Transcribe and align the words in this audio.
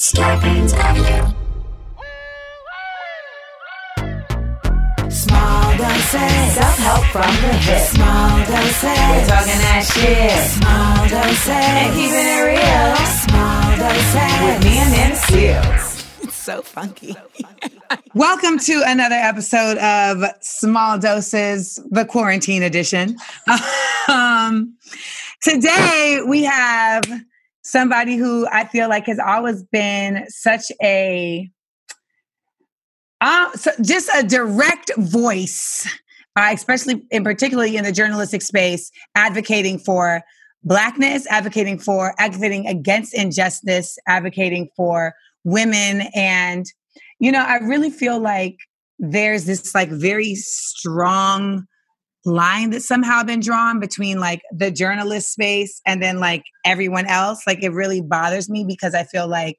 Scarpins 0.00 0.72
Avenue. 0.72 1.28
Small 5.10 5.76
doses. 5.76 6.54
Self-help 6.54 7.04
from 7.12 7.34
the 7.42 7.52
hip. 7.52 7.86
Small 7.86 8.38
doses. 8.46 8.82
We're 8.82 9.26
talking 9.28 9.60
that 9.60 9.84
shit. 9.92 10.32
Small 10.56 11.06
doses. 11.06 11.48
And 11.48 11.92
keeping 11.92 12.16
it 12.16 12.40
real. 12.48 12.96
Small 13.28 13.76
doses. 13.76 14.40
With 14.40 14.64
me 14.64 14.78
and 14.78 14.90
them 14.94 15.12
seals. 15.28 16.06
It's 16.22 16.34
so 16.34 16.62
funky. 16.62 17.14
Welcome 18.14 18.58
to 18.58 18.82
another 18.86 19.16
episode 19.16 19.76
of 19.76 20.24
Small 20.40 20.98
Doses, 20.98 21.78
the 21.90 22.06
quarantine 22.06 22.62
edition. 22.62 23.18
Um, 24.08 24.76
today 25.40 26.20
we 26.26 26.42
have 26.42 27.04
somebody 27.70 28.16
who 28.16 28.46
I 28.50 28.64
feel 28.64 28.88
like 28.88 29.06
has 29.06 29.18
always 29.18 29.62
been 29.62 30.24
such 30.28 30.72
a, 30.82 31.48
uh, 33.20 33.52
so 33.52 33.70
just 33.80 34.10
a 34.14 34.22
direct 34.22 34.90
voice, 34.96 35.86
uh, 36.36 36.50
especially 36.52 37.02
in 37.10 37.22
particularly 37.22 37.76
in 37.76 37.84
the 37.84 37.92
journalistic 37.92 38.42
space, 38.42 38.90
advocating 39.14 39.78
for 39.78 40.22
blackness, 40.64 41.26
advocating 41.28 41.78
for 41.78 42.14
advocating 42.18 42.66
against 42.66 43.14
injustice, 43.14 43.98
advocating 44.06 44.68
for 44.76 45.14
women. 45.44 46.08
And 46.14 46.66
you 47.20 47.30
know, 47.30 47.44
I 47.44 47.58
really 47.58 47.90
feel 47.90 48.18
like 48.18 48.56
there's 48.98 49.44
this 49.44 49.74
like 49.74 49.90
very 49.90 50.34
strong 50.34 51.66
line 52.24 52.70
that's 52.70 52.86
somehow 52.86 53.22
been 53.22 53.40
drawn 53.40 53.80
between 53.80 54.18
like 54.18 54.42
the 54.52 54.70
journalist 54.70 55.32
space 55.32 55.80
and 55.86 56.02
then 56.02 56.18
like 56.18 56.44
everyone 56.64 57.06
else. 57.06 57.42
Like 57.46 57.62
it 57.62 57.72
really 57.72 58.00
bothers 58.00 58.48
me 58.48 58.64
because 58.66 58.94
I 58.94 59.04
feel 59.04 59.26
like 59.26 59.58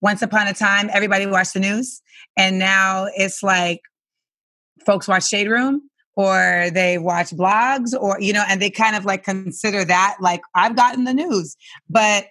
once 0.00 0.22
upon 0.22 0.46
a 0.46 0.54
time 0.54 0.90
everybody 0.92 1.26
watched 1.26 1.54
the 1.54 1.60
news 1.60 2.02
and 2.36 2.58
now 2.58 3.06
it's 3.16 3.42
like 3.42 3.80
folks 4.84 5.06
watch 5.06 5.28
Shade 5.28 5.48
Room 5.48 5.82
or 6.16 6.68
they 6.72 6.98
watch 6.98 7.30
blogs 7.30 7.94
or 7.98 8.20
you 8.20 8.32
know 8.32 8.44
and 8.48 8.60
they 8.60 8.70
kind 8.70 8.96
of 8.96 9.04
like 9.04 9.24
consider 9.24 9.84
that 9.84 10.16
like 10.20 10.40
I've 10.54 10.76
gotten 10.76 11.04
the 11.04 11.14
news. 11.14 11.56
But 11.88 12.26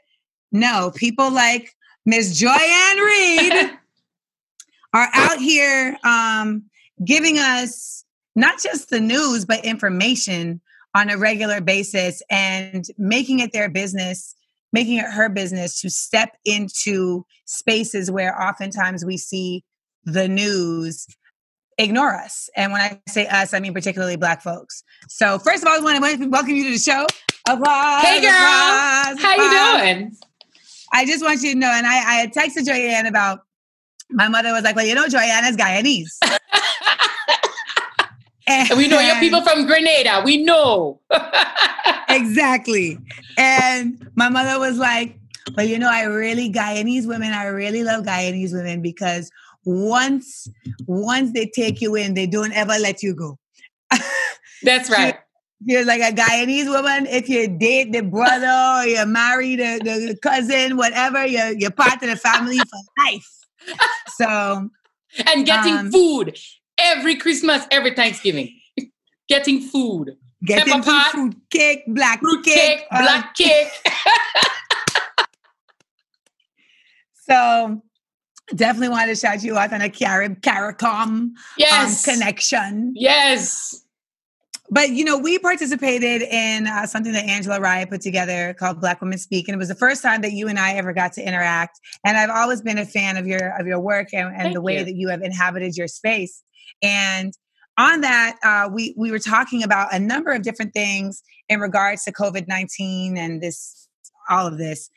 no, 0.52 0.92
people 0.96 1.32
like 1.32 1.72
Miss 2.06 2.38
Joy 2.38 2.50
Ann 2.50 2.98
Reid 2.98 3.54
are 4.94 5.10
out 5.14 5.38
here 5.38 5.98
um, 6.04 6.64
giving 7.06 7.38
us 7.38 8.04
not 8.40 8.62
just 8.62 8.90
the 8.90 9.00
news, 9.00 9.46
but 9.46 9.64
information 9.66 10.62
on 10.96 11.10
a 11.10 11.18
regular 11.18 11.62
basis 11.62 12.22
and 12.30 12.86
making 12.98 13.40
it 13.40 13.52
their 13.52 13.70
business, 13.70 14.34
making 14.72 14.98
it 14.98 15.06
her 15.06 15.30
business 15.30 15.80
to 15.82 15.90
step 15.90 16.36
into 16.46 17.26
spaces 17.46 18.10
where 18.10 18.42
oftentimes 18.42 19.06
we 19.06 19.18
see 19.18 19.64
the 20.06 20.28
news 20.28 21.06
ignore 21.78 22.16
us. 22.16 22.50
And 22.56 22.72
when 22.72 22.82
I 22.82 23.00
say 23.08 23.28
us, 23.28 23.54
I 23.54 23.60
mean 23.60 23.74
particularly 23.74 24.16
Black 24.16 24.42
folks. 24.42 24.84
So, 25.08 25.38
first 25.40 25.64
of 25.64 25.70
all, 25.70 25.76
I 25.76 26.00
want 26.00 26.20
to 26.22 26.28
welcome 26.30 26.56
you 26.56 26.64
to 26.66 26.72
the 26.72 26.80
show. 26.80 27.06
Applause, 27.48 28.04
Hey 28.04 28.22
girl, 28.22 28.30
applause, 28.32 29.22
how 29.22 29.34
applause. 29.34 29.52
you 29.52 29.96
doing? 29.96 30.18
I 30.92 31.06
just 31.06 31.24
want 31.24 31.42
you 31.42 31.54
to 31.54 31.60
know, 31.60 31.70
and 31.72 31.86
I, 31.86 31.98
I 31.98 32.14
had 32.16 32.34
texted 32.34 32.66
Joy 32.66 32.74
Ann 32.74 33.06
about 33.06 33.42
my 34.10 34.28
mother 34.28 34.52
was 34.54 34.64
like, 34.64 34.76
Well, 34.76 34.86
you 34.86 34.96
know, 34.96 35.08
Joy 35.08 35.20
Ann's 35.20 35.58
Guyanese. 35.58 36.18
And 38.50 38.78
we 38.78 38.88
know 38.88 39.00
your 39.00 39.20
people 39.20 39.42
from 39.42 39.68
Grenada. 39.68 40.24
We 40.26 40.44
know. 40.44 41.00
exactly. 42.10 42.98
And 43.38 44.10
my 44.16 44.28
mother 44.30 44.60
was 44.60 44.78
like, 44.80 45.20
Well, 45.56 45.68
you 45.68 45.78
know, 45.78 45.90
I 45.90 46.04
really 46.04 46.52
Guyanese 46.52 47.08
women, 47.08 47.32
I 47.32 47.46
really 47.46 47.84
love 47.84 48.06
Guyanese 48.06 48.54
women 48.54 48.82
because 48.82 49.30
once 49.66 50.50
once 50.88 51.32
they 51.34 51.46
take 51.46 51.80
you 51.80 51.96
in, 51.96 52.16
they 52.16 52.26
don't 52.26 52.54
ever 52.54 52.74
let 52.80 53.04
you 53.04 53.14
go. 53.14 53.38
That's 54.64 54.90
right. 54.90 55.16
You're 55.66 55.86
like 55.86 56.02
a 56.02 56.16
Guyanese 56.16 56.70
woman. 56.70 57.06
If 57.06 57.30
you 57.30 57.48
date 57.48 57.92
the 57.92 58.02
brother 58.02 58.48
or 58.48 58.88
you 58.88 59.06
marry 59.06 59.58
the, 59.58 59.80
the 59.84 60.18
cousin, 60.24 60.78
whatever, 60.78 61.26
you're, 61.26 61.52
you're 61.52 61.72
part 61.72 62.02
of 62.02 62.10
the 62.10 62.16
family 62.16 62.58
for 62.58 62.80
life. 63.06 63.28
So 64.16 64.70
And 65.28 65.46
getting 65.46 65.74
Um, 65.76 65.92
food 65.92 66.38
every 66.80 67.16
Christmas, 67.16 67.66
every 67.72 67.92
Thanksgiving. 67.96 68.54
getting 69.28 69.62
food. 69.62 70.18
getting 70.44 70.82
pot, 70.82 71.12
fruit 71.12 71.36
cake, 71.50 71.84
black 71.88 72.20
Fruit 72.20 72.44
cake, 72.44 72.56
cake, 72.80 72.86
uh, 72.92 73.02
black 73.02 73.36
cake. 73.36 73.68
So 77.30 77.82
definitely 78.56 78.90
wanted 78.90 79.14
to 79.14 79.16
shout 79.16 79.44
you 79.44 79.58
out 79.58 79.72
on 79.72 79.82
a 79.82 79.90
Carib 79.90 80.42
CARICOM 80.42 81.30
Yes. 81.58 82.08
um, 82.08 82.14
connection. 82.16 82.94
Yes. 82.96 83.84
But 84.72 84.90
you 84.92 85.04
know, 85.04 85.18
we 85.18 85.40
participated 85.40 86.22
in 86.24 86.68
uh, 86.68 86.86
something 86.86 87.12
that 87.14 87.26
Angela 87.26 87.60
Rye 87.60 87.86
put 87.86 88.02
together 88.02 88.54
called 88.54 88.80
Black 88.82 89.02
Women 89.02 89.18
Speak, 89.18 89.48
and 89.48 89.56
it 89.56 89.58
was 89.58 89.68
the 89.68 89.76
first 89.76 90.04
time 90.04 90.22
that 90.22 90.32
you 90.34 90.48
and 90.48 90.60
I 90.60 90.74
ever 90.74 90.94
got 90.94 91.14
to 91.14 91.28
interact. 91.28 91.80
And 92.06 92.18
I've 92.18 92.30
always 92.30 92.62
been 92.62 92.78
a 92.78 92.86
fan 92.86 93.18
of 93.18 93.26
your 93.26 93.60
of 93.60 93.66
your 93.66 93.80
work 93.80 94.10
and, 94.14 94.36
and 94.36 94.56
the 94.56 94.62
way 94.62 94.78
you. 94.80 94.86
that 94.86 94.96
you 94.96 95.10
have 95.10 95.22
inhabited 95.24 95.76
your 95.76 95.88
space. 95.88 96.44
And 96.82 97.34
on 97.78 98.02
that, 98.02 98.38
uh, 98.44 98.70
we 98.72 98.94
we 98.98 99.12
were 99.12 99.20
talking 99.20 99.64
about 99.64 99.94
a 99.94 100.00
number 100.00 100.32
of 100.32 100.42
different 100.42 100.74
things 100.74 101.22
in 101.48 101.60
regards 101.60 102.04
to 102.04 102.12
COVID 102.12 102.48
nineteen 102.48 103.18
and 103.18 103.42
this 103.42 103.88
all 104.30 104.46
of 104.46 104.58
this 104.58 104.90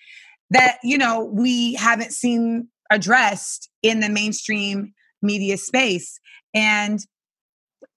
that 0.51 0.79
you 0.83 0.99
know 0.99 1.25
we 1.33 1.75
haven't 1.75 2.13
seen 2.13 2.69
addressed 2.91 3.71
in 3.83 4.01
the 4.01 4.09
mainstream 4.09 4.93
media 5.23 5.57
space. 5.57 6.21
And 6.55 7.01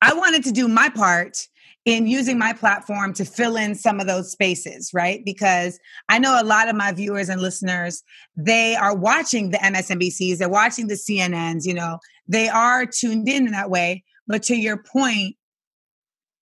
I 0.01 0.13
wanted 0.13 0.43
to 0.45 0.51
do 0.51 0.67
my 0.67 0.89
part 0.89 1.47
in 1.83 2.07
using 2.07 2.39
my 2.39 2.51
platform 2.51 3.13
to 3.13 3.25
fill 3.25 3.57
in 3.57 3.75
some 3.75 3.99
of 3.99 4.07
those 4.07 4.31
spaces, 4.31 4.89
right? 4.91 5.21
Because 5.23 5.79
I 6.09 6.17
know 6.17 6.39
a 6.41 6.43
lot 6.43 6.67
of 6.67 6.75
my 6.75 6.91
viewers 6.91 7.29
and 7.29 7.39
listeners, 7.39 8.01
they 8.35 8.75
are 8.75 8.95
watching 8.95 9.51
the 9.51 9.59
MSNBCs, 9.59 10.37
they're 10.37 10.49
watching 10.49 10.87
the 10.87 10.95
CNNs, 10.95 11.65
you 11.65 11.75
know, 11.75 11.99
they 12.27 12.49
are 12.49 12.85
tuned 12.85 13.27
in 13.29 13.45
in 13.47 13.51
that 13.51 13.69
way. 13.69 14.03
But 14.27 14.43
to 14.43 14.55
your 14.55 14.77
point, 14.77 15.35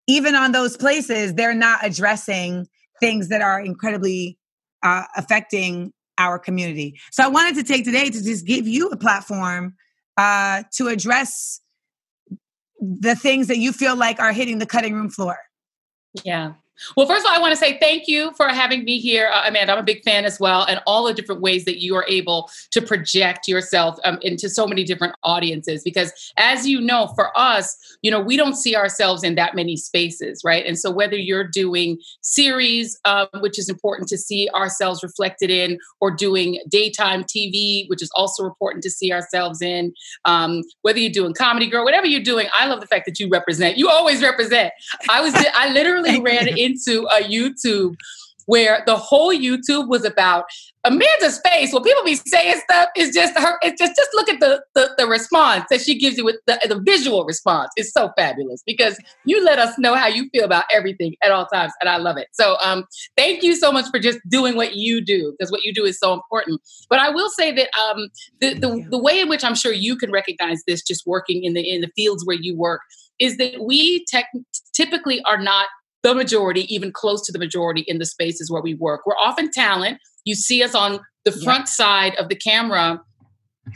even 0.07 0.35
on 0.35 0.51
those 0.51 0.77
places, 0.77 1.33
they're 1.33 1.53
not 1.53 1.79
addressing 1.83 2.67
things 2.99 3.29
that 3.29 3.41
are 3.41 3.59
incredibly 3.59 4.37
uh, 4.83 5.03
affecting 5.15 5.93
our 6.17 6.37
community. 6.39 6.99
So 7.11 7.23
I 7.23 7.27
wanted 7.27 7.55
to 7.55 7.63
take 7.63 7.85
today 7.85 8.09
to 8.09 8.23
just 8.23 8.45
give 8.45 8.67
you 8.67 8.89
a 8.89 8.97
platform 8.97 9.75
uh, 10.17 10.63
to 10.75 10.87
address 10.87 11.61
the 12.79 13.15
things 13.15 13.47
that 13.47 13.57
you 13.57 13.71
feel 13.71 13.95
like 13.95 14.19
are 14.19 14.33
hitting 14.33 14.59
the 14.59 14.65
cutting 14.65 14.93
room 14.93 15.09
floor. 15.09 15.37
Yeah. 16.23 16.53
Well, 16.97 17.05
first 17.05 17.25
of 17.25 17.31
all, 17.31 17.37
I 17.37 17.39
want 17.39 17.51
to 17.51 17.57
say 17.57 17.77
thank 17.79 18.07
you 18.07 18.31
for 18.35 18.47
having 18.47 18.83
me 18.83 18.99
here, 18.99 19.29
uh, 19.33 19.43
Amanda. 19.47 19.73
I'm 19.73 19.79
a 19.79 19.83
big 19.83 20.03
fan 20.03 20.25
as 20.25 20.39
well, 20.39 20.63
and 20.63 20.81
all 20.87 21.05
the 21.05 21.13
different 21.13 21.41
ways 21.41 21.65
that 21.65 21.81
you 21.81 21.95
are 21.95 22.05
able 22.07 22.49
to 22.71 22.81
project 22.81 23.47
yourself 23.47 23.97
um, 24.03 24.17
into 24.21 24.49
so 24.49 24.67
many 24.67 24.83
different 24.83 25.15
audiences. 25.23 25.83
Because, 25.83 26.11
as 26.37 26.67
you 26.67 26.81
know, 26.81 27.07
for 27.15 27.37
us, 27.37 27.77
you 28.01 28.09
know, 28.09 28.19
we 28.19 28.37
don't 28.37 28.55
see 28.55 28.75
ourselves 28.75 29.23
in 29.23 29.35
that 29.35 29.55
many 29.55 29.77
spaces, 29.77 30.41
right? 30.43 30.65
And 30.65 30.77
so, 30.77 30.91
whether 30.91 31.15
you're 31.15 31.47
doing 31.47 31.99
series, 32.21 32.99
um, 33.05 33.27
which 33.39 33.59
is 33.59 33.69
important 33.69 34.07
to 34.09 34.17
see 34.17 34.49
ourselves 34.55 35.03
reflected 35.03 35.49
in, 35.49 35.79
or 36.01 36.11
doing 36.11 36.59
daytime 36.69 37.23
TV, 37.23 37.87
which 37.89 38.01
is 38.01 38.09
also 38.15 38.45
important 38.45 38.83
to 38.83 38.89
see 38.89 39.11
ourselves 39.11 39.61
in, 39.61 39.93
um, 40.25 40.63
whether 40.81 40.99
you're 40.99 41.11
doing 41.11 41.33
comedy, 41.33 41.67
girl, 41.67 41.83
whatever 41.83 42.07
you're 42.07 42.21
doing, 42.21 42.47
I 42.57 42.65
love 42.65 42.81
the 42.81 42.87
fact 42.87 43.05
that 43.05 43.19
you 43.19 43.29
represent. 43.29 43.77
You 43.77 43.89
always 43.89 44.21
represent. 44.21 44.73
I 45.09 45.21
was, 45.21 45.33
I 45.55 45.69
literally 45.69 46.19
ran. 46.19 46.47
Into 46.63 47.07
a 47.07 47.23
YouTube 47.23 47.95
where 48.45 48.83
the 48.85 48.95
whole 48.95 49.33
YouTube 49.33 49.87
was 49.87 50.03
about 50.03 50.45
Amanda's 50.83 51.39
face. 51.45 51.71
When 51.71 51.81
people 51.81 52.03
be 52.03 52.15
saying 52.15 52.61
stuff, 52.69 52.89
it's 52.95 53.15
just 53.15 53.37
her. 53.37 53.57
It's 53.61 53.79
just 53.79 53.95
just 53.95 54.09
look 54.13 54.29
at 54.29 54.39
the 54.39 54.63
the, 54.75 54.93
the 54.97 55.07
response 55.07 55.65
that 55.69 55.81
she 55.81 55.97
gives 55.97 56.17
you 56.17 56.25
with 56.25 56.37
the, 56.45 56.59
the 56.67 56.81
visual 56.81 57.23
response. 57.25 57.71
It's 57.75 57.93
so 57.93 58.11
fabulous 58.17 58.61
because 58.65 58.99
you 59.25 59.43
let 59.43 59.59
us 59.59 59.77
know 59.79 59.95
how 59.95 60.07
you 60.07 60.29
feel 60.33 60.43
about 60.43 60.65
everything 60.73 61.15
at 61.23 61.31
all 61.31 61.45
times, 61.45 61.71
and 61.79 61.89
I 61.89 61.97
love 61.97 62.17
it. 62.17 62.27
So, 62.33 62.57
um, 62.61 62.85
thank 63.15 63.43
you 63.43 63.55
so 63.55 63.71
much 63.71 63.89
for 63.89 63.99
just 63.99 64.19
doing 64.27 64.55
what 64.55 64.75
you 64.75 65.03
do 65.03 65.33
because 65.37 65.51
what 65.51 65.63
you 65.63 65.73
do 65.73 65.85
is 65.85 65.97
so 65.97 66.13
important. 66.13 66.61
But 66.89 66.99
I 66.99 67.09
will 67.09 67.29
say 67.29 67.51
that 67.53 67.69
um, 67.79 68.09
the 68.41 68.53
the, 68.55 68.85
the 68.89 68.99
way 68.99 69.19
in 69.19 69.29
which 69.29 69.43
I'm 69.43 69.55
sure 69.55 69.71
you 69.71 69.95
can 69.95 70.11
recognize 70.11 70.63
this, 70.67 70.83
just 70.83 71.03
working 71.05 71.43
in 71.43 71.53
the 71.53 71.61
in 71.61 71.81
the 71.81 71.89
fields 71.95 72.25
where 72.25 72.37
you 72.39 72.57
work, 72.57 72.81
is 73.19 73.37
that 73.37 73.61
we 73.61 74.03
tech, 74.05 74.25
typically 74.73 75.21
are 75.23 75.41
not 75.41 75.67
the 76.03 76.13
majority, 76.13 76.73
even 76.73 76.91
close 76.91 77.25
to 77.25 77.31
the 77.31 77.39
majority 77.39 77.83
in 77.87 77.97
the 77.97 78.05
spaces 78.05 78.51
where 78.51 78.61
we 78.61 78.73
work. 78.75 79.01
We're 79.05 79.17
often 79.17 79.49
talent. 79.51 79.99
You 80.25 80.35
see 80.35 80.61
us 80.63 80.75
on 80.75 80.99
the 81.25 81.31
Yeah. 81.31 81.43
front 81.43 81.67
side 81.69 82.15
of 82.15 82.29
the 82.29 82.35
camera. 82.35 83.01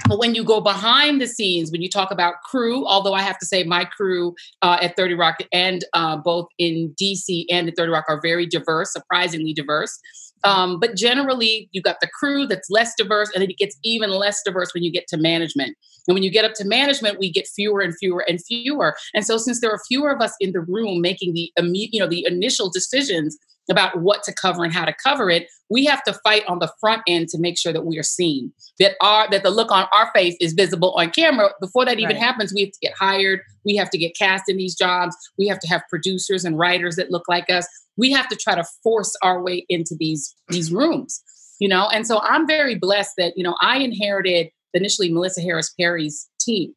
But 0.09 0.19
when 0.19 0.35
you 0.35 0.43
go 0.43 0.59
behind 0.59 1.21
the 1.21 1.27
scenes, 1.27 1.71
when 1.71 1.81
you 1.81 1.89
talk 1.89 2.11
about 2.11 2.35
crew, 2.43 2.85
although 2.85 3.13
I 3.13 3.21
have 3.21 3.39
to 3.39 3.45
say 3.45 3.63
my 3.63 3.85
crew 3.85 4.35
uh, 4.61 4.77
at 4.81 4.97
30 4.97 5.13
Rock 5.13 5.37
and 5.53 5.85
uh, 5.93 6.17
both 6.17 6.47
in 6.59 6.93
DC 7.01 7.45
and 7.49 7.69
at 7.69 7.77
30 7.77 7.91
Rock 7.93 8.03
are 8.09 8.19
very 8.21 8.45
diverse, 8.45 8.91
surprisingly 8.91 9.53
diverse. 9.53 9.97
Um, 10.43 10.79
but 10.79 10.95
generally, 10.95 11.69
you've 11.71 11.83
got 11.83 11.97
the 12.01 12.07
crew 12.07 12.45
that's 12.45 12.69
less 12.69 12.93
diverse, 12.97 13.31
and 13.33 13.41
then 13.41 13.49
it 13.49 13.57
gets 13.57 13.77
even 13.83 14.09
less 14.09 14.41
diverse 14.43 14.73
when 14.73 14.83
you 14.83 14.91
get 14.91 15.07
to 15.09 15.17
management. 15.17 15.75
And 16.07 16.13
when 16.13 16.23
you 16.23 16.29
get 16.31 16.45
up 16.45 16.53
to 16.55 16.65
management, 16.65 17.19
we 17.19 17.31
get 17.31 17.47
fewer 17.47 17.81
and 17.81 17.93
fewer 17.97 18.23
and 18.27 18.39
fewer. 18.43 18.95
And 19.13 19.25
so, 19.25 19.37
since 19.37 19.61
there 19.61 19.71
are 19.71 19.79
fewer 19.87 20.11
of 20.11 20.21
us 20.21 20.33
in 20.39 20.51
the 20.53 20.61
room 20.61 21.01
making 21.01 21.33
the 21.33 21.51
immediate, 21.57 21.93
you 21.93 21.99
know, 21.99 22.07
the 22.07 22.25
initial 22.27 22.69
decisions 22.69 23.37
about 23.69 23.99
what 24.01 24.23
to 24.23 24.33
cover 24.33 24.63
and 24.63 24.73
how 24.73 24.85
to 24.85 24.95
cover 25.03 25.29
it, 25.29 25.47
we 25.69 25.85
have 25.85 26.01
to 26.03 26.13
fight 26.23 26.43
on 26.47 26.59
the 26.59 26.71
front 26.79 27.01
end 27.07 27.27
to 27.29 27.37
make 27.37 27.57
sure 27.57 27.73
that 27.73 27.85
we 27.85 27.97
are 27.97 28.03
seen, 28.03 28.53
that 28.79 28.93
our 29.01 29.29
that 29.29 29.43
the 29.43 29.49
look 29.49 29.71
on 29.71 29.87
our 29.93 30.09
face 30.15 30.37
is 30.39 30.53
visible 30.53 30.93
on 30.93 31.09
camera. 31.09 31.49
Before 31.59 31.85
that 31.85 31.99
even 31.99 32.15
Right. 32.15 32.23
happens, 32.23 32.53
we 32.53 32.61
have 32.61 32.71
to 32.71 32.79
get 32.81 32.93
hired, 32.97 33.41
we 33.65 33.75
have 33.75 33.89
to 33.89 33.97
get 33.97 34.15
cast 34.17 34.45
in 34.47 34.57
these 34.57 34.75
jobs, 34.75 35.15
we 35.37 35.47
have 35.47 35.59
to 35.59 35.67
have 35.67 35.81
producers 35.89 36.45
and 36.45 36.57
writers 36.57 36.95
that 36.95 37.11
look 37.11 37.23
like 37.27 37.49
us. 37.49 37.67
We 37.97 38.11
have 38.11 38.27
to 38.29 38.35
try 38.35 38.55
to 38.55 38.63
force 38.83 39.15
our 39.21 39.41
way 39.41 39.65
into 39.69 39.95
these 39.99 40.35
these 40.49 40.71
rooms, 40.71 41.21
you 41.59 41.67
know. 41.67 41.87
And 41.89 42.05
so 42.07 42.19
I'm 42.21 42.47
very 42.47 42.75
blessed 42.75 43.13
that 43.17 43.33
you 43.35 43.43
know 43.43 43.55
I 43.61 43.79
inherited 43.79 44.49
initially 44.73 45.11
Melissa 45.11 45.41
Harris 45.41 45.73
Perry's 45.79 46.29
team. 46.39 46.73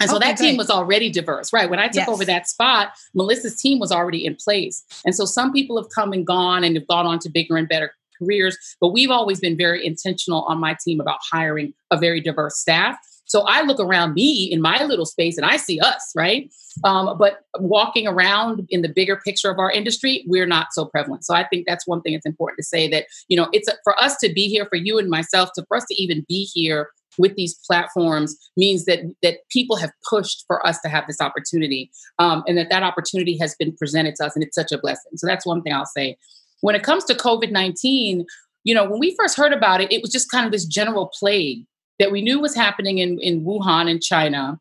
And 0.00 0.08
so 0.08 0.16
Okay, 0.16 0.28
that 0.28 0.38
team 0.38 0.50
great. 0.50 0.58
was 0.58 0.70
already 0.70 1.10
diverse, 1.10 1.52
right? 1.52 1.68
When 1.68 1.80
I 1.80 1.86
took 1.88 1.96
Yes. 1.96 2.08
over 2.08 2.24
that 2.24 2.48
spot, 2.48 2.92
Melissa's 3.14 3.60
team 3.60 3.80
was 3.80 3.90
already 3.90 4.24
in 4.24 4.36
place. 4.36 4.84
And 5.04 5.12
so 5.12 5.24
some 5.24 5.52
people 5.52 5.76
have 5.76 5.90
come 5.92 6.12
and 6.12 6.24
gone 6.24 6.62
and 6.62 6.76
have 6.76 6.86
gone 6.86 7.04
on 7.06 7.18
to 7.20 7.28
bigger 7.28 7.56
and 7.56 7.68
better 7.68 7.92
careers, 8.16 8.56
but 8.80 8.88
we've 8.88 9.10
always 9.10 9.40
been 9.40 9.56
very 9.56 9.84
intentional 9.84 10.42
on 10.44 10.58
my 10.60 10.76
team 10.84 11.00
about 11.00 11.18
hiring 11.32 11.74
a 11.90 11.96
very 11.96 12.20
diverse 12.20 12.58
staff. 12.58 12.96
So 13.28 13.42
I 13.42 13.62
look 13.62 13.78
around 13.78 14.14
me 14.14 14.44
in 14.50 14.60
my 14.60 14.82
little 14.84 15.06
space 15.06 15.36
and 15.36 15.46
I 15.46 15.56
see 15.56 15.78
us, 15.78 16.12
right? 16.16 16.50
Um, 16.82 17.16
but 17.18 17.40
walking 17.58 18.06
around 18.06 18.66
in 18.70 18.82
the 18.82 18.88
bigger 18.88 19.20
picture 19.24 19.50
of 19.50 19.58
our 19.58 19.70
industry, 19.70 20.24
we're 20.26 20.46
not 20.46 20.68
so 20.72 20.86
prevalent. 20.86 21.24
So 21.24 21.34
I 21.34 21.46
think 21.46 21.66
that's 21.66 21.86
one 21.86 22.00
thing 22.00 22.14
it's 22.14 22.26
important 22.26 22.58
to 22.58 22.64
say 22.64 22.88
that, 22.88 23.06
you 23.28 23.36
know, 23.36 23.48
it's 23.52 23.68
a, 23.68 23.74
for 23.84 23.98
us 24.02 24.16
to 24.18 24.32
be 24.32 24.48
here, 24.48 24.66
for 24.66 24.76
you 24.76 24.98
and 24.98 25.08
myself, 25.10 25.50
to 25.54 25.64
for 25.68 25.76
us 25.76 25.84
to 25.90 26.02
even 26.02 26.24
be 26.26 26.44
here 26.52 26.88
with 27.18 27.34
these 27.34 27.58
platforms 27.66 28.36
means 28.56 28.84
that 28.84 29.00
that 29.22 29.38
people 29.50 29.76
have 29.76 29.90
pushed 30.08 30.44
for 30.46 30.64
us 30.66 30.80
to 30.80 30.88
have 30.88 31.06
this 31.06 31.20
opportunity 31.20 31.90
um, 32.18 32.42
and 32.46 32.56
that 32.56 32.70
that 32.70 32.82
opportunity 32.82 33.36
has 33.36 33.54
been 33.58 33.74
presented 33.76 34.14
to 34.14 34.24
us 34.24 34.34
and 34.34 34.44
it's 34.44 34.54
such 34.54 34.72
a 34.72 34.78
blessing 34.78 35.12
so 35.16 35.26
that's 35.26 35.44
one 35.44 35.60
thing 35.62 35.72
i'll 35.72 35.84
say 35.84 36.16
when 36.60 36.74
it 36.76 36.82
comes 36.82 37.04
to 37.04 37.14
covid-19 37.14 38.24
you 38.62 38.74
know 38.74 38.88
when 38.88 39.00
we 39.00 39.16
first 39.18 39.36
heard 39.36 39.52
about 39.52 39.80
it 39.80 39.92
it 39.92 40.00
was 40.00 40.12
just 40.12 40.30
kind 40.30 40.46
of 40.46 40.52
this 40.52 40.64
general 40.64 41.10
plague 41.18 41.66
that 41.98 42.12
we 42.12 42.22
knew 42.22 42.40
was 42.40 42.54
happening 42.54 42.98
in, 42.98 43.18
in 43.20 43.44
wuhan 43.44 43.90
in 43.90 44.00
china 44.00 44.58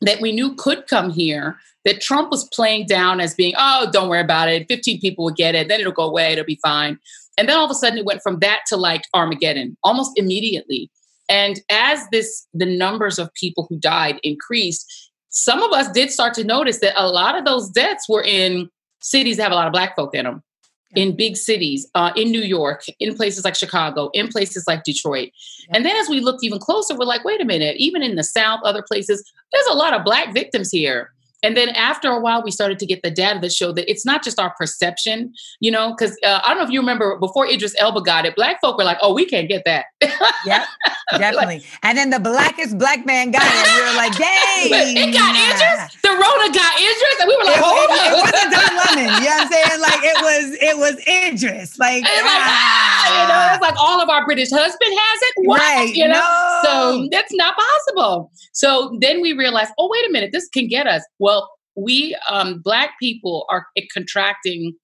that 0.00 0.20
we 0.20 0.32
knew 0.32 0.54
could 0.54 0.86
come 0.86 1.10
here 1.10 1.58
that 1.84 2.00
trump 2.00 2.30
was 2.30 2.44
playing 2.48 2.86
down 2.86 3.20
as 3.20 3.34
being 3.34 3.54
oh 3.56 3.88
don't 3.92 4.08
worry 4.08 4.20
about 4.20 4.48
it. 4.48 4.66
15 4.68 5.00
people 5.00 5.24
will 5.24 5.32
get 5.32 5.54
it. 5.54 5.68
Then 5.68 5.80
it'll 5.80 5.92
go 5.92 6.04
away. 6.04 6.32
It'll 6.32 6.44
be 6.44 6.60
fine. 6.62 6.98
And 7.38 7.48
then 7.48 7.56
all 7.56 7.64
of 7.64 7.70
a 7.70 7.74
sudden 7.74 7.98
it 7.98 8.04
went 8.04 8.22
from 8.22 8.38
that 8.40 8.60
to 8.68 8.76
like 8.76 9.02
armageddon 9.14 9.76
almost 9.82 10.12
immediately. 10.16 10.90
And 11.28 11.60
as 11.70 12.06
this 12.12 12.46
the 12.52 12.66
numbers 12.66 13.18
of 13.18 13.32
people 13.34 13.66
who 13.68 13.78
died 13.78 14.20
increased, 14.22 15.10
some 15.28 15.62
of 15.62 15.72
us 15.72 15.90
did 15.92 16.10
start 16.10 16.34
to 16.34 16.44
notice 16.44 16.80
that 16.80 17.00
a 17.00 17.08
lot 17.08 17.38
of 17.38 17.44
those 17.44 17.70
deaths 17.70 18.08
were 18.08 18.22
in 18.22 18.68
cities 19.00 19.36
that 19.36 19.44
have 19.44 19.52
a 19.52 19.54
lot 19.54 19.66
of 19.66 19.72
black 19.72 19.96
folk 19.96 20.14
in 20.14 20.24
them. 20.24 20.42
In 20.96 21.14
big 21.14 21.36
cities, 21.36 21.86
uh, 21.94 22.12
in 22.16 22.30
New 22.32 22.40
York, 22.40 22.84
in 22.98 23.14
places 23.14 23.44
like 23.44 23.54
Chicago, 23.54 24.10
in 24.12 24.28
places 24.28 24.64
like 24.66 24.82
Detroit. 24.82 25.30
And 25.72 25.84
then 25.84 25.96
as 25.96 26.08
we 26.08 26.20
looked 26.20 26.42
even 26.42 26.58
closer, 26.58 26.96
we're 26.96 27.04
like, 27.04 27.24
wait 27.24 27.40
a 27.40 27.44
minute, 27.44 27.76
even 27.78 28.02
in 28.02 28.16
the 28.16 28.24
South, 28.24 28.60
other 28.64 28.82
places, 28.82 29.32
there's 29.52 29.66
a 29.66 29.74
lot 29.74 29.94
of 29.94 30.04
black 30.04 30.34
victims 30.34 30.70
here. 30.70 31.12
And 31.42 31.56
then 31.56 31.70
after 31.70 32.08
a 32.10 32.20
while, 32.20 32.42
we 32.44 32.50
started 32.50 32.78
to 32.80 32.86
get 32.86 33.02
the 33.02 33.10
data 33.10 33.38
that 33.40 33.52
showed 33.52 33.76
that 33.76 33.90
it's 33.90 34.04
not 34.04 34.22
just 34.22 34.38
our 34.38 34.54
perception, 34.58 35.32
you 35.60 35.70
know, 35.70 35.94
because 35.96 36.16
uh, 36.24 36.40
I 36.44 36.48
don't 36.48 36.58
know 36.58 36.64
if 36.64 36.70
you 36.70 36.80
remember 36.80 37.18
before 37.18 37.46
Idris 37.46 37.74
Elba 37.78 38.02
got 38.02 38.26
it, 38.26 38.36
black 38.36 38.60
folk 38.60 38.76
were 38.78 38.84
like, 38.84 38.98
oh, 39.02 39.12
we 39.14 39.24
can't 39.24 39.48
get 39.48 39.62
that. 39.64 39.86
Yep, 40.46 40.62
definitely. 41.18 41.62
and 41.82 41.98
then 41.98 42.08
the 42.10 42.18
blackest 42.20 42.78
black 42.78 43.04
man 43.04 43.30
got 43.30 43.42
it. 43.44 43.52
And 43.52 43.76
we 43.76 43.90
were 43.90 43.96
like, 43.96 44.16
dang. 44.16 44.96
it 44.96 45.12
got 45.12 45.36
Idris. 45.36 46.00
The 46.00 46.08
Rona 46.08 46.48
got 46.52 46.72
Idris, 46.80 47.16
and 47.20 47.28
we 47.28 47.36
were 47.36 47.44
like, 47.44 47.56
It, 47.56 47.62
hold 47.62 47.90
it- 47.90 48.08
it 48.08 48.14
wasn't 48.16 48.48
Don 48.52 48.72
Lemon. 48.80 49.22
You 49.22 49.28
know 49.28 49.36
what 49.36 49.42
I'm 49.44 49.52
saying? 49.52 49.80
Like 49.80 50.00
it 50.02 50.18
was, 50.24 50.44
it 50.60 50.76
was 50.78 50.94
Idris. 51.06 51.78
Like, 51.78 52.02
It's 52.04 52.24
like, 52.24 52.40
ah, 52.40 53.22
you 53.22 53.28
know, 53.28 53.54
it's 53.54 53.62
like 53.62 53.74
all 53.78 54.00
of 54.00 54.08
our 54.08 54.24
British 54.24 54.50
husband 54.50 54.92
has 54.96 55.18
it. 55.22 55.34
What? 55.44 55.60
Right, 55.60 55.92
You 55.94 56.08
know? 56.08 56.14
no. 56.14 56.60
So 56.64 57.08
that's 57.10 57.32
not 57.34 57.54
possible. 57.56 58.30
So 58.52 58.96
then 59.00 59.20
we 59.20 59.32
realized, 59.34 59.72
oh, 59.78 59.88
wait 59.92 60.08
a 60.08 60.12
minute, 60.12 60.30
this 60.32 60.48
can 60.48 60.68
get 60.68 60.86
us. 60.86 61.02
Well, 61.18 61.29
we 61.80 62.16
um, 62.28 62.60
black 62.60 62.90
people 63.00 63.46
are 63.50 63.66
contracting 63.92 64.74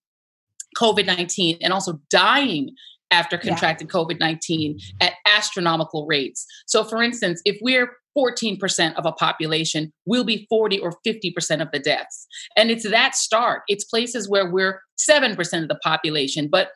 COVID 0.76 1.06
19 1.06 1.58
and 1.60 1.72
also 1.72 2.00
dying 2.10 2.70
after 3.10 3.36
Yeah. 3.36 3.50
contracting 3.50 3.88
COVID 3.88 4.18
19 4.20 4.78
at 5.00 5.14
astronomical 5.26 6.06
rates. 6.06 6.46
So, 6.66 6.84
for 6.84 7.02
instance, 7.02 7.40
if 7.44 7.58
we're 7.60 7.92
14% 8.16 8.94
of 8.94 9.04
a 9.04 9.12
population, 9.12 9.92
we'll 10.06 10.24
be 10.24 10.46
40 10.48 10.78
or 10.78 10.94
50% 11.06 11.60
of 11.60 11.70
the 11.70 11.78
deaths. 11.78 12.26
And 12.56 12.70
it's 12.70 12.88
that 12.88 13.14
stark. 13.14 13.62
It's 13.68 13.84
places 13.84 14.28
where 14.28 14.50
we're 14.50 14.80
7% 14.98 15.62
of 15.62 15.68
the 15.68 15.78
population, 15.84 16.48
but 16.50 16.70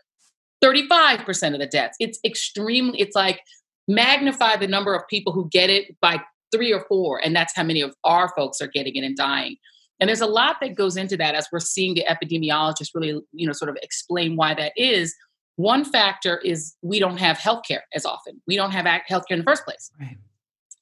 35% 0.62 1.55
of 1.55 1.61
the 1.61 1.67
deaths. 1.67 1.96
It's 1.99 2.19
extremely, 2.26 3.00
it's 3.00 3.17
like 3.17 3.40
magnify 3.88 4.56
the 4.56 4.69
number 4.69 4.94
of 4.94 5.08
people 5.08 5.32
who 5.32 5.49
get 5.50 5.70
it 5.70 5.96
by 6.02 6.20
three 6.52 6.72
or 6.75 6.84
four. 6.88 7.19
And 7.25 7.34
that's 7.34 7.56
how 7.56 7.62
many 7.62 7.81
of 7.81 7.94
our 8.05 8.28
folks 8.37 8.61
are 8.61 8.67
getting 8.67 8.96
it 8.96 9.05
and 9.05 9.17
dying. 9.17 9.56
And 10.00 10.08
there's 10.08 10.20
a 10.20 10.26
lot 10.26 10.56
that 10.61 10.75
goes 10.75 10.97
into 10.97 11.17
that 11.19 11.35
as 11.35 11.47
we're 11.52 11.61
seeing 11.61 11.94
the 11.94 12.05
epidemiologists 12.08 12.91
really, 12.94 13.20
you 13.32 13.47
know, 13.47 13.52
sort 13.52 13.69
of 13.69 13.76
explain 13.82 14.37
why 14.37 14.55
that 14.55 14.73
is. 14.76 15.14
One 15.56 15.85
factor 15.85 16.38
is 16.38 16.75
we 16.81 16.99
don't 16.99 17.19
have 17.19 17.37
healthcare 17.38 17.82
as 17.94 18.06
often. 18.06 18.41
We 18.47 18.56
don't 18.56 18.70
have 18.70 18.87
healthcare 18.87 19.32
in 19.32 19.38
the 19.41 19.44
first 19.44 19.64
place. 19.64 19.91
Right. 20.00 20.17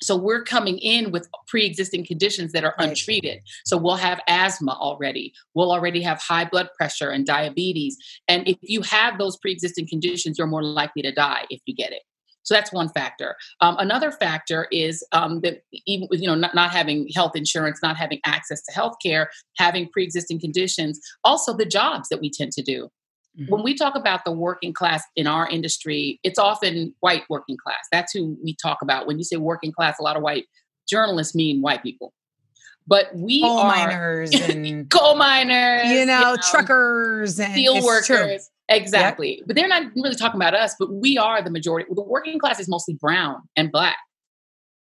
So 0.00 0.16
we're 0.16 0.44
coming 0.44 0.78
in 0.78 1.10
with 1.10 1.28
pre-existing 1.48 2.06
conditions 2.06 2.52
that 2.52 2.62
are 2.62 2.74
Right. 2.78 2.90
untreated. 2.90 3.40
So 3.64 3.76
we'll 3.76 3.96
have 3.96 4.20
asthma 4.28 4.72
already. 4.72 5.32
We'll 5.54 5.72
already 5.72 6.02
have 6.02 6.20
high 6.20 6.44
blood 6.44 6.68
pressure 6.76 7.10
and 7.10 7.26
diabetes. 7.26 7.96
And 8.28 8.46
if 8.46 8.58
you 8.62 8.82
have 8.82 9.18
those 9.18 9.36
pre-existing 9.38 9.88
conditions, 9.88 10.38
you're 10.38 10.46
more 10.46 10.62
likely 10.62 11.02
to 11.02 11.10
die 11.10 11.46
if 11.50 11.60
you 11.66 11.74
get 11.74 11.90
it. 11.90 12.02
So 12.48 12.54
that's 12.54 12.72
one 12.72 12.88
factor. 12.88 13.36
Um, 13.60 13.76
another 13.78 14.10
factor 14.10 14.68
is 14.72 15.04
um, 15.12 15.42
that 15.42 15.64
even 15.84 16.08
you 16.10 16.26
know 16.26 16.34
not, 16.34 16.54
not 16.54 16.70
having 16.70 17.06
health 17.14 17.36
insurance, 17.36 17.80
not 17.82 17.98
having 17.98 18.20
access 18.24 18.62
to 18.62 18.72
health 18.72 18.96
care, 19.02 19.28
having 19.58 19.86
pre-existing 19.90 20.40
conditions, 20.40 20.98
also 21.24 21.54
the 21.54 21.66
jobs 21.66 22.08
that 22.08 22.22
we 22.22 22.30
tend 22.30 22.52
to 22.52 22.62
do. 22.62 22.88
Mhm. 23.38 23.50
When 23.50 23.62
we 23.62 23.74
talk 23.74 23.94
about 23.96 24.24
the 24.24 24.32
working 24.32 24.72
class 24.72 25.02
in 25.14 25.26
our 25.26 25.46
industry, 25.46 26.20
it's 26.22 26.38
often 26.38 26.94
white 27.00 27.24
working 27.28 27.58
class. 27.62 27.86
That's 27.92 28.14
who 28.14 28.38
we 28.42 28.56
talk 28.56 28.78
about. 28.80 29.06
When 29.06 29.18
you 29.18 29.24
say 29.24 29.36
working 29.36 29.70
class, 29.70 29.96
a 30.00 30.02
lot 30.02 30.16
of 30.16 30.22
white 30.22 30.46
journalists 30.88 31.34
mean 31.34 31.60
white 31.60 31.82
people. 31.82 32.14
But 32.86 33.14
we 33.14 33.42
Coal 33.42 33.58
are 33.58 33.68
miners 33.68 34.30
and 34.40 34.88
coal 34.88 35.16
miners, 35.16 35.90
you 35.90 36.06
know, 36.06 36.34
truckers 36.50 37.38
and 37.38 37.52
steel 37.52 37.84
workers. 37.84 38.48
Exactly. 38.68 39.42
But 39.46 39.56
they're 39.56 39.68
not 39.68 39.84
really 39.96 40.14
talking 40.14 40.38
about 40.38 40.54
us, 40.54 40.74
but 40.78 40.92
we 40.92 41.16
are 41.16 41.42
the 41.42 41.50
majority. 41.50 41.88
The 41.92 42.02
working 42.02 42.38
class 42.38 42.60
is 42.60 42.68
mostly 42.68 42.94
brown 42.94 43.42
and 43.56 43.72
black. 43.72 43.96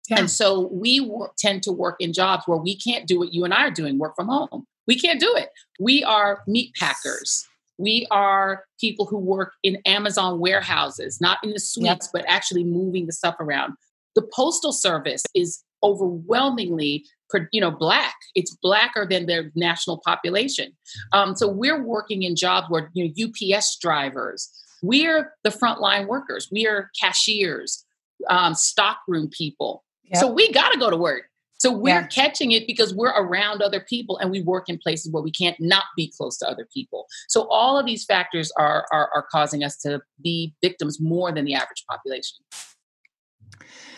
Yeah. 0.08 0.20
And 0.20 0.30
so 0.30 0.68
we 0.72 1.00
wo- 1.00 1.30
tend 1.38 1.62
to 1.64 1.72
work 1.72 1.96
in 1.98 2.12
jobs 2.12 2.44
where 2.46 2.58
we 2.58 2.76
can't 2.76 3.06
do 3.06 3.18
what 3.18 3.32
you 3.32 3.44
and 3.44 3.54
I 3.54 3.66
are 3.66 3.70
doing, 3.70 3.98
work 3.98 4.14
from 4.14 4.28
home. 4.28 4.66
We 4.86 4.98
can't 4.98 5.18
do 5.18 5.34
it. 5.34 5.48
We 5.80 6.04
are 6.04 6.42
meat 6.46 6.74
packers. 6.78 7.48
We 7.78 8.06
are 8.10 8.64
people 8.78 9.06
who 9.06 9.18
work 9.18 9.54
in 9.62 9.78
Amazon 9.86 10.38
warehouses, 10.38 11.20
not 11.20 11.38
in 11.42 11.50
the 11.50 11.58
suites, 11.58 12.08
but 12.12 12.24
actually 12.28 12.64
moving 12.64 13.06
the 13.06 13.12
stuff 13.12 13.34
around. 13.40 13.74
The 14.14 14.28
postal 14.32 14.72
service 14.72 15.24
is 15.34 15.64
overwhelmingly, 15.84 17.04
you 17.52 17.60
know, 17.60 17.70
black. 17.70 18.14
It's 18.34 18.56
blacker 18.62 19.06
than 19.08 19.26
their 19.26 19.52
national 19.54 20.00
population. 20.04 20.72
Um, 21.12 21.36
so 21.36 21.48
we're 21.48 21.82
working 21.82 22.22
in 22.22 22.34
jobs 22.36 22.68
where 22.70 22.90
you 22.94 23.04
know 23.04 23.56
UPS 23.56 23.78
drivers. 23.78 24.50
We're 24.82 25.32
the 25.44 25.50
frontline 25.50 26.06
workers. 26.08 26.48
We 26.50 26.66
are 26.66 26.90
cashiers, 27.00 27.84
um, 28.28 28.54
stockroom 28.54 29.30
people. 29.30 29.84
Yep. 30.04 30.20
So 30.20 30.30
we 30.30 30.52
got 30.52 30.72
to 30.72 30.78
go 30.78 30.90
to 30.90 30.96
work. 30.96 31.24
So 31.58 31.72
we're 31.72 32.00
Yeah. 32.00 32.06
catching 32.08 32.52
it 32.52 32.66
because 32.66 32.92
we're 32.94 33.08
around 33.12 33.62
other 33.62 33.80
people 33.80 34.18
and 34.18 34.30
we 34.30 34.42
work 34.42 34.68
in 34.68 34.76
places 34.76 35.10
where 35.10 35.22
we 35.22 35.30
can't 35.30 35.56
not 35.58 35.84
be 35.96 36.12
close 36.14 36.36
to 36.38 36.48
other 36.48 36.68
people. 36.74 37.06
So 37.28 37.48
all 37.48 37.78
of 37.78 37.86
these 37.86 38.04
factors 38.04 38.52
are 38.58 38.86
are, 38.92 39.08
are 39.14 39.26
causing 39.32 39.64
us 39.64 39.76
to 39.78 40.02
be 40.22 40.54
victims 40.60 41.00
more 41.00 41.32
than 41.32 41.46
the 41.46 41.54
average 41.54 41.84
population. 41.88 42.38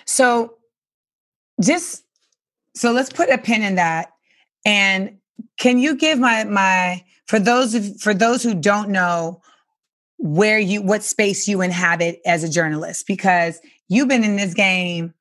So 0.04 0.58
just 1.62 2.02
so 2.74 2.92
let's 2.92 3.10
put 3.12 3.30
a 3.30 3.38
pin 3.38 3.62
in 3.62 3.76
that. 3.76 4.12
And 4.64 5.18
can 5.58 5.78
you 5.78 5.96
give 5.96 6.18
my 6.18 6.44
my 6.44 7.04
for 7.26 7.38
those 7.38 7.74
of 7.74 8.00
for 8.00 8.12
those 8.14 8.42
who 8.42 8.54
don't 8.54 8.90
know 8.90 9.40
where 10.18 10.58
you 10.58 10.82
what 10.82 11.02
space 11.02 11.46
you 11.48 11.60
inhabit 11.62 12.20
as 12.26 12.42
a 12.42 12.48
journalist 12.48 13.06
because 13.06 13.60
you've 13.88 14.08
been 14.08 14.24
in 14.24 14.36
this 14.36 14.54
game 14.54 15.12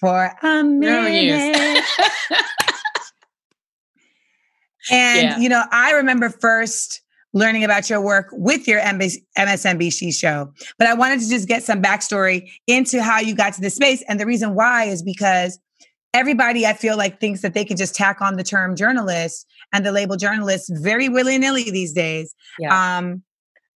for 0.00 0.24
a 0.26 0.36
Oh, 0.42 0.62
minute. 0.62 1.12
years. 1.24 1.82
And 4.90 5.22
Yeah. 5.22 5.38
you 5.38 5.48
know, 5.48 5.64
I 5.70 5.92
remember 5.92 6.28
first 6.28 7.00
learning 7.32 7.64
about 7.64 7.88
your 7.90 8.00
work 8.00 8.28
with 8.32 8.68
your 8.68 8.80
MSNBC 8.80 10.12
show. 10.12 10.52
But 10.78 10.86
I 10.86 10.94
wanted 10.94 11.20
to 11.20 11.28
just 11.28 11.48
get 11.48 11.62
some 11.64 11.82
backstory 11.82 12.50
into 12.66 13.02
how 13.02 13.18
you 13.18 13.34
got 13.34 13.54
to 13.54 13.60
this 13.60 13.74
space. 13.74 14.02
And 14.08 14.20
the 14.20 14.26
reason 14.26 14.54
why 14.54 14.84
is 14.84 15.02
because 15.02 15.58
everybody, 16.14 16.64
I 16.66 16.72
feel 16.72 16.96
like, 16.96 17.20
thinks 17.20 17.42
that 17.42 17.52
they 17.52 17.64
can 17.64 17.76
just 17.76 17.94
tack 17.94 18.20
on 18.22 18.36
the 18.36 18.44
term 18.44 18.76
journalist 18.76 19.46
and 19.72 19.84
the 19.84 19.92
label 19.92 20.16
journalist 20.16 20.72
very 20.80 21.08
willy 21.08 21.36
nilly 21.36 21.70
these 21.70 21.92
days. 21.92 22.34
Yeah. 22.58 22.98
Um, 22.98 23.22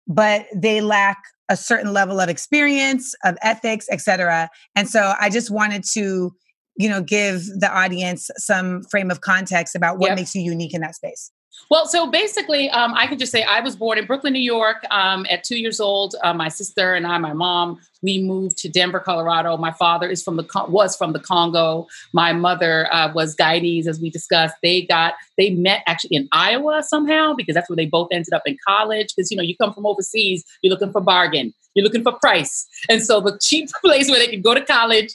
but 0.07 0.45
they 0.55 0.79
lack 0.79 1.17
a 1.49 1.57
certain 1.57 1.91
level 1.91 2.19
of 2.19 2.29
experience, 2.29 3.13
of 3.25 3.35
ethics, 3.41 3.87
etc. 3.91 4.49
And 4.75 4.87
so 4.87 5.13
I 5.19 5.29
just 5.29 5.49
wanted 5.49 5.83
to, 5.93 6.31
you 6.77 6.89
know, 6.89 7.01
give 7.01 7.45
the 7.59 7.69
audience 7.69 8.29
some 8.37 8.83
frame 8.83 9.09
of 9.11 9.21
context 9.21 9.75
about 9.75 9.97
what 9.97 10.09
Yep. 10.09 10.17
makes 10.17 10.35
you 10.35 10.41
unique 10.41 10.73
in 10.73 10.81
that 10.81 10.95
space. 10.95 11.31
Well, 11.69 11.85
so 11.85 12.09
basically, 12.09 12.69
um, 12.69 12.93
I 12.93 13.07
can 13.07 13.17
just 13.17 13.31
say 13.31 13.43
I 13.43 13.59
was 13.59 13.75
born 13.75 13.97
in 13.97 14.05
Brooklyn, 14.05 14.33
New 14.33 14.39
York. 14.39 14.77
Um, 14.89 15.25
at 15.29 15.43
two 15.43 15.59
years 15.59 15.79
old, 15.79 16.15
uh, 16.23 16.33
my 16.33 16.47
sister 16.47 16.95
and 16.95 17.05
I, 17.05 17.17
my 17.17 17.33
mom, 17.33 17.79
we 18.01 18.19
moved 18.19 18.57
to 18.59 18.69
Denver, 18.69 18.99
Colorado. 18.99 19.57
My 19.57 19.71
father 19.71 20.07
is 20.07 20.23
from 20.23 20.37
the 20.37 20.47
was 20.69 20.95
from 20.95 21.13
the 21.13 21.19
Congo. 21.19 21.87
My 22.13 22.31
mother 22.31 22.87
uh, 22.93 23.11
was 23.13 23.35
Guyanese, 23.35 23.87
as 23.87 23.99
we 23.99 24.09
discussed. 24.09 24.55
They 24.61 24.83
got 24.83 25.15
they 25.37 25.49
met 25.49 25.83
actually 25.87 26.15
in 26.15 26.29
Iowa 26.31 26.83
somehow 26.83 27.33
because 27.33 27.55
that's 27.55 27.69
where 27.69 27.75
they 27.75 27.85
both 27.85 28.09
ended 28.11 28.33
up 28.33 28.43
in 28.45 28.57
college. 28.65 29.13
Because 29.15 29.29
you 29.31 29.37
know, 29.37 29.43
you 29.43 29.55
come 29.57 29.73
from 29.73 29.85
overseas, 29.85 30.45
you're 30.61 30.71
looking 30.71 30.91
for 30.91 31.01
bargain, 31.01 31.53
you're 31.73 31.83
looking 31.83 32.03
for 32.03 32.13
price, 32.13 32.65
and 32.89 33.03
so 33.03 33.19
the 33.19 33.37
cheap 33.41 33.69
place 33.81 34.09
where 34.09 34.19
they 34.19 34.27
could 34.27 34.43
go 34.43 34.53
to 34.53 34.63
college, 34.63 35.13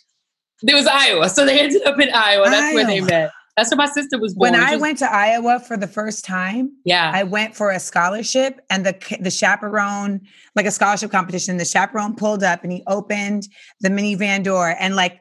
there 0.61 0.77
was 0.77 0.87
Iowa. 0.87 1.29
So 1.29 1.47
they 1.47 1.61
ended 1.61 1.83
up 1.85 1.99
in 1.99 2.11
Iowa. 2.13 2.51
That's 2.51 2.75
where 2.75 2.87
they 2.87 3.01
met. 3.01 3.31
That's 3.57 3.71
where 3.71 3.77
my 3.77 3.87
sister 3.87 4.19
was 4.19 4.35
born. 4.35 4.53
When 4.53 4.61
I 4.61 4.75
is- 4.75 4.81
went 4.81 4.99
to 4.99 5.13
Iowa 5.13 5.61
for 5.61 5.77
the 5.77 5.87
first 5.87 6.25
time, 6.25 6.73
yeah, 6.85 7.11
I 7.15 7.23
went 7.25 7.55
for 7.55 7.71
a 7.71 7.79
scholarship 7.79 8.61
and 8.71 8.87
the 8.87 8.97
the 9.21 9.31
chaperone, 9.31 10.21
like 10.57 10.67
a 10.67 10.71
scholarship 10.71 11.11
competition, 11.11 11.59
the 11.59 11.65
chaperone 11.65 12.15
pulled 12.17 12.43
up 12.43 12.63
and 12.63 12.73
he 12.73 12.83
opened 12.87 13.49
the 13.81 13.91
minivan 13.91 14.43
door 14.43 14.75
and 14.79 14.97
like 14.97 15.21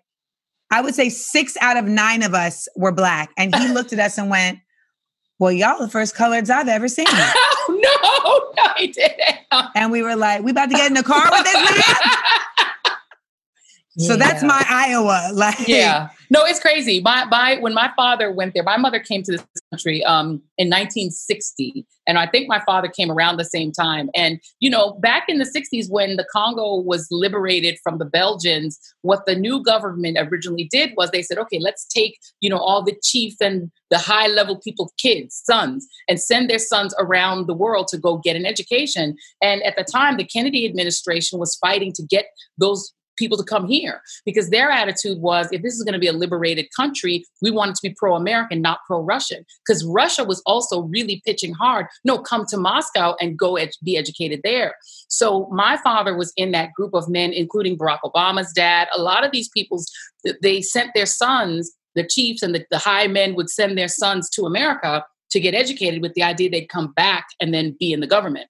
I 0.73 0.79
would 0.81 0.95
say 0.95 1.09
6 1.09 1.57
out 1.59 1.75
of 1.75 1.83
9 1.83 2.23
of 2.23 2.33
us 2.33 2.69
were 2.77 2.93
black 2.93 3.31
and 3.37 3.53
he 3.53 3.67
looked 3.73 3.91
at 3.91 3.99
us 3.99 4.17
and 4.17 4.29
went, 4.29 4.59
"Well, 5.37 5.51
y'all 5.51 5.79
the 5.79 5.89
first 5.89 6.15
coloreds 6.15 6.49
I've 6.49 6.69
ever 6.69 6.87
seen." 6.87 7.07
oh, 7.09 8.53
no, 8.55 8.63
no, 8.63 8.71
he 8.77 8.87
didn't. 8.87 9.19
And 9.75 9.91
we 9.91 10.01
were 10.01 10.15
like, 10.15 10.41
"We 10.43 10.51
about 10.51 10.69
to 10.69 10.75
get 10.75 10.87
in 10.87 10.93
the 10.93 11.03
car 11.03 11.29
with 11.29 11.43
this 11.43 11.53
man?" 11.53 12.15
So 13.97 14.15
that's 14.15 14.41
my 14.41 14.63
Iowa. 14.69 15.29
Like 15.41 15.67
yeah. 15.67 16.09
No, 16.29 16.43
it's 16.45 16.59
crazy. 16.59 17.01
My 17.01 17.25
my 17.25 17.57
when 17.59 17.73
my 17.73 17.91
father 17.95 18.31
went 18.31 18.53
there, 18.53 18.63
my 18.63 18.77
mother 18.77 18.99
came 18.99 19.23
to 19.23 19.31
this 19.33 19.43
country 19.71 20.03
um 20.03 20.41
in 20.57 20.69
1960, 20.69 21.85
and 22.07 22.17
I 22.17 22.27
think 22.27 22.47
my 22.47 22.61
father 22.65 22.87
came 22.87 23.09
around 23.09 23.37
the 23.37 23.45
same 23.45 23.71
time. 23.71 24.09
And 24.13 24.39
you 24.59 24.69
know, 24.69 24.93
back 25.01 25.25
in 25.27 25.39
the 25.39 25.45
60s 25.45 25.89
when 25.89 26.17
the 26.17 26.25
Congo 26.31 26.79
was 26.81 27.07
liberated 27.11 27.77
from 27.83 27.97
the 27.97 28.05
Belgians, 28.05 28.79
what 29.01 29.25
the 29.25 29.35
new 29.35 29.63
government 29.63 30.17
originally 30.19 30.67
did 30.71 30.91
was 30.95 31.11
they 31.11 31.23
said, 31.23 31.37
okay, 31.39 31.59
let's 31.59 31.85
take 31.85 32.17
you 32.39 32.49
know 32.49 32.59
all 32.59 32.83
the 32.83 32.95
chief 33.03 33.35
and 33.41 33.71
the 33.89 33.97
high 33.97 34.27
level 34.27 34.59
people, 34.59 34.91
kids, 34.97 35.41
sons, 35.43 35.87
and 36.07 36.19
send 36.19 36.49
their 36.49 36.59
sons 36.59 36.93
around 36.99 37.47
the 37.47 37.53
world 37.53 37.87
to 37.89 37.97
go 37.97 38.17
get 38.17 38.35
an 38.35 38.45
education. 38.45 39.15
And 39.41 39.61
at 39.63 39.75
the 39.75 39.83
time, 39.83 40.17
the 40.17 40.23
Kennedy 40.23 40.65
administration 40.65 41.39
was 41.39 41.57
fighting 41.57 41.91
to 41.93 42.03
get 42.03 42.27
those 42.57 42.93
people 43.17 43.37
to 43.37 43.43
come 43.43 43.67
here 43.67 44.01
because 44.25 44.49
their 44.49 44.69
attitude 44.69 45.19
was 45.19 45.47
if 45.51 45.61
this 45.61 45.75
is 45.75 45.83
going 45.83 45.93
to 45.93 45.99
be 45.99 46.07
a 46.07 46.13
liberated 46.13 46.67
country, 46.75 47.23
we 47.41 47.51
want 47.51 47.71
it 47.71 47.75
to 47.75 47.89
be 47.89 47.95
pro 47.97 48.15
American, 48.15 48.61
not 48.61 48.79
pro 48.87 49.01
Russian. 49.01 49.45
Because 49.65 49.85
Russia 49.85 50.23
was 50.23 50.41
also 50.45 50.81
really 50.83 51.21
pitching 51.25 51.53
hard 51.53 51.87
no, 52.03 52.17
come 52.19 52.45
to 52.47 52.57
Moscow 52.57 53.15
and 53.19 53.37
go 53.37 53.55
ed- 53.55 53.71
be 53.83 53.97
educated 53.97 54.41
there. 54.43 54.75
So 55.07 55.47
my 55.51 55.77
father 55.77 56.15
was 56.15 56.33
in 56.35 56.51
that 56.51 56.73
group 56.73 56.93
of 56.93 57.09
men, 57.09 57.31
including 57.33 57.77
Barack 57.77 57.99
Obama's 58.03 58.51
dad. 58.53 58.87
A 58.95 59.01
lot 59.01 59.25
of 59.25 59.31
these 59.31 59.49
people's, 59.49 59.91
they 60.41 60.61
sent 60.61 60.91
their 60.93 61.05
sons, 61.05 61.71
the 61.95 62.05
chiefs 62.07 62.41
and 62.41 62.55
the, 62.55 62.65
the 62.71 62.77
high 62.77 63.07
men 63.07 63.35
would 63.35 63.49
send 63.49 63.77
their 63.77 63.87
sons 63.87 64.29
to 64.31 64.45
America 64.45 65.05
to 65.31 65.39
get 65.39 65.53
educated 65.53 66.01
with 66.01 66.13
the 66.13 66.23
idea 66.23 66.49
they'd 66.49 66.69
come 66.69 66.91
back 66.93 67.27
and 67.39 67.53
then 67.53 67.75
be 67.79 67.93
in 67.93 67.99
the 67.99 68.07
government. 68.07 68.47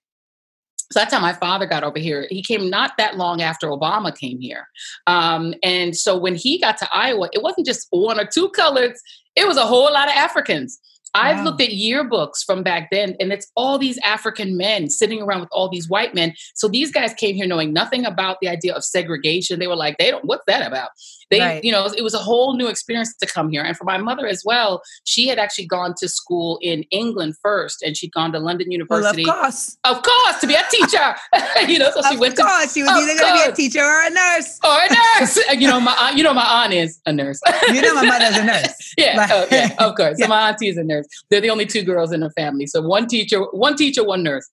So 0.91 0.99
that's 0.99 1.13
how 1.13 1.19
my 1.19 1.33
father 1.33 1.65
got 1.65 1.83
over 1.83 1.99
here. 1.99 2.27
He 2.29 2.43
came 2.43 2.69
not 2.69 2.91
that 2.97 3.17
long 3.17 3.41
after 3.41 3.67
Obama 3.67 4.15
came 4.15 4.39
here. 4.39 4.67
Um, 5.07 5.53
and 5.63 5.95
so 5.95 6.17
when 6.17 6.35
he 6.35 6.59
got 6.59 6.77
to 6.77 6.89
Iowa, 6.93 7.29
it 7.33 7.41
wasn't 7.41 7.65
just 7.65 7.87
one 7.91 8.19
or 8.19 8.25
two 8.25 8.49
colors, 8.49 9.01
it 9.35 9.47
was 9.47 9.57
a 9.57 9.65
whole 9.65 9.91
lot 9.91 10.09
of 10.09 10.15
Africans. 10.15 10.79
I've 11.13 11.37
Wow. 11.39 11.43
looked 11.45 11.61
at 11.61 11.69
yearbooks 11.69 12.43
from 12.45 12.63
back 12.63 12.89
then, 12.91 13.15
and 13.19 13.31
it's 13.33 13.51
all 13.55 13.77
these 13.77 13.97
African 14.03 14.55
men 14.57 14.89
sitting 14.89 15.21
around 15.21 15.41
with 15.41 15.49
all 15.51 15.67
these 15.69 15.89
white 15.89 16.15
men. 16.15 16.33
So 16.55 16.67
these 16.67 16.91
guys 16.91 17.13
came 17.13 17.35
here 17.35 17.45
knowing 17.47 17.73
nothing 17.73 18.05
about 18.05 18.37
the 18.41 18.47
idea 18.47 18.73
of 18.73 18.83
segregation. 18.83 19.59
They 19.59 19.67
were 19.67 19.75
like, 19.75 19.97
they 19.97 20.09
don't, 20.11 20.25
what's 20.25 20.43
that 20.47 20.65
about? 20.65 20.89
They, 21.29 21.39
Right. 21.39 21.63
you 21.63 21.71
know, 21.71 21.85
it 21.85 22.01
was 22.03 22.13
a 22.13 22.17
whole 22.19 22.55
new 22.57 22.67
experience 22.67 23.15
to 23.17 23.25
come 23.27 23.49
here. 23.49 23.61
And 23.63 23.75
for 23.77 23.85
my 23.85 23.97
mother 23.97 24.27
as 24.27 24.43
well, 24.45 24.81
she 25.05 25.27
had 25.27 25.39
actually 25.39 25.65
gone 25.65 25.93
to 25.99 26.07
school 26.09 26.59
in 26.61 26.83
England 26.91 27.35
first, 27.41 27.81
and 27.81 27.95
she'd 27.95 28.11
gone 28.11 28.31
to 28.33 28.39
London 28.39 28.67
Well, 28.67 28.73
University. 28.73 29.23
of 29.23 29.29
course. 29.35 29.77
Of 29.85 30.01
course, 30.03 30.39
to 30.41 30.47
be 30.47 30.55
a 30.55 30.63
teacher. 30.69 31.15
you 31.71 31.79
know, 31.79 31.89
so 31.91 32.01
she 32.09 32.15
Of 32.15 32.19
went 32.19 32.35
to 32.35 32.41
Of 32.43 32.47
course, 32.47 32.73
she 32.73 32.83
was 32.83 32.91
either 32.91 33.19
going 33.19 33.37
to 33.37 33.45
be 33.45 33.51
a 33.51 33.55
teacher 33.55 33.81
or 33.81 34.05
a 34.05 34.09
nurse. 34.09 34.59
or 34.63 34.77
a 34.77 35.19
nurse. 35.21 35.39
you 35.59 35.67
know, 35.67 35.79
my 35.79 35.93
aunt, 35.99 36.17
you 36.17 36.23
know, 36.23 36.33
my 36.33 36.45
aunt 36.63 36.73
is 36.73 36.99
a 37.05 37.13
nurse. 37.13 37.39
You 37.69 37.81
know, 37.81 37.93
my 37.95 38.05
mother's 38.05 38.37
a 38.37 38.43
nurse. 38.43 38.93
yeah, 38.97 39.17
Like- 39.17 39.29
oh, 39.31 39.47
yeah, 39.51 39.69
of 39.79 39.95
course. 39.95 40.15
Yeah. 40.19 40.25
So 40.25 40.29
my 40.29 40.49
auntie 40.49 40.67
is 40.69 40.77
a 40.77 40.83
nurse. 40.83 41.00
They're 41.29 41.41
the 41.41 41.49
only 41.49 41.65
two 41.65 41.83
girls 41.83 42.11
in 42.11 42.21
her 42.21 42.31
family. 42.31 42.67
So 42.67 42.81
one 42.81 43.07
teacher, 43.07 43.41
one 43.51 43.75
teacher, 43.75 44.03
one 44.03 44.23
nurse. 44.23 44.49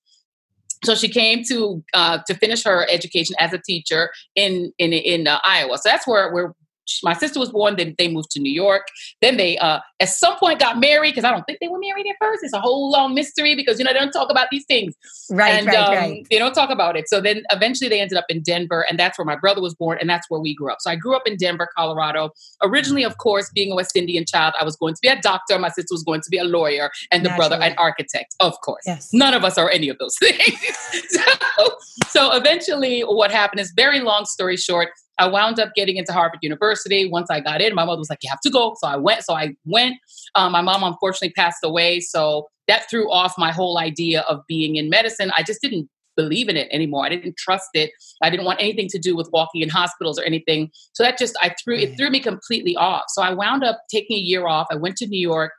So 0.84 0.94
she 0.94 1.08
came 1.08 1.42
to 1.44 1.82
uh, 1.94 2.18
to 2.26 2.34
finish 2.34 2.64
her 2.64 2.86
education 2.88 3.34
as 3.38 3.52
a 3.52 3.58
teacher 3.58 4.10
in 4.36 4.72
in 4.78 4.92
in 4.92 5.26
uh, 5.26 5.40
Iowa. 5.44 5.76
So 5.78 5.88
that's 5.88 6.06
where 6.06 6.32
where 6.32 6.54
my 7.02 7.14
sister 7.14 7.38
was 7.38 7.50
born. 7.50 7.76
Then 7.76 7.94
they 7.98 8.08
moved 8.08 8.30
to 8.32 8.40
New 8.40 8.52
York. 8.52 8.86
Then 9.20 9.36
they 9.36 9.58
uh, 9.58 9.80
at 10.00 10.08
some 10.08 10.36
point 10.38 10.60
got 10.60 10.78
married 10.78 11.12
because 11.12 11.24
I 11.24 11.30
don't 11.30 11.44
think 11.44 11.58
they 11.60 11.68
were 11.68 11.78
married 11.78 12.06
at 12.06 12.16
first. 12.20 12.42
It's 12.42 12.52
a 12.52 12.60
whole 12.60 12.90
long 12.90 13.14
mystery 13.14 13.54
because 13.54 13.78
you 13.78 13.84
know 13.84 13.92
they 13.92 13.98
don't 13.98 14.12
talk 14.12 14.30
about 14.30 14.48
these 14.50 14.64
things. 14.66 14.94
Right, 15.30 15.54
and 15.54 15.66
right, 15.66 15.76
um, 15.76 15.94
right. 15.94 16.26
they 16.30 16.38
don't 16.38 16.54
talk 16.54 16.70
about 16.70 16.96
it. 16.96 17.08
So 17.08 17.20
then 17.20 17.42
eventually 17.50 17.88
they 17.88 18.00
ended 18.00 18.18
up 18.18 18.26
in 18.28 18.42
Denver, 18.42 18.84
and 18.88 18.98
that's 18.98 19.18
where 19.18 19.24
my 19.24 19.36
brother 19.36 19.60
was 19.60 19.74
born, 19.74 19.98
and 20.00 20.08
that's 20.08 20.28
where 20.30 20.40
we 20.40 20.54
grew 20.54 20.70
up. 20.70 20.78
So 20.80 20.90
I 20.90 20.96
grew 20.96 21.14
up 21.14 21.22
in 21.26 21.36
Denver, 21.36 21.68
Colorado. 21.76 22.30
Originally, 22.62 23.04
of 23.04 23.18
course, 23.18 23.50
being 23.54 23.72
a 23.72 23.74
West 23.74 23.96
Indian 23.96 24.24
child, 24.26 24.54
I 24.60 24.64
was 24.64 24.76
going 24.76 24.94
to 24.94 25.00
be 25.02 25.08
a 25.08 25.20
doctor. 25.20 25.58
My 25.58 25.68
sister 25.68 25.92
was 25.92 26.02
going 26.02 26.20
to 26.22 26.30
be 26.30 26.38
a 26.38 26.44
lawyer, 26.44 26.90
and 27.10 27.24
the 27.24 27.30
brother 27.30 27.56
an 27.56 27.74
architect. 27.78 28.34
Of 28.40 28.60
course, 28.60 28.84
Yes. 28.86 29.10
none 29.12 29.34
of 29.34 29.44
us 29.44 29.58
are 29.58 29.70
any 29.70 29.88
of 29.88 29.98
those 29.98 30.16
things. 30.20 30.58
so, 31.08 31.22
so 32.08 32.32
eventually, 32.32 33.02
what 33.02 33.30
happened 33.30 33.60
is 33.60 33.72
very 33.76 34.00
long 34.00 34.24
story 34.24 34.56
short. 34.56 34.88
I 35.18 35.26
wound 35.26 35.58
up 35.58 35.74
getting 35.74 35.96
into 35.96 36.12
Harvard 36.12 36.40
University. 36.42 37.08
Once 37.08 37.30
I 37.30 37.40
got 37.40 37.60
in, 37.60 37.74
my 37.74 37.84
mother 37.84 37.98
was 37.98 38.10
like, 38.10 38.20
"You 38.22 38.30
have 38.30 38.40
to 38.40 38.50
go." 38.50 38.74
So 38.78 38.88
I 38.88 38.96
went. 38.96 39.24
So 39.24 39.34
I 39.34 39.54
went. 39.64 39.96
Um, 40.34 40.52
my 40.52 40.60
mom 40.62 40.82
unfortunately 40.82 41.32
passed 41.32 41.64
away, 41.64 42.00
so 42.00 42.48
that 42.68 42.88
threw 42.88 43.10
off 43.10 43.34
my 43.38 43.50
whole 43.50 43.78
idea 43.78 44.20
of 44.22 44.40
being 44.46 44.76
in 44.76 44.90
medicine. 44.90 45.32
I 45.36 45.42
just 45.42 45.60
didn't 45.60 45.88
believe 46.18 46.48
in 46.48 46.56
it 46.56 46.68
anymore. 46.72 47.06
I 47.06 47.08
didn't 47.08 47.36
trust 47.38 47.70
it. 47.74 47.90
I 48.22 48.28
didn't 48.28 48.44
want 48.44 48.60
anything 48.60 48.88
to 48.88 48.98
do 48.98 49.16
with 49.16 49.30
walking 49.32 49.62
in 49.62 49.68
hospitals 49.68 50.18
or 50.18 50.24
anything. 50.24 50.70
So 50.92 51.02
that 51.02 51.16
just 51.16 51.36
I 51.40 51.54
threw 51.62 51.76
it 51.76 51.96
threw 51.96 52.10
me 52.10 52.20
completely 52.20 52.76
off. 52.76 53.04
So 53.08 53.22
I 53.22 53.32
wound 53.32 53.64
up 53.64 53.80
taking 53.90 54.16
a 54.16 54.20
year 54.20 54.46
off. 54.46 54.66
I 54.70 54.76
went 54.76 54.96
to 54.96 55.06
New 55.06 55.20
York. 55.20 55.52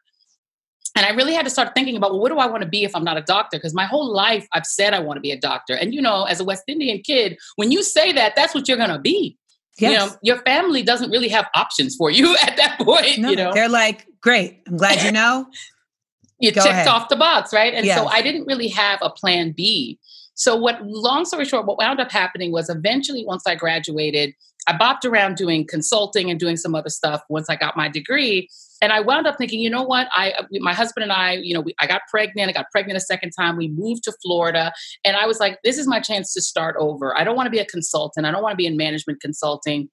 And 0.95 1.05
I 1.05 1.11
really 1.11 1.33
had 1.33 1.45
to 1.45 1.51
start 1.51 1.75
thinking 1.75 1.95
about 1.95 2.11
well, 2.11 2.19
what 2.19 2.29
do 2.29 2.39
I 2.39 2.47
want 2.47 2.63
to 2.63 2.67
be 2.67 2.83
if 2.83 2.93
I'm 2.95 3.05
not 3.05 3.15
a 3.15 3.21
doctor? 3.21 3.57
Because 3.57 3.73
my 3.73 3.85
whole 3.85 4.11
life 4.11 4.47
I've 4.53 4.65
said 4.65 4.93
I 4.93 4.99
want 4.99 5.17
to 5.17 5.21
be 5.21 5.31
a 5.31 5.39
doctor. 5.39 5.73
And 5.75 5.93
you 5.93 6.01
know, 6.01 6.25
as 6.25 6.39
a 6.41 6.43
West 6.43 6.63
Indian 6.67 7.01
kid, 7.01 7.37
when 7.55 7.71
you 7.71 7.81
say 7.81 8.11
that, 8.11 8.35
that's 8.35 8.53
what 8.53 8.67
you're 8.67 8.77
gonna 8.77 8.99
be. 8.99 9.37
Yes. 9.79 9.91
You 9.91 9.97
know, 9.97 10.15
your 10.21 10.37
family 10.43 10.83
doesn't 10.83 11.09
really 11.09 11.29
have 11.29 11.47
options 11.55 11.95
for 11.95 12.09
you 12.09 12.35
at 12.41 12.57
that 12.57 12.79
point. 12.79 13.19
no, 13.19 13.29
you 13.29 13.35
know, 13.35 13.51
they're 13.53 13.69
like, 13.69 14.05
great. 14.21 14.61
I'm 14.67 14.77
glad 14.77 15.01
you 15.03 15.11
know. 15.11 15.47
you 16.39 16.51
Go 16.51 16.61
checked 16.61 16.73
ahead. 16.73 16.87
off 16.87 17.09
the 17.09 17.15
box, 17.15 17.53
right? 17.53 17.73
And 17.73 17.85
so 17.85 18.07
I 18.07 18.21
didn't 18.21 18.45
really 18.45 18.69
have 18.69 18.99
a 19.01 19.09
plan 19.09 19.51
B. 19.51 19.99
So 20.35 20.55
what 20.55 20.81
long 20.85 21.25
story 21.25 21.43
short, 21.43 21.65
what 21.65 21.77
wound 21.77 21.99
up 21.99 22.11
happening 22.11 22.53
was 22.53 22.69
eventually 22.69 23.25
once 23.25 23.43
I 23.45 23.55
graduated, 23.55 24.33
I 24.67 24.73
bopped 24.73 25.03
around 25.03 25.35
doing 25.35 25.67
consulting 25.67 26.29
and 26.29 26.39
doing 26.39 26.55
some 26.55 26.75
other 26.75 26.89
stuff 26.89 27.21
once 27.27 27.49
I 27.49 27.57
got 27.57 27.75
my 27.75 27.89
degree. 27.89 28.47
And 28.81 28.91
I 28.91 29.01
wound 29.01 29.27
up 29.27 29.37
thinking, 29.37 29.59
you 29.59 29.69
know 29.69 29.83
what? 29.83 30.07
I 30.13 30.33
my 30.59 30.73
husband 30.73 31.03
and 31.03 31.11
I, 31.11 31.33
you 31.33 31.53
know, 31.53 31.61
we, 31.61 31.75
I 31.79 31.87
got 31.87 32.01
pregnant. 32.09 32.49
I 32.49 32.53
got 32.53 32.71
pregnant 32.71 32.97
a 32.97 33.01
second 33.01 33.31
time. 33.31 33.57
We 33.57 33.67
moved 33.67 34.03
to 34.03 34.13
Florida, 34.23 34.71
and 35.03 35.15
I 35.15 35.25
was 35.25 35.39
like, 35.39 35.59
this 35.63 35.77
is 35.77 35.87
my 35.87 35.99
chance 35.99 36.33
to 36.33 36.41
start 36.41 36.75
over. 36.79 37.17
I 37.17 37.23
don't 37.23 37.35
want 37.35 37.47
to 37.47 37.51
be 37.51 37.59
a 37.59 37.65
consultant. 37.65 38.25
I 38.25 38.31
don't 38.31 38.43
want 38.43 38.53
to 38.53 38.57
be 38.57 38.65
in 38.65 38.77
management 38.77 39.21
consulting. 39.21 39.89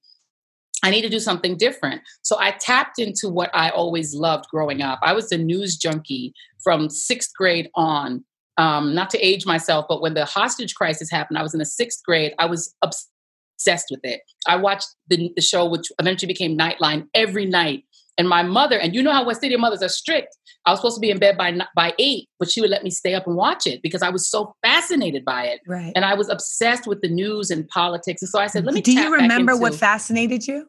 I 0.83 0.91
need 0.91 1.01
to 1.01 1.09
do 1.09 1.19
something 1.19 1.57
different. 1.57 2.01
So 2.21 2.37
I 2.39 2.51
tapped 2.51 2.99
into 2.99 3.29
what 3.29 3.49
I 3.53 3.69
always 3.69 4.13
loved 4.13 4.45
growing 4.49 4.81
up. 4.81 4.99
I 5.01 5.13
was 5.13 5.31
a 5.31 5.37
news 5.37 5.75
junkie 5.75 6.33
from 6.63 6.89
sixth 6.89 7.31
grade 7.35 7.69
on. 7.75 8.23
Um, 8.59 8.95
not 8.95 9.11
to 9.11 9.19
age 9.19 9.45
myself, 9.45 9.85
but 9.87 10.01
when 10.01 10.15
the 10.15 10.25
hostage 10.25 10.73
crisis 10.75 11.11
happened, 11.11 11.37
I 11.37 11.43
was 11.43 11.53
in 11.53 11.59
the 11.59 11.65
sixth 11.65 12.03
grade. 12.03 12.33
I 12.39 12.47
was 12.47 12.75
obsessed 12.81 13.87
with 13.91 13.99
it. 14.03 14.21
I 14.47 14.55
watched 14.55 14.87
the, 15.07 15.31
the 15.35 15.43
show, 15.43 15.65
which 15.67 15.91
eventually 15.99 16.31
became 16.31 16.57
Nightline, 16.57 17.07
every 17.13 17.45
night. 17.45 17.83
And 18.17 18.27
my 18.27 18.41
mother, 18.41 18.79
and 18.79 18.95
you 18.95 19.03
know 19.03 19.11
how 19.11 19.23
West 19.25 19.43
Indian 19.43 19.61
mothers 19.61 19.83
are 19.83 19.89
strict. 19.89 20.35
I 20.65 20.71
was 20.71 20.79
supposed 20.79 20.95
to 20.95 20.99
be 21.01 21.11
in 21.11 21.19
bed 21.19 21.37
by 21.37 21.55
by 21.75 21.93
eight, 21.99 22.27
but 22.39 22.49
she 22.49 22.61
would 22.61 22.69
let 22.69 22.83
me 22.83 22.89
stay 22.89 23.13
up 23.13 23.27
and 23.27 23.35
watch 23.35 23.67
it 23.67 23.81
because 23.81 24.01
I 24.01 24.09
was 24.09 24.27
so 24.29 24.55
fascinated 24.63 25.23
by 25.23 25.45
it, 25.45 25.61
Right. 25.67 25.93
and 25.95 26.03
I 26.03 26.13
was 26.15 26.27
obsessed 26.29 26.87
with 26.87 27.01
the 27.01 27.09
news 27.09 27.51
and 27.51 27.67
politics. 27.67 28.21
And 28.21 28.29
so 28.29 28.39
I 28.39 28.47
said, 28.47 28.65
"Let 28.65 28.73
me." 28.73 28.81
Do 28.81 28.91
you 28.91 29.11
remember 29.13 29.55
what 29.55 29.75
fascinated 29.75 30.47
you? 30.47 30.67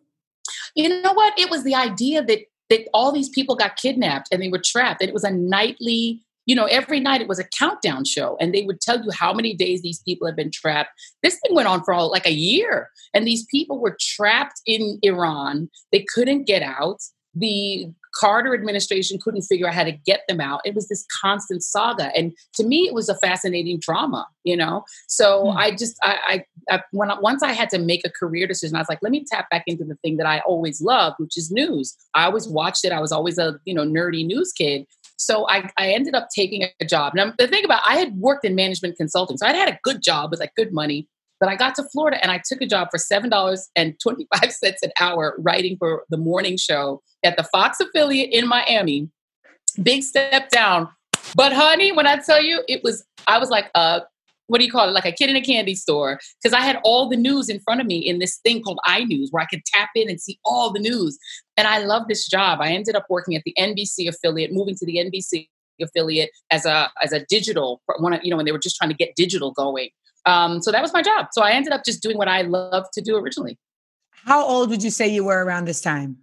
you 0.74 1.02
know 1.02 1.12
what? 1.12 1.38
It 1.38 1.50
was 1.50 1.64
the 1.64 1.74
idea 1.74 2.22
that 2.24 2.40
that 2.70 2.82
all 2.92 3.12
these 3.12 3.30
people 3.30 3.56
got 3.56 3.76
kidnapped 3.76 4.28
and 4.30 4.42
they 4.42 4.48
were 4.48 4.60
trapped, 4.62 5.00
and 5.00 5.08
it 5.08 5.14
was 5.14 5.24
a 5.24 5.30
nightly. 5.30 6.22
You 6.46 6.54
know, 6.54 6.64
every 6.64 6.98
night 6.98 7.20
it 7.20 7.28
was 7.28 7.38
a 7.38 7.44
countdown 7.44 8.06
show, 8.06 8.38
and 8.40 8.54
they 8.54 8.62
would 8.62 8.80
tell 8.80 9.02
you 9.04 9.10
how 9.10 9.34
many 9.34 9.52
days 9.54 9.82
these 9.82 10.00
people 10.00 10.26
had 10.26 10.34
been 10.34 10.50
trapped. 10.50 10.88
This 11.22 11.38
thing 11.40 11.54
went 11.54 11.68
on 11.68 11.84
for 11.84 11.94
like 12.04 12.26
a 12.26 12.32
year, 12.32 12.88
and 13.12 13.26
these 13.26 13.44
people 13.50 13.78
were 13.78 13.98
trapped 14.00 14.62
in 14.64 14.98
Iran. 15.02 15.68
They 15.92 16.06
couldn't 16.14 16.44
get 16.46 16.62
out. 16.62 17.00
The 17.38 17.92
Carter 18.18 18.54
administration 18.54 19.18
couldn't 19.22 19.42
figure 19.42 19.68
out 19.68 19.74
how 19.74 19.84
to 19.84 19.92
get 19.92 20.22
them 20.28 20.40
out. 20.40 20.60
It 20.64 20.74
was 20.74 20.88
this 20.88 21.04
constant 21.22 21.62
saga, 21.62 22.10
and 22.16 22.32
to 22.54 22.64
me, 22.64 22.86
it 22.88 22.94
was 22.94 23.08
a 23.08 23.14
fascinating 23.16 23.78
drama. 23.80 24.26
You 24.44 24.56
know, 24.56 24.84
so 25.06 25.52
Hmm. 25.52 25.58
I 25.58 25.70
just 25.72 25.96
I, 26.02 26.44
I, 26.68 26.76
I 26.76 26.82
when 26.90 27.10
I, 27.10 27.18
once 27.20 27.42
I 27.42 27.52
had 27.52 27.70
to 27.70 27.78
make 27.78 28.02
a 28.06 28.10
career 28.10 28.46
decision, 28.46 28.76
I 28.76 28.80
was 28.80 28.88
like, 28.88 29.00
let 29.02 29.12
me 29.12 29.24
tap 29.30 29.48
back 29.50 29.64
into 29.66 29.84
the 29.84 29.96
thing 29.96 30.16
that 30.16 30.26
I 30.26 30.40
always 30.40 30.80
loved, 30.80 31.16
which 31.18 31.36
is 31.36 31.50
news. 31.50 31.96
I 32.14 32.24
always 32.24 32.48
watched 32.48 32.84
it. 32.84 32.92
I 32.92 33.00
was 33.00 33.12
always 33.12 33.38
a 33.38 33.58
you 33.64 33.74
know 33.74 33.84
nerdy 33.84 34.24
news 34.26 34.52
kid. 34.52 34.86
So 35.20 35.48
I, 35.48 35.68
I 35.76 35.90
ended 35.90 36.14
up 36.14 36.28
taking 36.34 36.64
a 36.80 36.84
job. 36.84 37.12
Now 37.14 37.32
the 37.38 37.48
thing 37.48 37.64
about 37.64 37.82
I 37.86 37.96
had 37.96 38.14
worked 38.16 38.44
in 38.44 38.54
management 38.54 38.96
consulting, 38.96 39.36
so 39.36 39.46
I'd 39.46 39.56
had 39.56 39.68
a 39.68 39.78
good 39.82 40.02
job 40.02 40.30
with 40.30 40.40
like 40.40 40.54
good 40.56 40.72
money. 40.72 41.08
But 41.40 41.48
I 41.48 41.56
got 41.56 41.74
to 41.76 41.84
Florida 41.84 42.18
and 42.22 42.30
I 42.30 42.40
took 42.44 42.60
a 42.60 42.66
job 42.66 42.88
for 42.90 42.98
seven 42.98 43.30
dollars 43.30 43.68
and 43.76 43.98
twenty 44.00 44.26
five 44.34 44.52
cents 44.52 44.82
an 44.82 44.92
hour 45.00 45.34
writing 45.38 45.76
for 45.78 46.04
the 46.10 46.16
morning 46.16 46.56
show 46.56 47.02
at 47.24 47.36
the 47.36 47.44
Fox 47.44 47.80
affiliate 47.80 48.30
in 48.32 48.48
Miami. 48.48 49.08
Big 49.82 50.02
step 50.02 50.48
down. 50.50 50.88
But 51.34 51.52
honey, 51.52 51.92
when 51.92 52.06
I 52.06 52.16
tell 52.16 52.42
you, 52.42 52.62
it 52.68 52.82
was 52.82 53.04
I 53.26 53.38
was 53.38 53.50
like 53.50 53.70
uh 53.74 54.00
what 54.48 54.58
do 54.58 54.64
you 54.64 54.72
call 54.72 54.88
it? 54.88 54.92
Like 54.92 55.04
a 55.04 55.12
kid 55.12 55.28
in 55.28 55.36
a 55.36 55.42
candy 55.42 55.74
store. 55.74 56.18
Because 56.42 56.54
I 56.54 56.62
had 56.62 56.80
all 56.82 57.08
the 57.08 57.16
news 57.16 57.50
in 57.50 57.60
front 57.60 57.82
of 57.82 57.86
me 57.86 57.98
in 57.98 58.18
this 58.18 58.38
thing 58.38 58.62
called 58.62 58.80
iNews 58.86 59.28
where 59.30 59.42
I 59.42 59.46
could 59.46 59.62
tap 59.66 59.90
in 59.94 60.08
and 60.08 60.18
see 60.18 60.40
all 60.44 60.72
the 60.72 60.80
news. 60.80 61.18
And 61.58 61.68
I 61.68 61.80
love 61.80 62.04
this 62.08 62.26
job. 62.26 62.60
I 62.62 62.70
ended 62.70 62.96
up 62.96 63.04
working 63.10 63.36
at 63.36 63.42
the 63.44 63.54
NBC 63.58 64.08
affiliate, 64.08 64.52
moving 64.52 64.74
to 64.76 64.86
the 64.86 64.96
NBC 64.96 65.48
affiliate 65.80 66.30
as 66.50 66.66
a 66.66 66.90
as 67.02 67.12
a 67.12 67.24
digital 67.26 67.80
one 67.98 68.18
you 68.22 68.30
know 68.30 68.36
when 68.36 68.46
they 68.46 68.52
were 68.52 68.58
just 68.58 68.76
trying 68.76 68.90
to 68.90 68.96
get 68.96 69.14
digital 69.14 69.52
going 69.52 69.88
um, 70.26 70.60
so 70.62 70.70
that 70.72 70.82
was 70.82 70.92
my 70.92 71.02
job. 71.02 71.28
So 71.32 71.42
i 71.42 71.52
ended 71.52 71.72
up 71.72 71.84
just 71.84 72.02
doing 72.02 72.16
what 72.18 72.28
i 72.28 72.42
loved 72.42 72.92
to 72.94 73.00
do 73.00 73.16
originally. 73.16 73.58
How 74.24 74.44
old 74.44 74.68
would 74.70 74.82
you 74.82 74.90
say 74.90 75.08
you 75.08 75.24
were 75.24 75.44
around 75.44 75.64
this 75.66 75.80
time? 75.80 76.18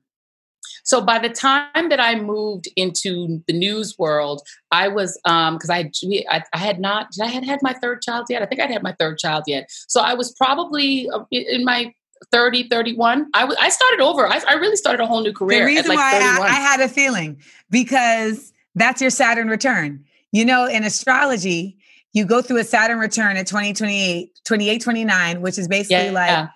so 0.84 1.02
by 1.02 1.18
the 1.20 1.30
time 1.30 1.90
that 1.90 2.00
i 2.00 2.16
moved 2.16 2.68
into 2.76 3.42
the 3.48 3.54
news 3.54 3.96
world 3.98 4.42
i 4.72 4.88
was 4.88 5.20
um 5.26 5.56
because 5.56 5.70
I, 5.70 5.78
had- 5.78 5.92
we- 6.04 6.26
I 6.30 6.44
i 6.54 6.58
had 6.58 6.80
not 6.80 7.08
i 7.22 7.28
had 7.28 7.44
had 7.46 7.60
my 7.62 7.74
third 7.74 8.02
child 8.02 8.26
yet. 8.30 8.42
I 8.42 8.46
think 8.46 8.62
i'd 8.62 8.72
had 8.72 8.84
my 8.84 8.96
third 9.00 9.18
child 9.18 9.44
yet. 9.48 9.70
So 9.88 10.02
i 10.02 10.14
was 10.14 10.32
probably 10.34 11.10
uh, 11.10 11.24
in 11.32 11.64
my 11.66 11.94
30 12.32 12.68
31 12.70 13.28
i 13.34 13.46
was 13.46 13.56
i 13.60 13.70
started 13.70 14.02
over. 14.02 14.28
I, 14.28 14.42
I 14.48 14.54
really 14.56 14.76
started 14.76 15.02
a 15.04 15.06
whole 15.08 15.22
new 15.22 15.34
career 15.34 15.60
the 15.60 15.64
at 15.64 15.68
reason 15.68 15.88
like 15.90 15.98
why 15.98 16.20
31 16.20 16.42
I, 16.42 16.46
I 16.46 16.60
had 16.60 16.80
a 16.82 16.90
feeling 16.90 17.42
because 17.70 18.52
that's 18.76 19.02
your 19.02 19.10
Saturn 19.12 19.48
return. 19.48 20.06
You 20.32 20.44
know, 20.46 20.66
in 20.68 20.84
astrology, 20.84 21.78
you 22.16 22.26
go 22.26 22.42
through 22.42 22.58
a 22.58 22.64
Saturn 22.64 22.98
return 22.98 23.38
at 23.38 23.46
2028, 23.46 24.40
28, 24.46 24.82
29, 24.82 25.42
which 25.42 25.60
is 25.60 25.68
basically 25.68 26.06
yeah, 26.06 26.12
like 26.12 26.30
yeah. 26.30 26.48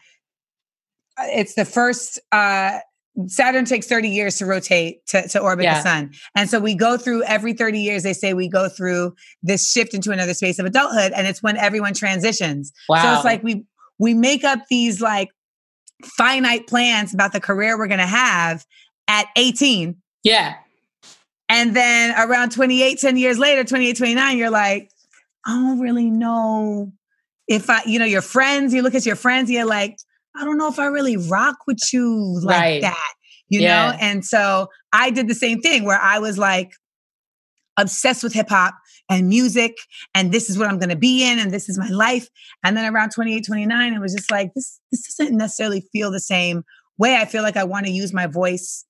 uh, 1.18 1.24
it's 1.28 1.54
the 1.54 1.66
first 1.66 2.20
uh 2.32 2.80
Saturn 3.28 3.66
takes 3.66 3.86
30 3.86 4.08
years 4.10 4.38
to 4.38 4.46
rotate 4.46 5.06
to, 5.08 5.28
to 5.28 5.40
orbit 5.42 5.66
Yeah. 5.66 5.76
the 5.76 5.82
sun. 5.82 6.12
And 6.38 6.50
so 6.50 6.58
we 6.60 6.74
go 6.74 6.98
through 6.98 7.24
every 7.24 7.52
30 7.52 7.80
years, 7.80 8.04
they 8.04 8.14
say 8.14 8.34
we 8.34 8.48
go 8.48 8.70
through 8.70 9.14
this 9.44 9.70
shift 9.70 9.94
into 9.94 10.12
another 10.12 10.34
space 10.34 10.58
of 10.58 10.66
adulthood. 10.66 11.12
And 11.12 11.28
it's 11.28 11.44
when 11.44 11.58
everyone 11.58 11.94
transitions. 11.94 12.72
wow 12.88 13.04
So 13.04 13.14
it's 13.18 13.26
like 13.26 13.44
we 13.44 13.66
we 13.98 14.14
make 14.14 14.46
up 14.46 14.60
these 14.70 15.02
like 15.02 15.30
finite 16.18 16.68
plans 16.68 17.14
about 17.14 17.34
the 17.34 17.42
career 17.42 17.78
we're 17.78 17.88
gonna 17.88 18.08
have 18.08 18.66
at 19.10 19.26
18. 19.36 19.98
yeah 20.24 20.54
And 21.50 21.76
then 21.76 22.16
around 22.18 22.52
28, 22.54 23.00
10 23.00 23.18
years 23.18 23.38
later, 23.38 23.66
28, 23.66 23.98
29, 23.98 24.38
you're 24.38 24.50
like, 24.50 24.92
I 25.46 25.52
don't 25.54 25.80
really 25.80 26.10
know 26.10 26.92
if 27.48 27.70
I, 27.70 27.82
you 27.86 27.98
know, 28.00 28.06
your 28.06 28.22
friends, 28.22 28.74
you 28.74 28.82
look 28.82 28.96
at 28.96 29.06
your 29.06 29.16
friends, 29.16 29.50
you're 29.50 29.66
like, 29.66 29.98
I 30.36 30.46
don't 30.46 30.58
know 30.58 30.68
if 30.68 30.78
I 30.80 30.86
really 30.86 31.18
rock 31.18 31.58
with 31.68 31.80
you 31.92 32.40
like 32.44 32.60
Right. 32.60 32.82
that, 32.82 33.14
you 33.50 33.62
Yeah. 33.62 33.92
know? 33.92 33.98
And 34.00 34.24
so 34.26 34.68
I 34.94 35.10
did 35.10 35.28
the 35.28 35.36
same 35.36 35.60
thing 35.62 35.84
where 35.84 36.00
I 36.00 36.20
was 36.20 36.38
like 36.38 36.72
obsessed 37.78 38.24
with 38.24 38.34
hip 38.34 38.50
hop 38.50 38.76
and 39.10 39.28
music, 39.28 39.76
and 40.14 40.32
this 40.32 40.50
is 40.50 40.58
what 40.58 40.68
I'm 40.68 40.78
going 40.78 40.90
to 40.90 40.96
be 40.96 41.28
in, 41.28 41.40
and 41.40 41.52
this 41.52 41.68
is 41.70 41.80
my 41.80 41.90
life. 41.90 42.30
And 42.64 42.78
then 42.78 42.94
around 42.94 43.10
28, 43.12 43.44
29, 43.46 43.94
it 43.94 44.00
was 44.00 44.14
just 44.14 44.30
like, 44.30 44.54
this, 44.54 44.80
this 44.92 45.16
doesn't 45.16 45.36
necessarily 45.38 45.82
feel 45.92 46.12
the 46.12 46.20
same 46.20 46.64
way. 47.00 47.16
I 47.16 47.26
feel 47.26 47.42
like 47.42 47.58
I 47.58 47.64
want 47.64 47.88
to 47.88 47.92
use 47.92 48.14
my 48.14 48.28
voice 48.28 48.86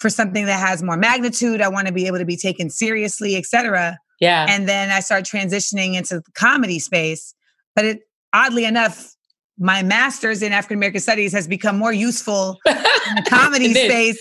for 0.00 0.10
something 0.10 0.46
that 0.46 0.58
has 0.58 0.82
more 0.82 0.96
magnitude. 0.96 1.60
I 1.60 1.68
want 1.68 1.86
to 1.86 1.92
be 1.92 2.06
able 2.08 2.18
to 2.18 2.24
be 2.24 2.36
taken 2.36 2.70
seriously, 2.70 3.36
etc. 3.36 3.98
yeah 4.22 4.46
And 4.48 4.68
then 4.68 4.90
I 4.90 5.00
started 5.00 5.26
transitioning 5.26 5.94
into 5.94 6.20
the 6.20 6.32
comedy 6.34 6.78
space. 6.78 7.34
But 7.74 7.84
it 7.84 8.00
oddly 8.32 8.64
enough, 8.64 9.14
my 9.58 9.82
master's 9.82 10.42
in 10.42 10.52
African 10.52 10.78
American 10.78 11.00
studies 11.00 11.32
has 11.32 11.46
become 11.46 11.76
more 11.76 11.92
useful 11.92 12.58
in 12.66 12.74
the 13.16 13.26
comedy 13.28 13.74
space 13.74 14.20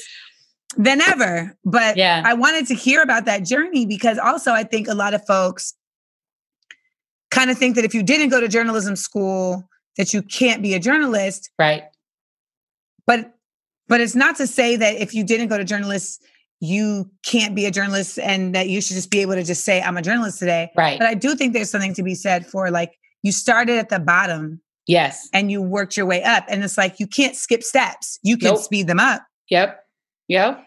than 0.75 0.99
ever. 1.01 1.55
But 1.63 1.97
Yeah. 1.97 2.23
I 2.25 2.33
wanted 2.33 2.67
to 2.67 2.75
hear 2.75 3.01
about 3.01 3.25
that 3.25 3.45
journey 3.45 3.85
because 3.85 4.17
also 4.17 4.51
I 4.51 4.63
think 4.63 4.87
a 4.87 4.95
lot 4.95 5.13
of 5.13 5.25
folks 5.25 5.73
kind 7.29 7.49
of 7.51 7.57
think 7.57 7.75
that 7.75 7.85
if 7.85 7.93
you 7.93 8.03
didn't 8.03 8.29
go 8.29 8.39
to 8.41 8.47
journalism 8.47 8.95
school, 8.95 9.69
that 9.97 10.13
you 10.13 10.21
can't 10.21 10.61
be 10.61 10.73
a 10.73 10.79
journalist 10.79 11.49
right 11.59 11.83
but 13.05 13.33
but 13.87 13.99
it's 13.99 14.15
not 14.15 14.37
to 14.37 14.47
say 14.47 14.77
that 14.77 14.95
if 14.95 15.13
you 15.13 15.23
didn't 15.23 15.49
go 15.49 15.57
to 15.57 15.65
journalists 15.65 16.19
you 16.63 17.09
can't 17.25 17.55
be 17.55 17.65
a 17.65 17.71
journalist 17.71 18.19
and 18.19 18.53
that 18.53 18.69
you 18.69 18.81
should 18.81 18.93
just 18.93 19.09
be 19.09 19.19
able 19.19 19.33
to 19.33 19.43
just 19.43 19.65
say 19.65 19.81
i'm 19.81 19.97
a 19.97 20.01
journalist 20.01 20.39
today. 20.39 20.71
Right. 20.77 20.97
But 20.97 21.07
i 21.07 21.13
do 21.15 21.35
think 21.35 21.53
there's 21.53 21.69
something 21.71 21.93
to 21.95 22.03
be 22.03 22.15
said 22.15 22.45
for 22.45 22.69
like 22.71 22.97
you 23.23 23.31
started 23.31 23.77
at 23.77 23.89
the 23.89 23.99
bottom 23.99 24.61
yes. 24.87 25.27
and 25.33 25.51
you 25.51 25.61
worked 25.61 25.97
your 25.97 26.05
way 26.05 26.23
up 26.23 26.45
and 26.47 26.63
it's 26.63 26.77
like 26.77 26.99
you 26.99 27.07
can't 27.07 27.35
skip 27.35 27.63
steps. 27.63 28.19
You 28.23 28.37
can 28.37 28.53
Nope. 28.53 28.59
speed 28.59 28.87
them 28.87 28.99
up. 28.99 29.23
Yep. 29.49 29.83
Yep. 30.27 30.65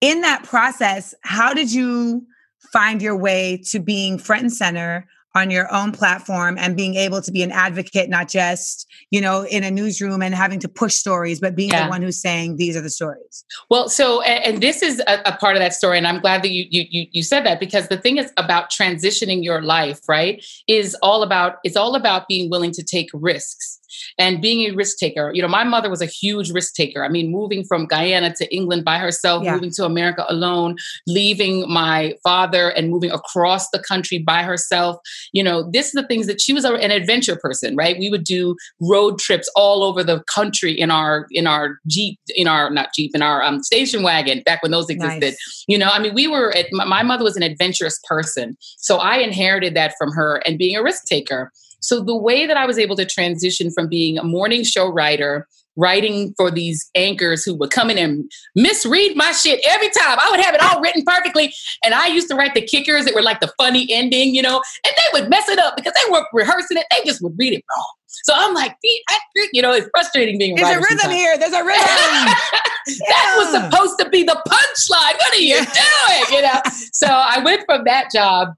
In 0.00 0.20
that 0.22 0.42
process 0.44 1.14
how 1.22 1.54
did 1.54 1.72
you 1.72 2.26
find 2.72 3.00
your 3.00 3.16
way 3.16 3.62
to 3.70 3.78
being 3.78 4.18
front 4.18 4.42
and 4.42 4.52
center 4.52 5.06
on 5.34 5.50
your 5.50 5.72
own 5.72 5.92
platform 5.92 6.56
and 6.58 6.76
being 6.76 6.94
able 6.94 7.20
to 7.22 7.30
be 7.30 7.42
an 7.42 7.52
advocate 7.52 8.08
not 8.08 8.28
just 8.28 8.86
you 9.10 9.20
know 9.20 9.44
in 9.46 9.62
a 9.62 9.70
newsroom 9.70 10.22
and 10.22 10.34
having 10.34 10.58
to 10.58 10.68
push 10.68 10.94
stories 10.94 11.38
but 11.40 11.54
being 11.54 11.70
Yeah. 11.70 11.84
the 11.84 11.90
one 11.90 12.02
who's 12.02 12.20
saying 12.20 12.56
these 12.56 12.76
are 12.76 12.80
the 12.80 12.90
stories 12.90 13.44
Well, 13.70 13.88
so 13.88 14.22
and, 14.22 14.44
and 14.44 14.62
this 14.62 14.82
is 14.82 15.00
a, 15.06 15.20
a 15.26 15.36
part 15.36 15.56
of 15.56 15.60
that 15.60 15.74
story, 15.74 15.98
and 15.98 16.06
I'm 16.06 16.20
glad 16.20 16.42
that 16.42 16.50
you, 16.50 16.64
you 16.70 16.84
you 16.90 17.06
you 17.12 17.22
said 17.22 17.44
that 17.46 17.60
because 17.60 17.88
the 17.88 17.96
thing 17.98 18.16
is 18.18 18.32
about 18.36 18.70
transitioning 18.70 19.42
your 19.44 19.62
life, 19.62 20.00
right? 20.08 20.44
Is 20.66 20.96
all 21.02 21.22
about 21.22 21.56
it's 21.64 21.76
all 21.76 21.94
about 21.94 22.26
being 22.28 22.50
willing 22.50 22.72
to 22.72 22.82
take 22.82 23.08
risks 23.12 23.77
and 24.18 24.40
being 24.40 24.68
a 24.70 24.74
risk 24.74 24.98
taker. 24.98 25.30
You 25.34 25.42
know, 25.42 25.48
my 25.48 25.64
mother 25.64 25.90
was 25.90 26.02
a 26.02 26.06
huge 26.06 26.50
risk 26.50 26.74
taker. 26.74 27.04
I 27.04 27.08
mean, 27.08 27.30
moving 27.30 27.64
from 27.64 27.86
Guyana 27.86 28.34
to 28.36 28.54
England 28.54 28.84
by 28.84 28.98
herself, 28.98 29.44
Yeah. 29.44 29.54
moving 29.54 29.70
to 29.72 29.84
America 29.84 30.24
alone, 30.28 30.76
leaving 31.06 31.68
my 31.70 32.14
father 32.22 32.70
and 32.70 32.90
moving 32.90 33.10
across 33.10 33.70
the 33.70 33.78
country 33.78 34.18
by 34.18 34.42
herself. 34.42 34.96
You 35.32 35.42
know, 35.42 35.68
this 35.70 35.86
is 35.86 35.92
the 35.92 36.06
things 36.06 36.26
that 36.26 36.40
she 36.40 36.52
was 36.52 36.64
an 36.64 36.90
adventure 36.90 37.36
person, 37.36 37.76
right? 37.76 37.98
We 37.98 38.10
would 38.10 38.24
do 38.24 38.56
road 38.80 39.18
trips 39.18 39.48
all 39.54 39.82
over 39.82 40.02
the 40.04 40.22
country 40.24 40.72
in 40.72 40.90
our 40.90 41.26
in 41.30 41.46
our 41.46 41.78
Jeep, 41.86 42.18
in 42.34 42.48
our 42.48 42.70
not 42.70 42.88
Jeep, 42.94 43.12
in 43.14 43.22
our 43.22 43.42
um, 43.42 43.62
station 43.62 44.02
wagon 44.02 44.42
back 44.44 44.62
when 44.62 44.72
those 44.72 44.88
existed. 44.90 45.32
Nice. 45.32 45.64
You 45.66 45.78
know, 45.78 45.88
I 45.92 45.98
mean, 45.98 46.14
we 46.14 46.26
were. 46.26 46.54
At, 46.56 46.66
my 46.72 47.02
mother 47.02 47.24
was 47.24 47.36
an 47.36 47.42
adventurous 47.42 47.98
person, 48.08 48.56
so 48.60 48.98
I 48.98 49.16
inherited 49.18 49.74
that 49.74 49.94
from 49.98 50.12
her 50.12 50.36
and 50.46 50.58
being 50.58 50.76
a 50.76 50.82
risk 50.82 51.04
taker. 51.04 51.52
So 51.80 52.00
the 52.02 52.16
way 52.16 52.46
that 52.46 52.56
I 52.56 52.66
was 52.66 52.78
able 52.78 52.96
to 52.96 53.06
transition 53.06 53.70
from 53.70 53.88
being 53.88 54.18
a 54.18 54.24
morning 54.24 54.64
show 54.64 54.88
writer, 54.88 55.46
writing 55.76 56.34
for 56.36 56.50
these 56.50 56.90
anchors 56.96 57.44
who 57.44 57.54
would 57.54 57.70
come 57.70 57.88
in 57.88 57.98
and 57.98 58.28
misread 58.56 59.16
my 59.16 59.30
shit 59.30 59.60
every 59.68 59.88
time. 59.90 60.18
I 60.20 60.28
would 60.30 60.40
have 60.40 60.52
it 60.54 60.60
all 60.60 60.80
written 60.80 61.04
perfectly, 61.06 61.54
and 61.84 61.94
I 61.94 62.08
used 62.08 62.28
to 62.30 62.34
write 62.34 62.54
the 62.54 62.62
kickers 62.62 63.04
that 63.04 63.14
were 63.14 63.22
like 63.22 63.38
the 63.38 63.52
funny 63.56 63.86
ending, 63.90 64.34
you 64.34 64.42
know, 64.42 64.56
and 64.84 64.94
they 64.96 65.20
would 65.20 65.30
mess 65.30 65.48
it 65.48 65.60
up 65.60 65.76
because 65.76 65.92
they 65.94 66.10
weren't 66.10 66.26
rehearsing 66.32 66.78
it. 66.78 66.86
They 66.90 67.04
just 67.08 67.22
would 67.22 67.34
read 67.38 67.52
it 67.52 67.62
wrong. 67.76 67.92
So 68.24 68.32
I'm 68.36 68.54
like, 68.54 68.72
I- 68.72 69.18
you 69.52 69.62
know, 69.62 69.72
it's 69.72 69.88
frustrating 69.94 70.36
being 70.38 70.58
a 70.58 70.62
There's 70.62 70.68
a 70.68 70.80
writer. 70.80 70.80
rhythm 70.80 70.98
sometimes. 70.98 71.14
here. 71.14 71.38
There's 71.38 71.52
a 71.52 71.64
rhythm. 71.64 71.78
that 73.08 73.34
was 73.38 73.62
supposed 73.62 73.98
to 74.00 74.08
be 74.10 74.22
the 74.24 74.32
punchline. 74.48 75.14
What 75.14 75.34
are 75.34 75.40
you 75.40 75.56
doing? 75.58 76.24
You 76.32 76.42
know. 76.42 76.60
So 76.92 77.06
I 77.06 77.40
went 77.44 77.62
from 77.66 77.84
that 77.84 78.10
job 78.12 78.48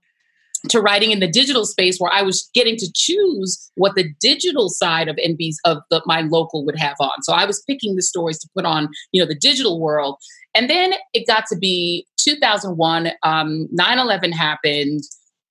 to 0.69 0.81
writing 0.81 1.11
in 1.11 1.21
the 1.21 1.27
digital 1.27 1.65
space 1.65 1.99
where 1.99 2.13
I 2.13 2.23
was 2.23 2.51
getting 2.55 2.77
to 2.77 2.91
choose 2.95 3.71
what 3.77 3.95
the 3.95 4.13
digital 4.21 4.69
side 4.69 5.09
of 5.09 5.17
NB's 5.17 5.59
of 5.65 5.79
the, 5.91 6.03
my 6.07 6.21
local 6.23 6.65
would 6.67 6.79
have 6.79 6.97
on. 7.01 7.23
So 7.23 7.33
I 7.33 7.47
was 7.47 7.63
picking 7.67 7.97
the 7.97 8.03
stories 8.03 8.39
to 8.41 8.49
put 8.55 8.65
on, 8.65 8.89
you 9.13 9.23
know, 9.23 9.29
the 9.29 9.39
digital 9.39 9.81
world. 9.81 10.17
And 10.55 10.69
then 10.69 10.95
it 11.15 11.27
got 11.27 11.47
to 11.47 11.57
be 11.57 12.07
2001, 12.19 13.13
um, 13.23 13.69
9-11 13.79 14.33
happened. 14.33 15.03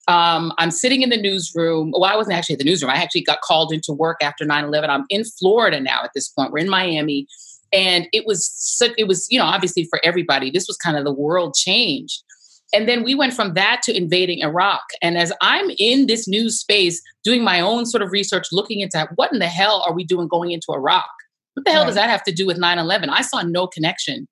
Um, 0.07 0.51
I'm 0.57 0.71
sitting 0.71 1.01
in 1.01 1.09
the 1.09 1.21
newsroom. 1.21 1.91
Well, 1.91 2.11
I 2.11 2.15
wasn't 2.15 2.35
actually 2.35 2.53
at 2.53 2.59
the 2.59 2.65
newsroom. 2.65 2.91
I 2.91 2.95
actually 2.95 3.21
got 3.21 3.41
called 3.41 3.71
into 3.71 3.93
work 3.93 4.17
after 4.21 4.45
9-11. 4.45 4.89
I'm 4.89 5.05
in 5.09 5.23
Florida 5.23 5.79
now 5.79 6.01
at 6.03 6.11
this 6.13 6.29
point. 6.29 6.51
We're 6.51 6.59
in 6.59 6.69
Miami. 6.69 7.27
And 7.71 8.07
it 8.11 8.25
was, 8.25 8.81
it 8.97 9.07
was, 9.07 9.27
you 9.29 9.37
know, 9.37 9.45
obviously 9.45 9.85
for 9.89 9.99
everybody, 10.03 10.49
this 10.49 10.65
was 10.67 10.77
kind 10.77 10.97
of 10.97 11.03
the 11.03 11.13
world 11.13 11.53
changed. 11.55 12.23
And 12.73 12.87
then 12.87 13.03
we 13.03 13.15
went 13.15 13.33
from 13.33 13.53
that 13.55 13.81
to 13.83 13.95
invading 13.95 14.41
Iraq. 14.41 14.81
And 15.01 15.17
as 15.17 15.33
I'm 15.41 15.71
in 15.79 16.07
this 16.07 16.27
news 16.27 16.59
space 16.59 17.01
doing 17.23 17.43
my 17.43 17.59
own 17.59 17.85
sort 17.85 18.03
of 18.03 18.11
research, 18.11 18.47
looking 18.51 18.79
into 18.81 19.07
what 19.15 19.33
in 19.33 19.39
the 19.39 19.47
hell 19.47 19.83
are 19.87 19.93
we 19.93 20.03
doing 20.03 20.27
going 20.27 20.51
into 20.51 20.71
Iraq? 20.71 21.09
What 21.53 21.65
the 21.65 21.71
hell 21.71 21.81
right. 21.81 21.87
does 21.87 21.95
that 21.95 22.09
have 22.09 22.23
to 22.23 22.31
do 22.31 22.45
with 22.45 22.57
9 22.57 22.77
11? 22.77 23.09
I 23.09 23.21
saw 23.21 23.41
no 23.41 23.67
connection. 23.67 24.27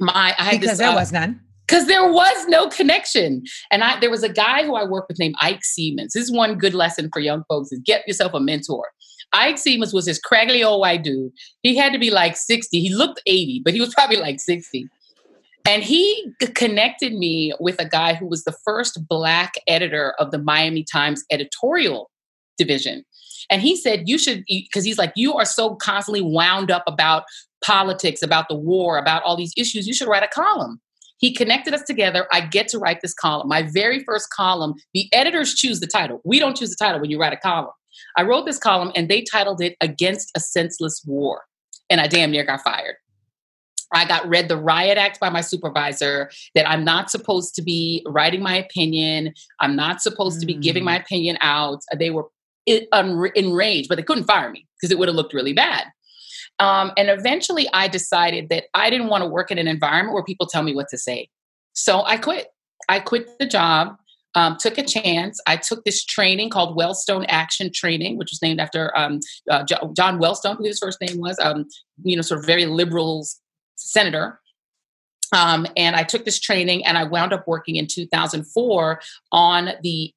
My, 0.00 0.34
I 0.38 0.42
had 0.42 0.60
because 0.60 0.70
this, 0.70 0.78
there 0.78 0.90
uh, 0.90 0.94
was 0.94 1.12
none. 1.12 1.40
Because 1.66 1.86
there 1.86 2.10
was 2.10 2.46
no 2.46 2.68
connection. 2.68 3.42
And 3.70 3.82
I 3.82 3.98
there 3.98 4.10
was 4.10 4.22
a 4.22 4.28
guy 4.28 4.64
who 4.64 4.74
I 4.76 4.84
worked 4.84 5.08
with 5.08 5.18
named 5.18 5.34
Ike 5.40 5.60
Seamans. 5.60 6.12
This 6.14 6.24
is 6.24 6.32
one 6.32 6.56
good 6.56 6.74
lesson 6.74 7.10
for 7.12 7.20
young 7.20 7.44
folks 7.48 7.72
is 7.72 7.80
get 7.84 8.06
yourself 8.06 8.32
a 8.34 8.40
mentor. 8.40 8.88
Ike 9.32 9.56
Seamans 9.56 9.92
was 9.92 10.06
this 10.06 10.20
craggly 10.20 10.64
old 10.64 10.80
white 10.80 11.02
dude. 11.02 11.32
He 11.62 11.76
had 11.76 11.92
to 11.92 11.98
be 11.98 12.10
like 12.10 12.36
60. 12.36 12.80
He 12.80 12.94
looked 12.94 13.20
80, 13.26 13.60
but 13.64 13.74
he 13.74 13.80
was 13.80 13.92
probably 13.92 14.16
like 14.16 14.40
60. 14.40 14.88
And 15.68 15.84
he 15.84 16.32
connected 16.54 17.12
me 17.12 17.52
with 17.60 17.78
a 17.78 17.86
guy 17.86 18.14
who 18.14 18.26
was 18.26 18.44
the 18.44 18.56
first 18.64 19.06
Black 19.06 19.52
editor 19.66 20.14
of 20.18 20.30
the 20.30 20.38
Miami 20.38 20.82
Times 20.82 21.24
editorial 21.30 22.10
division. 22.56 23.04
And 23.50 23.60
he 23.60 23.76
said, 23.76 24.08
You 24.08 24.16
should, 24.16 24.44
because 24.48 24.82
he's 24.82 24.96
like, 24.96 25.12
You 25.14 25.34
are 25.34 25.44
so 25.44 25.74
constantly 25.74 26.22
wound 26.22 26.70
up 26.70 26.84
about 26.86 27.24
politics, 27.62 28.22
about 28.22 28.48
the 28.48 28.54
war, 28.54 28.96
about 28.96 29.22
all 29.24 29.36
these 29.36 29.52
issues. 29.58 29.86
You 29.86 29.92
should 29.92 30.08
write 30.08 30.22
a 30.22 30.28
column. 30.28 30.80
He 31.18 31.34
connected 31.34 31.74
us 31.74 31.82
together. 31.82 32.26
I 32.32 32.46
get 32.46 32.68
to 32.68 32.78
write 32.78 33.02
this 33.02 33.12
column. 33.12 33.46
My 33.46 33.60
very 33.62 34.02
first 34.04 34.30
column, 34.30 34.72
the 34.94 35.12
editors 35.12 35.52
choose 35.52 35.80
the 35.80 35.86
title. 35.86 36.22
We 36.24 36.38
don't 36.38 36.56
choose 36.56 36.70
the 36.70 36.82
title 36.82 36.98
when 36.98 37.10
you 37.10 37.20
write 37.20 37.34
a 37.34 37.36
column. 37.36 37.72
I 38.16 38.22
wrote 38.22 38.46
this 38.46 38.58
column 38.58 38.90
and 38.96 39.10
they 39.10 39.22
titled 39.22 39.60
it 39.60 39.76
Against 39.82 40.30
a 40.34 40.40
Senseless 40.40 41.02
War. 41.06 41.42
And 41.90 42.00
I 42.00 42.06
damn 42.06 42.30
near 42.30 42.44
got 42.46 42.62
fired. 42.62 42.94
I 43.92 44.04
got 44.04 44.28
read 44.28 44.48
the 44.48 44.56
riot 44.56 44.98
act 44.98 45.20
by 45.20 45.30
my 45.30 45.40
supervisor 45.40 46.30
that 46.54 46.68
I'm 46.68 46.84
not 46.84 47.10
supposed 47.10 47.54
to 47.54 47.62
be 47.62 48.04
writing 48.06 48.42
my 48.42 48.56
opinion. 48.56 49.32
I'm 49.60 49.76
not 49.76 50.02
supposed 50.02 50.38
mm. 50.38 50.40
to 50.40 50.46
be 50.46 50.54
giving 50.54 50.84
my 50.84 50.98
mm. 50.98 51.02
opinion 51.02 51.38
out. 51.40 51.82
They 51.96 52.10
were 52.10 52.26
enraged, 52.66 53.88
but 53.88 53.96
they 53.96 54.02
couldn't 54.02 54.24
fire 54.24 54.50
me 54.50 54.66
because 54.76 54.90
it 54.90 54.98
would 54.98 55.08
have 55.08 55.16
looked 55.16 55.32
really 55.32 55.54
bad. 55.54 55.86
Um, 56.58 56.92
and 56.96 57.08
eventually 57.08 57.68
I 57.72 57.88
decided 57.88 58.48
that 58.50 58.64
I 58.74 58.90
didn't 58.90 59.08
want 59.08 59.22
to 59.22 59.28
work 59.28 59.50
in 59.50 59.58
an 59.58 59.68
environment 59.68 60.14
where 60.14 60.24
people 60.24 60.46
tell 60.46 60.62
me 60.62 60.74
what 60.74 60.88
to 60.90 60.98
say. 60.98 61.28
So 61.72 62.02
I 62.02 62.16
quit. 62.16 62.48
I 62.88 63.00
quit 63.00 63.38
the 63.38 63.46
job, 63.46 63.96
um, 64.34 64.56
took 64.58 64.78
a 64.78 64.82
chance. 64.82 65.40
I 65.46 65.56
took 65.56 65.84
this 65.84 66.04
training 66.04 66.50
called 66.50 66.76
Wellstone 66.76 67.26
Action 67.28 67.70
Training, 67.72 68.18
which 68.18 68.30
was 68.30 68.40
named 68.42 68.60
after 68.60 68.96
um, 68.96 69.20
uh, 69.50 69.64
John 69.64 70.20
Wellstone, 70.20 70.56
who 70.56 70.64
his 70.64 70.78
first 70.78 71.00
name 71.00 71.18
was, 71.18 71.38
um, 71.40 71.66
you 72.02 72.16
know, 72.16 72.22
sort 72.22 72.40
of 72.40 72.46
very 72.46 72.66
liberals 72.66 73.40
senator. 73.78 74.40
Um, 75.32 75.66
and 75.76 75.94
I 75.94 76.04
took 76.04 76.24
this 76.24 76.40
training 76.40 76.84
and 76.86 76.96
I 76.96 77.04
wound 77.04 77.32
up 77.32 77.46
working 77.46 77.76
in 77.76 77.86
2004 77.86 79.00
on 79.32 79.70
the 79.82 80.12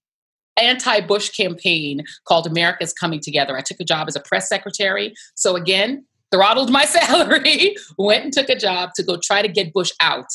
anti 0.58 1.02
Bush 1.02 1.30
campaign 1.30 2.04
called 2.26 2.47
America's 2.47 2.93
Coming 2.93 3.19
Together. 3.19 3.58
I 3.58 3.62
took 3.62 3.80
a 3.80 3.86
job 3.86 4.08
as 4.08 4.15
a 4.15 4.21
press 4.21 4.47
secretary. 4.47 5.13
So, 5.36 5.56
again, 5.56 6.06
throttled 6.32 6.71
my 6.71 6.86
salary, 6.86 7.76
went 7.97 8.24
and 8.24 8.34
took 8.34 8.50
a 8.50 8.56
job 8.56 8.91
to 8.95 9.04
go 9.04 9.17
try 9.21 9.41
to 9.41 9.47
get 9.47 9.74
Bush 9.74 9.91
out. 10.02 10.28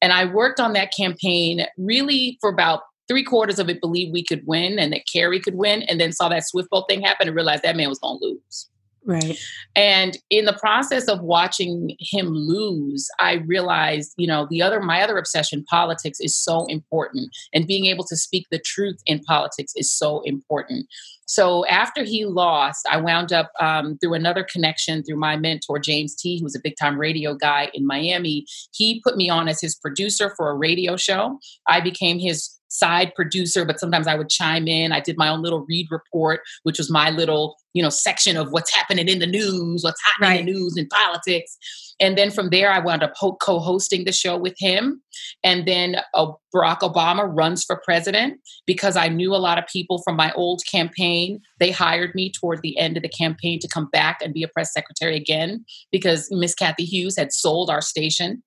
And 0.00 0.12
I 0.12 0.24
worked 0.24 0.60
on 0.60 0.72
that 0.74 0.92
campaign 0.96 1.66
really 1.78 2.38
for 2.40 2.50
about 2.50 2.80
three 3.08 3.22
quarters 3.22 3.58
of 3.58 3.68
it, 3.68 3.80
believed 3.80 4.12
we 4.12 4.24
could 4.24 4.46
win 4.46 4.78
and 4.78 4.92
that 4.92 5.04
Kerry 5.12 5.40
could 5.40 5.54
win, 5.54 5.82
and 5.82 6.00
then 6.00 6.12
saw 6.12 6.28
that 6.28 6.46
Swift 6.46 6.70
boat 6.70 6.84
thing 6.88 7.02
happen 7.02 7.28
and 7.28 7.36
realized 7.36 7.62
that 7.62 7.76
man 7.76 7.88
was 7.88 7.98
going 7.98 8.18
to 8.18 8.24
lose. 8.24 8.70
Right. 9.06 9.38
And 9.76 10.16
in 10.30 10.46
the 10.46 10.54
process 10.54 11.08
of 11.08 11.20
watching 11.20 11.94
him 11.98 12.28
lose, 12.28 13.06
I 13.20 13.34
realized, 13.46 14.14
you 14.16 14.26
know, 14.26 14.46
the 14.48 14.62
other, 14.62 14.80
my 14.80 15.02
other 15.02 15.18
obsession, 15.18 15.64
politics, 15.68 16.20
is 16.20 16.36
so 16.36 16.64
important. 16.66 17.28
And 17.52 17.66
being 17.66 17.86
able 17.86 18.04
to 18.04 18.16
speak 18.16 18.46
the 18.50 18.58
truth 18.58 18.96
in 19.06 19.20
politics 19.20 19.72
is 19.76 19.92
so 19.92 20.22
important. 20.24 20.86
So 21.26 21.66
after 21.66 22.04
he 22.04 22.24
lost, 22.24 22.86
I 22.90 22.98
wound 22.98 23.32
up 23.32 23.50
um, 23.60 23.98
through 23.98 24.14
another 24.14 24.44
connection 24.44 25.02
through 25.02 25.18
my 25.18 25.36
mentor, 25.36 25.78
James 25.78 26.14
T., 26.14 26.38
who 26.38 26.44
was 26.44 26.54
a 26.54 26.60
big 26.62 26.74
time 26.78 26.98
radio 26.98 27.34
guy 27.34 27.70
in 27.74 27.86
Miami. 27.86 28.46
He 28.72 29.00
put 29.02 29.16
me 29.16 29.30
on 29.30 29.48
as 29.48 29.60
his 29.60 29.74
producer 29.74 30.34
for 30.36 30.50
a 30.50 30.54
radio 30.54 30.96
show. 30.96 31.38
I 31.66 31.80
became 31.80 32.18
his 32.18 32.53
side 32.74 33.14
producer, 33.14 33.64
but 33.64 33.78
sometimes 33.78 34.06
I 34.06 34.16
would 34.16 34.28
chime 34.28 34.66
in. 34.66 34.90
I 34.90 35.00
did 35.00 35.16
my 35.16 35.28
own 35.28 35.42
little 35.42 35.64
Reid 35.68 35.86
Report, 35.90 36.40
which 36.64 36.78
was 36.78 36.90
my 36.90 37.10
little, 37.10 37.56
you 37.72 37.82
know, 37.82 37.88
section 37.88 38.36
of 38.36 38.50
what's 38.50 38.74
happening 38.74 39.08
in 39.08 39.20
the 39.20 39.26
news, 39.26 39.84
what's 39.84 40.00
happening 40.04 40.30
right. 40.30 40.40
in 40.40 40.46
the 40.46 40.52
news 40.52 40.76
and 40.76 40.90
politics. 40.90 41.56
And 42.00 42.18
then 42.18 42.32
from 42.32 42.50
there, 42.50 42.72
I 42.72 42.80
wound 42.80 43.04
up 43.04 43.12
co-hosting 43.16 44.04
the 44.04 44.12
show 44.12 44.36
with 44.36 44.54
him. 44.58 45.00
And 45.44 45.66
then 45.66 45.96
uh, 46.14 46.32
Barack 46.52 46.80
Obama 46.80 47.30
runs 47.32 47.62
for 47.62 47.80
president 47.84 48.40
because 48.66 48.96
I 48.96 49.06
knew 49.06 49.32
a 49.32 49.36
lot 49.36 49.58
of 49.58 49.66
people 49.68 50.02
from 50.02 50.16
my 50.16 50.32
old 50.32 50.62
campaign. 50.68 51.40
They 51.60 51.70
hired 51.70 52.12
me 52.16 52.32
toward 52.32 52.62
the 52.62 52.76
end 52.78 52.96
of 52.96 53.04
the 53.04 53.08
campaign 53.08 53.60
to 53.60 53.68
come 53.68 53.88
back 53.92 54.18
and 54.20 54.34
be 54.34 54.42
a 54.42 54.48
press 54.48 54.72
secretary 54.72 55.16
again 55.16 55.64
because 55.92 56.26
Miss 56.32 56.54
Cathy 56.54 56.84
Hughes 56.84 57.16
had 57.16 57.32
sold 57.32 57.70
our 57.70 57.80
station 57.80 58.42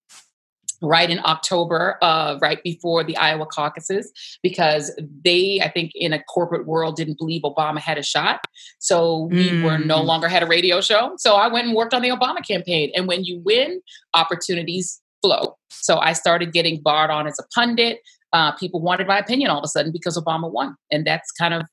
right 0.81 1.09
in 1.09 1.19
October, 1.25 1.97
uh, 2.01 2.37
right 2.41 2.61
before 2.63 3.03
the 3.03 3.17
Iowa 3.17 3.45
caucuses, 3.45 4.11
because 4.43 4.91
they, 5.23 5.59
I 5.61 5.69
think, 5.69 5.91
in 5.95 6.13
a 6.13 6.23
corporate 6.23 6.67
world, 6.67 6.95
didn't 6.95 7.17
believe 7.17 7.41
Obama 7.43 7.79
had 7.79 7.97
a 7.97 8.03
shot. 8.03 8.41
So 8.79 9.27
we 9.31 9.49
mm. 9.49 9.63
were 9.63 9.77
no 9.77 10.01
mm. 10.01 10.05
longer 10.05 10.27
had 10.27 10.43
a 10.43 10.47
radio 10.47 10.81
show. 10.81 11.13
So 11.17 11.35
I 11.35 11.47
went 11.47 11.67
and 11.67 11.75
worked 11.75 11.93
on 11.93 12.01
the 12.01 12.09
Obama 12.09 12.45
campaign. 12.45 12.91
And 12.95 13.07
when 13.07 13.23
you 13.23 13.41
win, 13.43 13.81
opportunities 14.13 15.01
flow. 15.21 15.57
So 15.69 15.97
I 15.97 16.13
started 16.13 16.53
getting 16.53 16.81
barred 16.81 17.09
on 17.09 17.27
as 17.27 17.39
a 17.39 17.43
pundit. 17.55 17.99
Uh, 18.33 18.51
people 18.53 18.81
wanted 18.81 19.07
my 19.07 19.17
opinion 19.17 19.49
all 19.49 19.59
of 19.59 19.63
a 19.63 19.69
sudden 19.69 19.91
because 19.91 20.17
Obama 20.17 20.51
won, 20.51 20.75
and 20.91 21.05
that's 21.05 21.31
kind 21.31 21.53
of 21.53 21.63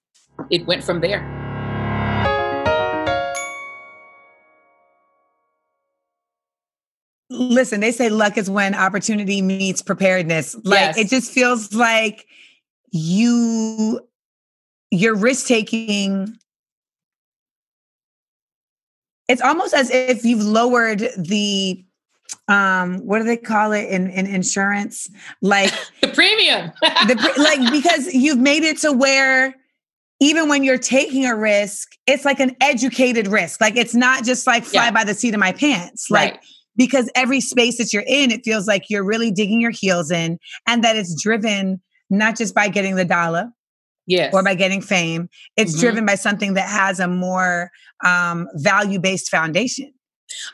it 0.51 0.67
went 0.67 0.85
from 0.85 1.01
there. 1.01 1.43
Listen, 7.35 7.81
they 7.81 7.92
say 7.92 8.09
luck 8.09 8.38
is 8.38 8.49
when 8.49 8.75
opportunity 8.75 9.42
meets 9.42 9.83
preparedness. 9.83 10.55
Like 10.64 10.97
yes. 10.97 10.99
it 10.99 11.09
just 11.09 11.33
feels 11.33 11.75
like 11.75 12.27
you 12.90 14.01
you're 14.90 15.16
risk 15.16 15.49
taking 15.49 16.38
it's 19.29 19.42
almost 19.42 19.75
as 19.75 19.90
if 19.90 20.25
you've 20.25 20.42
lowered 20.42 21.09
the 21.18 21.85
um 22.49 22.99
what 22.99 23.18
do 23.18 23.25
they 23.25 23.37
call 23.37 23.73
it 23.73 23.88
in, 23.88 24.09
in 24.11 24.27
insurance 24.27 25.11
like 25.42 25.73
the 26.01 26.09
premium 26.09 26.70
the 26.81 27.35
like 27.38 27.73
because 27.73 28.12
you've 28.14 28.38
made 28.38 28.62
it 28.62 28.79
to 28.79 28.92
where 28.92 29.55
even 30.20 30.49
when 30.49 30.62
you're 30.62 30.79
taking 30.79 31.27
a 31.27 31.35
risk 31.35 31.97
it's 32.07 32.25
like 32.25 32.38
an 32.38 32.55
educated 32.61 33.27
risk 33.27 33.61
like 33.61 33.77
it's 33.77 33.94
not 33.94 34.25
just 34.25 34.47
like 34.47 34.64
fly 34.64 34.85
yeah. 34.85 34.90
by 34.90 35.03
the 35.03 35.14
seat 35.14 35.35
of 35.35 35.40
my 35.40 35.53
pants 35.53 36.11
like 36.11 36.35
right 36.35 36.40
because 36.77 37.11
every 37.15 37.41
space 37.41 37.79
that 37.79 37.93
you're 37.93 38.05
in, 38.07 38.31
it 38.31 38.43
feels 38.45 38.67
like 38.67 38.85
you're 38.89 39.05
really 39.05 39.31
digging 39.31 39.61
your 39.61 39.71
heels 39.71 40.11
in 40.11 40.39
and 40.67 40.85
that 40.85 40.97
it's 40.97 41.21
driven 41.23 41.81
not 42.11 42.37
just 42.37 42.55
by 42.55 42.69
getting 42.69 42.97
the 42.97 43.05
dollar. 43.05 43.51
Yes. 44.07 44.35
Or 44.35 44.43
by 44.43 44.55
getting 44.55 44.83
fame. 44.83 45.31
It's 45.57 45.73
mm-hmm. 45.73 45.81
driven 45.81 46.05
by 46.05 46.17
something 46.17 46.53
that 46.55 46.69
has 46.69 47.01
a 47.01 47.09
more 47.09 47.71
um, 48.05 48.49
value 48.53 48.99
based 48.99 49.31
foundation. 49.31 49.95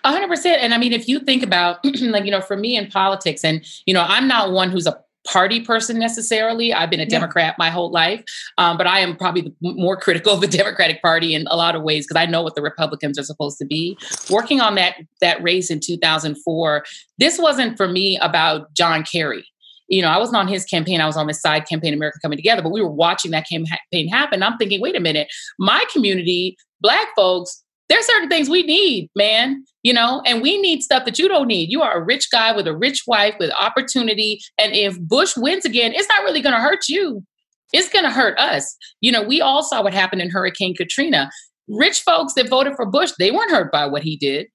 A 0.04 0.12
hundred 0.12 0.28
percent. 0.28 0.62
And 0.62 0.72
I 0.72 0.78
mean, 0.78 0.92
if 0.92 1.08
you 1.08 1.18
think 1.18 1.42
about 1.42 1.84
like, 2.00 2.24
you 2.24 2.30
know, 2.30 2.40
for 2.40 2.56
me 2.56 2.76
in 2.76 2.86
politics, 2.88 3.44
and 3.44 3.64
you 3.86 3.94
know, 3.94 4.04
I'm 4.06 4.28
not 4.28 4.52
one 4.52 4.70
who's 4.70 4.86
a 4.86 5.00
party 5.26 5.60
person 5.60 5.98
necessarily. 5.98 6.72
I've 6.72 6.90
been 6.90 7.00
a 7.00 7.06
Democrat 7.06 7.56
my 7.58 7.70
whole 7.70 7.90
life, 7.90 8.24
um, 8.58 8.76
but 8.76 8.86
I 8.86 9.00
am 9.00 9.16
probably 9.16 9.54
more 9.60 9.96
critical 10.00 10.32
of 10.32 10.40
the 10.40 10.46
Democratic 10.46 11.02
Party 11.02 11.34
in 11.34 11.46
a 11.48 11.56
lot 11.56 11.76
of 11.76 11.82
ways 11.82 12.06
because 12.06 12.20
I 12.20 12.26
know 12.26 12.42
what 12.42 12.54
the 12.54 12.62
Republicans 12.62 13.18
are 13.18 13.24
supposed 13.24 13.58
to 13.58 13.66
be. 13.66 13.98
Working 14.30 14.60
on 14.60 14.74
that 14.76 14.96
that 15.20 15.42
race 15.42 15.70
in 15.70 15.80
2004, 15.80 16.84
this 17.18 17.38
wasn't 17.38 17.76
for 17.76 17.88
me 17.88 18.18
about 18.18 18.72
John 18.74 19.04
Kerry. 19.04 19.44
You 19.88 20.02
know, 20.02 20.08
I 20.08 20.18
wasn't 20.18 20.36
on 20.36 20.46
his 20.48 20.64
campaign. 20.64 21.00
I 21.00 21.06
was 21.06 21.16
on 21.16 21.26
the 21.26 21.34
side 21.34 21.66
campaign, 21.68 21.92
America 21.92 22.18
Coming 22.22 22.38
Together. 22.38 22.62
But 22.62 22.70
we 22.70 22.80
were 22.80 22.90
watching 22.90 23.32
that 23.32 23.46
campaign 23.48 24.08
happen. 24.08 24.42
I'm 24.42 24.56
thinking, 24.56 24.80
wait 24.80 24.96
a 24.96 25.00
minute, 25.00 25.28
my 25.58 25.84
community, 25.92 26.56
Black 26.80 27.08
folks, 27.16 27.62
there's 27.90 28.06
certain 28.06 28.28
things 28.28 28.48
we 28.48 28.62
need, 28.62 29.10
man, 29.16 29.64
you 29.82 29.92
know, 29.92 30.22
and 30.24 30.40
we 30.40 30.58
need 30.62 30.80
stuff 30.80 31.04
that 31.04 31.18
you 31.18 31.28
don't 31.28 31.48
need. 31.48 31.70
You 31.70 31.82
are 31.82 32.00
a 32.00 32.04
rich 32.04 32.28
guy 32.30 32.54
with 32.54 32.68
a 32.68 32.76
rich 32.76 33.02
wife 33.06 33.34
with 33.40 33.50
opportunity. 33.60 34.38
And 34.58 34.72
if 34.72 34.98
Bush 35.00 35.36
wins 35.36 35.64
again, 35.64 35.92
it's 35.94 36.08
not 36.08 36.22
really 36.22 36.40
going 36.40 36.54
to 36.54 36.60
hurt 36.60 36.88
you. 36.88 37.22
it's 37.72 37.88
going 37.88 38.04
to 38.04 38.10
hurt 38.10 38.38
us. 38.38 38.76
You 39.00 39.10
know, 39.10 39.22
we 39.22 39.40
all 39.40 39.62
saw 39.62 39.82
what 39.82 39.92
happened 39.92 40.22
in 40.22 40.30
Hurricane 40.30 40.74
Katrina. 40.74 41.30
Rich 41.68 42.00
folks 42.00 42.34
that 42.34 42.48
voted 42.48 42.74
for 42.76 42.86
Bush, 42.86 43.12
they 43.18 43.32
weren't 43.32 43.50
hurt 43.50 43.72
by 43.72 43.86
what 43.86 44.02
he 44.02 44.16
did. 44.16 44.46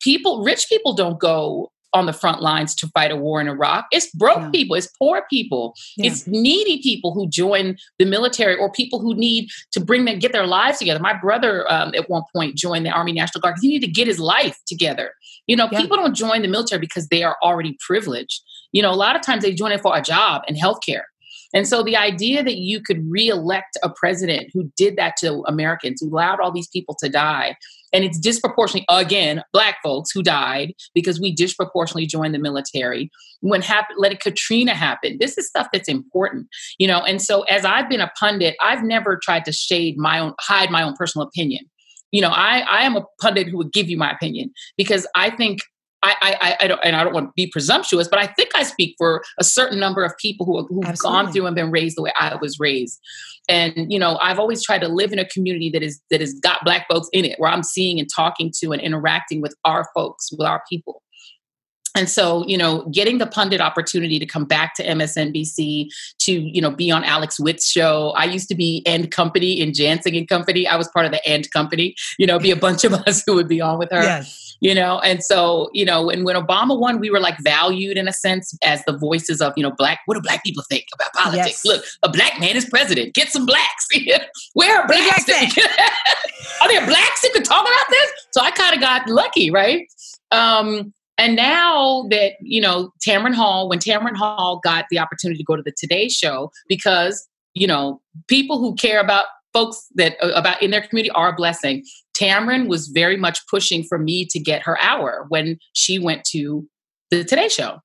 People, 0.00 0.42
rich 0.42 0.66
people 0.68 0.94
don't 0.94 1.20
go 1.20 1.70
on 1.92 2.06
the 2.06 2.12
front 2.12 2.42
lines 2.42 2.74
to 2.76 2.86
fight 2.88 3.10
a 3.10 3.16
war 3.16 3.40
in 3.40 3.48
Iraq. 3.48 3.86
It's 3.90 4.10
broke 4.10 4.38
yeah. 4.38 4.50
people, 4.50 4.76
it's 4.76 4.88
poor 4.98 5.24
people, 5.30 5.74
yeah. 5.96 6.10
it's 6.10 6.26
needy 6.26 6.82
people 6.82 7.14
who 7.14 7.28
join 7.28 7.76
the 7.98 8.04
military 8.04 8.56
or 8.56 8.70
people 8.70 9.00
who 9.00 9.14
need 9.14 9.48
to 9.72 9.80
bring 9.80 10.04
them 10.04 10.18
get 10.18 10.32
their 10.32 10.46
lives 10.46 10.78
together. 10.78 11.00
My 11.00 11.18
brother 11.18 11.70
um, 11.72 11.94
at 11.94 12.10
one 12.10 12.22
point 12.34 12.56
joined 12.56 12.84
the 12.84 12.90
Army 12.90 13.12
National 13.12 13.40
Guard. 13.40 13.56
He 13.60 13.68
needed 13.68 13.86
to 13.86 13.92
get 13.92 14.06
his 14.06 14.20
life 14.20 14.58
together. 14.66 15.12
You 15.46 15.56
know, 15.56 15.68
yeah. 15.72 15.80
people 15.80 15.96
don't 15.96 16.14
join 16.14 16.42
the 16.42 16.48
military 16.48 16.80
because 16.80 17.08
they 17.08 17.22
are 17.22 17.36
already 17.42 17.76
privileged. 17.86 18.42
You 18.72 18.82
know, 18.82 18.90
a 18.90 18.96
lot 18.96 19.16
of 19.16 19.22
times 19.22 19.42
they 19.42 19.54
join 19.54 19.72
it 19.72 19.80
for 19.80 19.96
a 19.96 20.02
job 20.02 20.42
and 20.46 20.56
healthcare. 20.56 21.04
And 21.54 21.66
so 21.66 21.82
the 21.82 21.96
idea 21.96 22.42
that 22.42 22.58
you 22.58 22.82
could 22.82 23.10
re-elect 23.10 23.78
a 23.82 23.88
president 23.88 24.50
who 24.52 24.70
did 24.76 24.96
that 24.96 25.16
to 25.18 25.42
Americans, 25.46 26.00
who 26.00 26.08
allowed 26.08 26.40
all 26.40 26.52
these 26.52 26.68
people 26.68 26.94
to 27.00 27.08
die, 27.08 27.56
and 27.92 28.04
it's 28.04 28.18
disproportionately 28.18 28.86
again 28.88 29.42
black 29.52 29.76
folks 29.82 30.10
who 30.10 30.22
died 30.22 30.72
because 30.94 31.20
we 31.20 31.34
disproportionately 31.34 32.06
joined 32.06 32.34
the 32.34 32.38
military. 32.38 33.10
When 33.40 33.62
hap- 33.62 33.88
let 33.96 34.18
katrina 34.20 34.74
happen 34.74 35.16
this 35.20 35.38
is 35.38 35.46
stuff 35.46 35.68
that's 35.72 35.88
important 35.88 36.48
you 36.78 36.86
know? 36.86 37.00
And 37.00 37.20
so 37.20 37.42
as 37.42 37.64
i've 37.64 37.88
been 37.88 38.00
a 38.00 38.10
pundit 38.18 38.56
i've 38.62 38.82
never 38.82 39.18
tried 39.22 39.44
to 39.46 39.52
shade 39.52 39.96
my 39.98 40.18
own 40.18 40.34
hide 40.40 40.70
my 40.70 40.82
own 40.82 40.94
personal 40.94 41.26
opinion. 41.26 41.64
You 42.12 42.22
know 42.22 42.30
i 42.30 42.60
i 42.60 42.82
am 42.82 42.96
a 42.96 43.04
pundit 43.20 43.48
who 43.48 43.58
would 43.58 43.72
give 43.72 43.88
you 43.88 43.96
my 43.96 44.10
opinion 44.10 44.52
because 44.76 45.06
i 45.14 45.30
think 45.30 45.60
I, 46.02 46.36
I, 46.40 46.56
I 46.60 46.66
don't, 46.68 46.80
and 46.84 46.94
I 46.94 47.02
don't 47.02 47.12
want 47.12 47.28
to 47.28 47.32
be 47.34 47.48
presumptuous, 47.50 48.06
but 48.06 48.20
I 48.20 48.26
think 48.26 48.50
I 48.54 48.62
speak 48.62 48.94
for 48.98 49.22
a 49.38 49.44
certain 49.44 49.80
number 49.80 50.04
of 50.04 50.16
people 50.18 50.46
who 50.46 50.66
who've 50.66 50.84
Absolutely. 50.84 51.24
gone 51.24 51.32
through 51.32 51.46
and 51.46 51.56
been 51.56 51.70
raised 51.70 51.96
the 51.96 52.02
way 52.02 52.12
I 52.18 52.36
was 52.40 52.58
raised. 52.60 53.00
And 53.48 53.90
you 53.92 53.98
know, 53.98 54.18
I've 54.18 54.38
always 54.38 54.62
tried 54.62 54.80
to 54.82 54.88
live 54.88 55.12
in 55.12 55.18
a 55.18 55.24
community 55.24 55.70
that 55.70 55.82
is 55.82 56.00
that 56.10 56.20
has 56.20 56.34
got 56.34 56.64
Black 56.64 56.86
folks 56.88 57.08
in 57.12 57.24
it, 57.24 57.38
where 57.38 57.50
I'm 57.50 57.64
seeing 57.64 57.98
and 57.98 58.08
talking 58.14 58.52
to 58.60 58.72
and 58.72 58.80
interacting 58.80 59.40
with 59.40 59.56
our 59.64 59.86
folks, 59.94 60.30
with 60.30 60.46
our 60.46 60.62
people. 60.70 61.02
And 61.96 62.08
so, 62.08 62.46
you 62.46 62.56
know, 62.56 62.86
getting 62.92 63.18
the 63.18 63.26
pundit 63.26 63.60
opportunity 63.60 64.20
to 64.20 64.26
come 64.26 64.44
back 64.44 64.74
to 64.74 64.86
MSNBC 64.86 65.88
to, 66.20 66.32
you 66.32 66.60
know, 66.60 66.70
be 66.70 66.92
on 66.92 67.02
Alex 67.02 67.40
Witt's 67.40 67.68
show. 67.68 68.10
I 68.10 68.24
used 68.24 68.48
to 68.50 68.54
be 68.54 68.84
and 68.86 69.10
Company 69.10 69.60
in 69.60 69.74
Jansing 69.74 70.16
and 70.16 70.28
Company. 70.28 70.68
I 70.68 70.76
was 70.76 70.86
part 70.88 71.06
of 71.06 71.12
the 71.12 71.26
and 71.26 71.50
Company, 71.50 71.96
you 72.16 72.26
know, 72.26 72.38
be 72.38 72.52
a 72.52 72.56
bunch 72.56 72.84
of 72.84 72.92
us 73.08 73.24
who 73.26 73.34
would 73.34 73.48
be 73.48 73.60
on 73.60 73.78
with 73.78 73.90
her. 73.90 74.02
Yes 74.02 74.47
you 74.60 74.74
know? 74.74 75.00
And 75.00 75.22
so 75.22 75.70
you 75.72 75.84
know 75.84 76.10
and 76.10 76.24
when 76.24 76.36
obama 76.36 76.78
won 76.78 77.00
we 77.00 77.10
were 77.10 77.20
like 77.20 77.38
valued 77.40 77.96
in 77.96 78.08
a 78.08 78.12
sense 78.12 78.56
as 78.62 78.84
the 78.84 78.96
voices 78.96 79.40
of 79.40 79.52
you 79.56 79.62
know 79.62 79.72
black 79.76 80.00
what 80.06 80.14
do 80.14 80.20
black 80.20 80.44
people 80.44 80.64
think 80.68 80.84
about 80.94 81.12
politics? 81.12 81.62
Yes. 81.62 81.64
look 81.64 81.84
a 82.02 82.08
black 82.08 82.40
man 82.40 82.56
is 82.56 82.64
president. 82.64 83.14
Get 83.14 83.28
some 83.28 83.46
blacks. 83.46 83.86
Where 84.54 84.80
are 84.80 84.86
blacks? 84.86 85.28
are 86.60 86.68
there 86.68 86.86
blacks 86.86 87.22
who 87.22 87.30
can 87.32 87.42
talk 87.42 87.62
about 87.62 87.90
this? 87.90 88.10
So 88.32 88.40
i 88.40 88.50
kind 88.50 88.74
of 88.74 88.80
got 88.80 89.08
lucky 89.08 89.50
right? 89.50 89.86
Um 90.30 90.92
and 91.18 91.34
now 91.34 92.06
that 92.10 92.34
you 92.40 92.60
know 92.60 92.92
Tamron 93.06 93.34
Hall, 93.34 93.68
when 93.68 93.80
Tamron 93.80 94.16
Hall 94.16 94.60
got 94.62 94.86
the 94.90 94.98
opportunity 94.98 95.38
to 95.38 95.44
go 95.44 95.56
to 95.56 95.62
the 95.62 95.74
Today 95.76 96.08
Show, 96.08 96.50
because 96.68 97.28
you 97.54 97.66
know 97.66 98.00
people 98.28 98.58
who 98.58 98.74
care 98.76 99.00
about 99.00 99.26
folks 99.52 99.86
that 99.94 100.16
uh, 100.22 100.32
about 100.34 100.62
in 100.62 100.70
their 100.70 100.82
community 100.82 101.10
are 101.10 101.30
a 101.30 101.34
blessing. 101.34 101.84
Tamron 102.16 102.68
was 102.68 102.88
very 102.88 103.16
much 103.16 103.46
pushing 103.48 103.84
for 103.84 103.98
me 103.98 104.26
to 104.26 104.40
get 104.40 104.62
her 104.62 104.80
hour 104.80 105.26
when 105.28 105.58
she 105.72 105.98
went 105.98 106.24
to 106.24 106.66
the 107.10 107.24
Today 107.24 107.48
Show. 107.48 107.78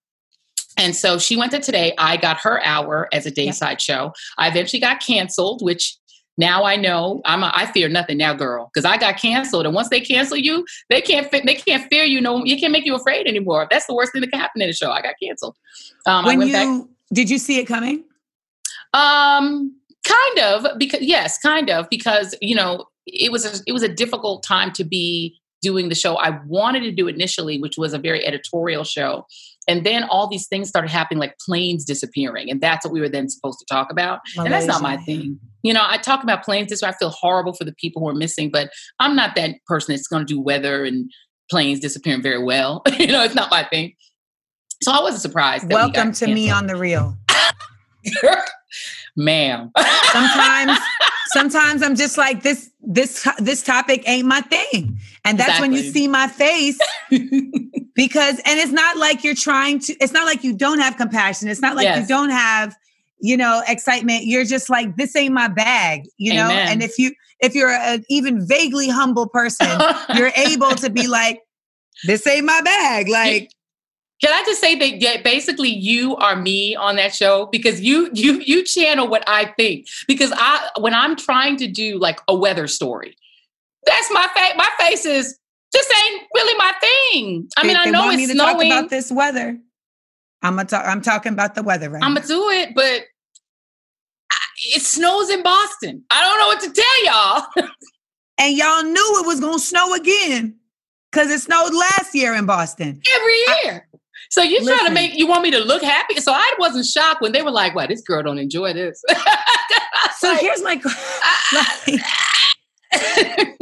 And 0.77 0.95
so 0.95 1.19
she 1.19 1.37
went 1.37 1.51
to 1.51 1.59
Today. 1.59 1.93
I 1.97 2.17
got 2.17 2.39
her 2.39 2.63
hour 2.65 3.07
as 3.13 3.25
a 3.25 3.31
dayside 3.31 3.73
yep. 3.73 3.79
show. 3.79 4.13
I 4.37 4.47
eventually 4.47 4.79
got 4.79 5.01
canceled, 5.01 5.61
which 5.61 5.95
now 6.37 6.63
I 6.63 6.75
know 6.75 7.21
I'm 7.25 7.43
a, 7.43 7.51
I 7.53 7.67
fear 7.67 7.89
nothing 7.89 8.17
now, 8.17 8.33
girl, 8.33 8.71
because 8.73 8.85
I 8.85 8.97
got 8.97 9.17
canceled. 9.17 9.67
And 9.67 9.75
once 9.75 9.89
they 9.89 9.99
cancel 9.99 10.37
you, 10.37 10.65
they 10.89 10.99
can't 10.99 11.29
they 11.31 11.55
can't 11.55 11.87
fear 11.91 12.03
you. 12.03 12.19
No, 12.19 12.43
you 12.43 12.59
can't 12.59 12.71
make 12.71 12.85
you 12.85 12.95
afraid 12.95 13.27
anymore. 13.27 13.67
That's 13.69 13.85
the 13.85 13.93
worst 13.93 14.13
thing 14.13 14.21
that 14.21 14.31
can 14.31 14.39
happen 14.39 14.61
in 14.61 14.69
a 14.69 14.73
show. 14.73 14.91
I 14.91 15.01
got 15.01 15.13
canceled. 15.21 15.55
Um, 16.07 16.25
when 16.25 16.41
you 16.41 16.53
back, 16.53 16.87
did 17.13 17.29
you 17.29 17.37
see 17.37 17.59
it 17.59 17.65
coming? 17.65 18.03
Um, 18.93 19.75
kind 20.03 20.39
of 20.39 20.77
because 20.77 21.01
yes, 21.01 21.37
kind 21.37 21.69
of 21.69 21.89
because 21.89 22.35
you 22.41 22.55
know 22.55 22.85
it 23.05 23.31
was 23.31 23.45
a, 23.45 23.63
it 23.67 23.73
was 23.73 23.83
a 23.83 23.89
difficult 23.89 24.43
time 24.43 24.71
to 24.73 24.83
be 24.83 25.37
doing 25.61 25.89
the 25.89 25.95
show 25.95 26.17
I 26.17 26.39
wanted 26.45 26.81
to 26.81 26.91
do 26.91 27.07
initially, 27.07 27.59
which 27.59 27.77
was 27.77 27.93
a 27.93 27.97
very 27.97 28.25
editorial 28.25 28.83
show. 28.83 29.25
And 29.67 29.85
then 29.85 30.03
all 30.03 30.27
these 30.27 30.45
things 30.47 30.67
started 30.67 30.91
happening, 30.91 31.19
like 31.19 31.37
planes 31.39 31.85
disappearing. 31.85 32.51
And 32.51 32.59
that's 32.59 32.85
what 32.85 32.93
we 32.93 32.99
were 32.99 33.07
then 33.07 33.29
supposed 33.29 33.59
to 33.59 33.65
talk 33.73 33.89
about. 33.89 34.19
Malaysia. 34.35 34.45
And 34.45 34.53
that's 34.53 34.67
not 34.67 34.81
my 34.81 34.97
thing. 34.97 35.39
You 35.63 35.73
know, 35.73 35.85
I 35.87 35.97
talk 35.97 36.21
about 36.21 36.43
planes 36.43 36.69
this 36.69 36.81
way. 36.81 36.89
I 36.89 36.93
feel 36.93 37.09
horrible 37.09 37.53
for 37.53 37.63
the 37.63 37.73
people 37.73 38.01
who 38.01 38.09
are 38.09 38.13
missing, 38.13 38.51
but 38.51 38.69
I'm 38.99 39.15
not 39.15 39.35
that 39.35 39.55
person 39.65 39.95
that's 39.95 40.07
going 40.07 40.25
to 40.25 40.33
do 40.33 40.39
weather 40.39 40.83
and 40.83 41.09
planes 41.49 41.79
disappearing 41.79 42.21
very 42.21 42.43
well. 42.43 42.81
you 42.99 43.07
know, 43.07 43.23
it's 43.23 43.35
not 43.35 43.49
my 43.49 43.63
thing. 43.63 43.93
So 44.83 44.91
I 44.91 45.01
wasn't 45.01 45.21
surprised. 45.21 45.71
Welcome 45.71 46.11
to 46.11 46.27
me 46.27 46.49
on 46.49 46.67
the 46.67 46.75
real. 46.75 47.17
Ma'am. 49.15 49.71
sometimes 50.11 50.79
sometimes 51.27 51.81
I'm 51.81 51.95
just 51.95 52.17
like 52.17 52.43
this 52.43 52.69
this 52.81 53.27
this 53.39 53.63
topic 53.63 54.03
ain't 54.07 54.27
my 54.27 54.41
thing. 54.41 54.99
And 55.25 55.37
that's 55.37 55.49
exactly. 55.49 55.69
when 55.69 55.77
you 55.77 55.91
see 55.91 56.07
my 56.07 56.27
face 56.27 56.79
because 57.95 58.39
and 58.45 58.59
it's 58.59 58.71
not 58.71 58.97
like 58.97 59.23
you're 59.23 59.35
trying 59.35 59.79
to 59.79 59.93
it's 59.99 60.13
not 60.13 60.25
like 60.25 60.43
you 60.43 60.53
don't 60.53 60.79
have 60.79 60.97
compassion. 60.97 61.47
It's 61.47 61.61
not 61.61 61.75
like 61.75 61.85
yes. 61.85 62.01
you 62.01 62.07
don't 62.07 62.29
have 62.29 62.75
you 63.19 63.37
know 63.37 63.63
excitement. 63.67 64.25
You're 64.25 64.45
just 64.45 64.69
like 64.69 64.95
this 64.95 65.15
ain't 65.15 65.33
my 65.33 65.47
bag, 65.47 66.03
you 66.17 66.33
know? 66.33 66.49
And 66.49 66.83
if 66.83 66.97
you 66.97 67.13
if 67.39 67.55
you're 67.55 67.71
an 67.71 68.05
even 68.09 68.45
vaguely 68.45 68.89
humble 68.89 69.27
person, 69.27 69.67
you're 70.15 70.31
able 70.35 70.71
to 70.71 70.89
be 70.89 71.07
like 71.07 71.41
this 72.05 72.25
ain't 72.27 72.45
my 72.45 72.61
bag. 72.61 73.07
Like 73.07 73.51
can 74.23 74.31
I 74.33 74.45
just 74.45 74.61
say 74.61 74.75
that 74.75 75.23
basically 75.25 75.67
you 75.67 76.15
are 76.15 76.37
me 76.37 76.77
on 76.77 76.95
that 76.95 77.13
show 77.13 77.47
because 77.47 77.81
you 77.81 78.09
you 78.13 78.41
you 78.45 78.63
channel 78.63 79.09
what 79.09 79.21
I 79.27 79.53
think 79.57 79.87
because 80.07 80.31
I 80.33 80.69
when 80.79 80.93
I'm 80.93 81.17
trying 81.17 81.57
to 81.57 81.67
do 81.67 81.99
like 81.99 82.21
a 82.29 82.33
weather 82.33 82.67
story, 82.67 83.17
that's 83.85 84.09
my 84.13 84.25
face. 84.33 84.53
My 84.55 84.69
face 84.79 85.05
is 85.05 85.37
this 85.73 85.91
ain't 86.05 86.23
really 86.33 86.57
my 86.57 86.73
thing. 86.79 87.49
I 87.57 87.67
mean, 87.67 87.75
I 87.75 87.89
know 87.89 88.09
it's 88.11 88.31
snowing. 88.31 88.71
about 88.71 88.89
this 88.89 89.11
weather. 89.11 89.57
I'm 90.41 90.55
gonna 90.55 90.69
talk. 90.69 90.85
I'm 90.87 91.01
talking 91.01 91.33
about 91.33 91.55
the 91.55 91.63
weather 91.63 91.89
right. 91.89 92.01
I'm 92.01 92.13
gonna 92.13 92.25
do 92.25 92.49
it, 92.49 92.73
but 92.73 93.01
it 94.57 94.81
snows 94.81 95.31
in 95.31 95.43
Boston. 95.43 96.05
I 96.09 96.23
don't 96.23 96.39
know 96.39 96.47
what 96.47 96.61
to 96.61 96.81
tell 96.81 97.05
y'all. 97.05 97.69
and 98.37 98.55
y'all 98.55 98.83
knew 98.83 99.19
it 99.21 99.27
was 99.27 99.41
gonna 99.41 99.59
snow 99.59 99.93
again 99.95 100.55
because 101.11 101.29
it 101.29 101.41
snowed 101.41 101.73
last 101.73 102.15
year 102.15 102.33
in 102.33 102.45
Boston. 102.45 103.01
Every 103.15 103.37
year. 103.65 103.87
I, 103.93 103.97
so 104.33 104.41
you 104.41 104.65
trying 104.65 104.87
to 104.87 104.91
make 104.91 105.13
you 105.13 105.27
want 105.27 105.43
me 105.43 105.51
to 105.51 105.59
look 105.59 105.83
happy? 105.83 106.15
So 106.15 106.33
I 106.33 106.55
wasn't 106.57 106.87
shocked 106.87 107.21
when 107.21 107.33
they 107.33 107.43
were 107.43 107.51
like, 107.51 107.75
"Well, 107.75 107.87
this 107.87 108.01
girl 108.01 108.23
don't 108.23 108.39
enjoy 108.39 108.73
this." 108.73 109.03
so 110.17 110.29
like, 110.29 110.41
here's 110.41 110.63
my 110.63 110.81
ah. 110.83 111.81
like, 111.85 113.57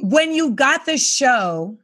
when 0.00 0.32
you 0.32 0.52
got 0.52 0.86
the 0.86 0.96
show. 0.96 1.76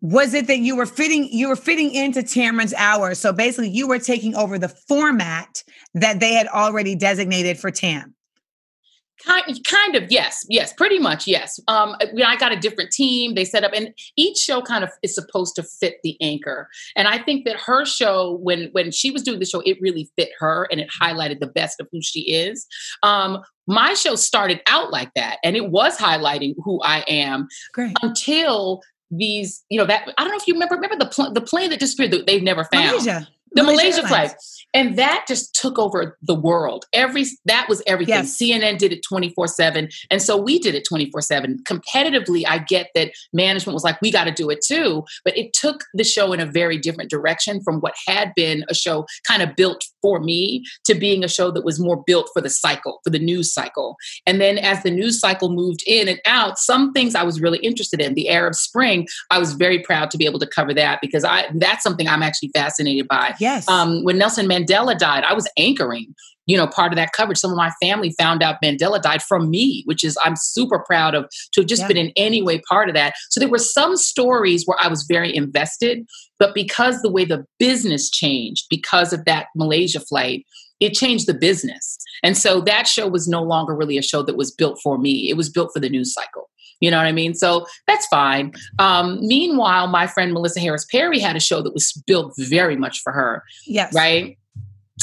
Was 0.00 0.34
it 0.34 0.48
that 0.48 0.58
you 0.58 0.76
were 0.76 0.84
fitting 0.84 1.28
you 1.32 1.48
were 1.48 1.56
fitting 1.56 1.92
into 1.92 2.22
Tamron's 2.22 2.74
hour? 2.74 3.14
So 3.14 3.32
basically 3.32 3.70
you 3.70 3.88
were 3.88 3.98
taking 3.98 4.36
over 4.36 4.58
the 4.58 4.68
format 4.68 5.64
that 5.94 6.20
they 6.20 6.34
had 6.34 6.46
already 6.46 6.94
designated 6.94 7.58
for 7.58 7.70
Tam. 7.70 8.14
Kind, 9.26 9.64
kind 9.64 9.96
of, 9.96 10.10
yes, 10.10 10.44
yes, 10.48 10.72
pretty 10.72 10.98
much, 10.98 11.26
yes. 11.26 11.58
Um, 11.68 11.96
I 12.24 12.36
got 12.36 12.52
a 12.52 12.56
different 12.56 12.90
team. 12.90 13.34
They 13.34 13.44
set 13.44 13.64
up, 13.64 13.72
and 13.74 13.94
each 14.16 14.36
show 14.36 14.60
kind 14.60 14.84
of 14.84 14.90
is 15.02 15.14
supposed 15.14 15.54
to 15.56 15.62
fit 15.62 15.96
the 16.02 16.16
anchor. 16.20 16.68
And 16.94 17.08
I 17.08 17.18
think 17.18 17.44
that 17.46 17.56
her 17.60 17.84
show, 17.84 18.38
when 18.42 18.68
when 18.72 18.90
she 18.90 19.10
was 19.10 19.22
doing 19.22 19.38
the 19.38 19.46
show, 19.46 19.60
it 19.60 19.78
really 19.80 20.10
fit 20.16 20.30
her, 20.38 20.68
and 20.70 20.80
it 20.80 20.88
highlighted 21.00 21.40
the 21.40 21.46
best 21.46 21.80
of 21.80 21.88
who 21.90 22.00
she 22.02 22.32
is. 22.32 22.66
Um, 23.02 23.42
my 23.66 23.94
show 23.94 24.14
started 24.14 24.60
out 24.66 24.90
like 24.90 25.12
that, 25.14 25.38
and 25.42 25.56
it 25.56 25.70
was 25.70 25.96
highlighting 25.96 26.54
who 26.62 26.80
I 26.82 27.00
am 27.08 27.48
Great. 27.72 27.96
until 28.02 28.82
these, 29.10 29.64
you 29.70 29.78
know, 29.78 29.86
that 29.86 30.12
I 30.18 30.22
don't 30.22 30.32
know 30.32 30.38
if 30.38 30.46
you 30.46 30.54
remember. 30.54 30.74
Remember 30.74 30.96
the 30.96 31.10
pl- 31.10 31.32
the 31.32 31.40
plane 31.40 31.70
that 31.70 31.80
disappeared 31.80 32.10
that 32.10 32.26
they've 32.26 32.42
never 32.42 32.64
found. 32.64 32.88
Malaysia 32.88 33.28
the 33.54 33.62
Malaysia, 33.62 34.02
Malaysia 34.02 34.08
flag. 34.08 34.30
And 34.74 34.98
that 34.98 35.26
just 35.28 35.54
took 35.54 35.78
over 35.78 36.18
the 36.22 36.34
world. 36.34 36.86
Every 36.92 37.26
that 37.44 37.68
was 37.68 37.80
everything. 37.86 38.14
Yes. 38.14 38.36
CNN 38.36 38.76
did 38.76 38.92
it 38.92 39.04
24/7 39.08 39.88
and 40.10 40.20
so 40.20 40.36
we 40.36 40.58
did 40.58 40.74
it 40.74 40.84
24/7. 40.84 41.62
Competitively, 41.62 42.44
I 42.46 42.58
get 42.58 42.88
that 42.96 43.12
management 43.32 43.74
was 43.74 43.84
like 43.84 44.00
we 44.02 44.10
got 44.10 44.24
to 44.24 44.32
do 44.32 44.50
it 44.50 44.64
too, 44.66 45.04
but 45.24 45.36
it 45.38 45.52
took 45.52 45.84
the 45.94 46.02
show 46.02 46.32
in 46.32 46.40
a 46.40 46.46
very 46.46 46.76
different 46.76 47.08
direction 47.08 47.62
from 47.62 47.80
what 47.80 47.94
had 48.06 48.32
been 48.34 48.64
a 48.68 48.74
show 48.74 49.06
kind 49.26 49.42
of 49.42 49.54
built 49.54 49.84
for 50.02 50.18
me 50.18 50.64
to 50.84 50.94
being 50.94 51.22
a 51.22 51.28
show 51.28 51.52
that 51.52 51.64
was 51.64 51.78
more 51.78 52.02
built 52.04 52.28
for 52.32 52.40
the 52.42 52.50
cycle, 52.50 53.00
for 53.04 53.10
the 53.10 53.18
news 53.18 53.52
cycle. 53.54 53.96
And 54.26 54.40
then 54.40 54.58
as 54.58 54.82
the 54.82 54.90
news 54.90 55.20
cycle 55.20 55.50
moved 55.50 55.84
in 55.86 56.08
and 56.08 56.20
out, 56.26 56.58
some 56.58 56.92
things 56.92 57.14
I 57.14 57.22
was 57.22 57.40
really 57.40 57.58
interested 57.58 58.00
in. 58.00 58.14
The 58.14 58.28
Arab 58.28 58.54
Spring, 58.54 59.06
I 59.30 59.38
was 59.38 59.52
very 59.52 59.78
proud 59.78 60.10
to 60.10 60.18
be 60.18 60.26
able 60.26 60.40
to 60.40 60.46
cover 60.48 60.74
that 60.74 61.00
because 61.00 61.24
I 61.24 61.46
that's 61.54 61.84
something 61.84 62.08
I'm 62.08 62.24
actually 62.24 62.50
fascinated 62.54 63.06
by. 63.06 63.34
Yes. 63.44 63.68
Um, 63.68 64.02
when 64.04 64.16
Nelson 64.16 64.46
Mandela 64.46 64.96
died, 64.96 65.22
I 65.24 65.34
was 65.34 65.46
anchoring 65.58 66.14
you 66.46 66.56
know, 66.56 66.66
part 66.66 66.92
of 66.92 66.96
that 66.96 67.12
coverage. 67.12 67.38
Some 67.38 67.50
of 67.50 67.56
my 67.56 67.70
family 67.82 68.14
found 68.18 68.42
out 68.42 68.56
Mandela 68.62 69.00
died 69.00 69.22
from 69.22 69.50
me, 69.50 69.82
which 69.86 70.04
is 70.04 70.18
I'm 70.22 70.36
super 70.36 70.78
proud 70.78 71.14
of 71.14 71.28
to 71.52 71.60
have 71.60 71.68
just 71.68 71.82
yeah. 71.82 71.88
been 71.88 71.96
in 71.96 72.12
any 72.16 72.42
way 72.42 72.60
part 72.68 72.88
of 72.88 72.94
that. 72.94 73.14
So 73.30 73.40
there 73.40 73.48
were 73.48 73.58
some 73.58 73.96
stories 73.96 74.64
where 74.66 74.78
I 74.80 74.88
was 74.88 75.06
very 75.08 75.34
invested, 75.34 76.06
but 76.38 76.54
because 76.54 77.00
the 77.00 77.10
way 77.10 77.24
the 77.24 77.44
business 77.58 78.10
changed 78.10 78.66
because 78.68 79.12
of 79.12 79.24
that 79.24 79.46
Malaysia 79.56 80.00
flight, 80.00 80.44
it 80.80 80.92
changed 80.92 81.26
the 81.26 81.34
business. 81.34 81.96
And 82.22 82.36
so 82.36 82.60
that 82.62 82.86
show 82.86 83.08
was 83.08 83.26
no 83.26 83.42
longer 83.42 83.74
really 83.74 83.96
a 83.96 84.02
show 84.02 84.22
that 84.22 84.36
was 84.36 84.50
built 84.50 84.78
for 84.82 84.98
me. 84.98 85.30
It 85.30 85.36
was 85.36 85.48
built 85.48 85.70
for 85.72 85.80
the 85.80 85.88
news 85.88 86.12
cycle. 86.12 86.50
You 86.80 86.90
know 86.90 86.98
what 86.98 87.06
I 87.06 87.12
mean? 87.12 87.34
So 87.34 87.66
that's 87.86 88.06
fine. 88.06 88.52
Um, 88.78 89.18
meanwhile, 89.20 89.86
my 89.86 90.06
friend 90.06 90.32
Melissa 90.32 90.60
Harris 90.60 90.84
Perry 90.84 91.18
had 91.18 91.36
a 91.36 91.40
show 91.40 91.62
that 91.62 91.72
was 91.72 91.92
built 92.06 92.34
very 92.38 92.76
much 92.76 93.00
for 93.02 93.12
her. 93.12 93.42
Yes. 93.66 93.94
Right. 93.94 94.38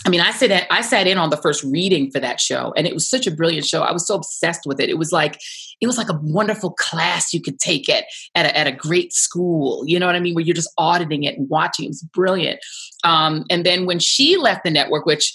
I 0.05 0.10
mean, 0.10 0.21
I 0.21 0.31
sat 0.31 0.65
I 0.71 0.81
sat 0.81 1.05
in 1.05 1.17
on 1.17 1.29
the 1.29 1.38
first 1.38 1.63
reading 1.63 2.10
for 2.10 2.19
that 2.19 2.39
show, 2.39 2.73
and 2.75 2.88
it 2.88 2.93
was 2.93 3.07
such 3.07 3.27
a 3.27 3.31
brilliant 3.31 3.65
show. 3.65 3.84
I 3.84 3.91
was 3.91 4.07
so 4.07 4.15
obsessed 4.15 4.65
with 4.65 4.79
it. 4.79 4.89
It 4.89 4.97
was 4.97 5.12
like 5.12 5.39
it 5.79 5.88
was 5.88 5.97
like 5.97 6.10
a 6.10 6.19
wonderful 6.23 6.71
class 6.71 7.34
you 7.34 7.41
could 7.41 7.60
take 7.60 7.88
it 7.88 8.05
at 8.34 8.45
a, 8.45 8.57
at 8.57 8.67
a 8.67 8.71
great 8.71 9.13
school. 9.13 9.84
You 9.86 9.99
know 9.99 10.07
what 10.07 10.15
I 10.15 10.19
mean? 10.19 10.34
Where 10.34 10.43
you're 10.43 10.55
just 10.55 10.73
auditing 10.77 11.23
it 11.23 11.38
and 11.38 11.49
watching. 11.49 11.86
It 11.86 11.89
was 11.89 12.01
brilliant. 12.01 12.60
Um, 13.03 13.45
and 13.49 13.65
then 13.65 13.86
when 13.86 13.99
she 13.99 14.38
left 14.38 14.63
the 14.63 14.71
network, 14.71 15.05
which 15.05 15.34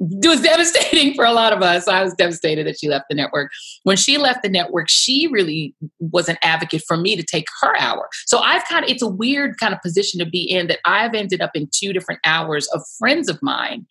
it 0.00 0.28
was 0.28 0.40
devastating 0.40 1.14
for 1.14 1.24
a 1.24 1.32
lot 1.32 1.52
of 1.52 1.62
us. 1.62 1.86
I 1.86 2.02
was 2.02 2.14
devastated 2.14 2.66
that 2.66 2.78
she 2.78 2.88
left 2.88 3.06
the 3.08 3.14
network. 3.14 3.50
When 3.84 3.96
she 3.96 4.18
left 4.18 4.42
the 4.42 4.48
network, 4.48 4.88
she 4.88 5.28
really 5.28 5.74
was 6.00 6.28
an 6.28 6.36
advocate 6.42 6.82
for 6.86 6.96
me 6.96 7.16
to 7.16 7.22
take 7.22 7.46
her 7.60 7.76
hour. 7.78 8.08
So 8.26 8.38
I've 8.38 8.64
kind 8.64 8.84
of, 8.84 8.90
it's 8.90 9.02
a 9.02 9.08
weird 9.08 9.58
kind 9.58 9.72
of 9.72 9.80
position 9.80 10.18
to 10.20 10.26
be 10.26 10.42
in 10.42 10.66
that 10.66 10.80
I've 10.84 11.14
ended 11.14 11.40
up 11.40 11.52
in 11.54 11.68
two 11.72 11.92
different 11.92 12.20
hours 12.24 12.68
of 12.68 12.82
friends 12.98 13.28
of 13.28 13.38
mine 13.42 13.86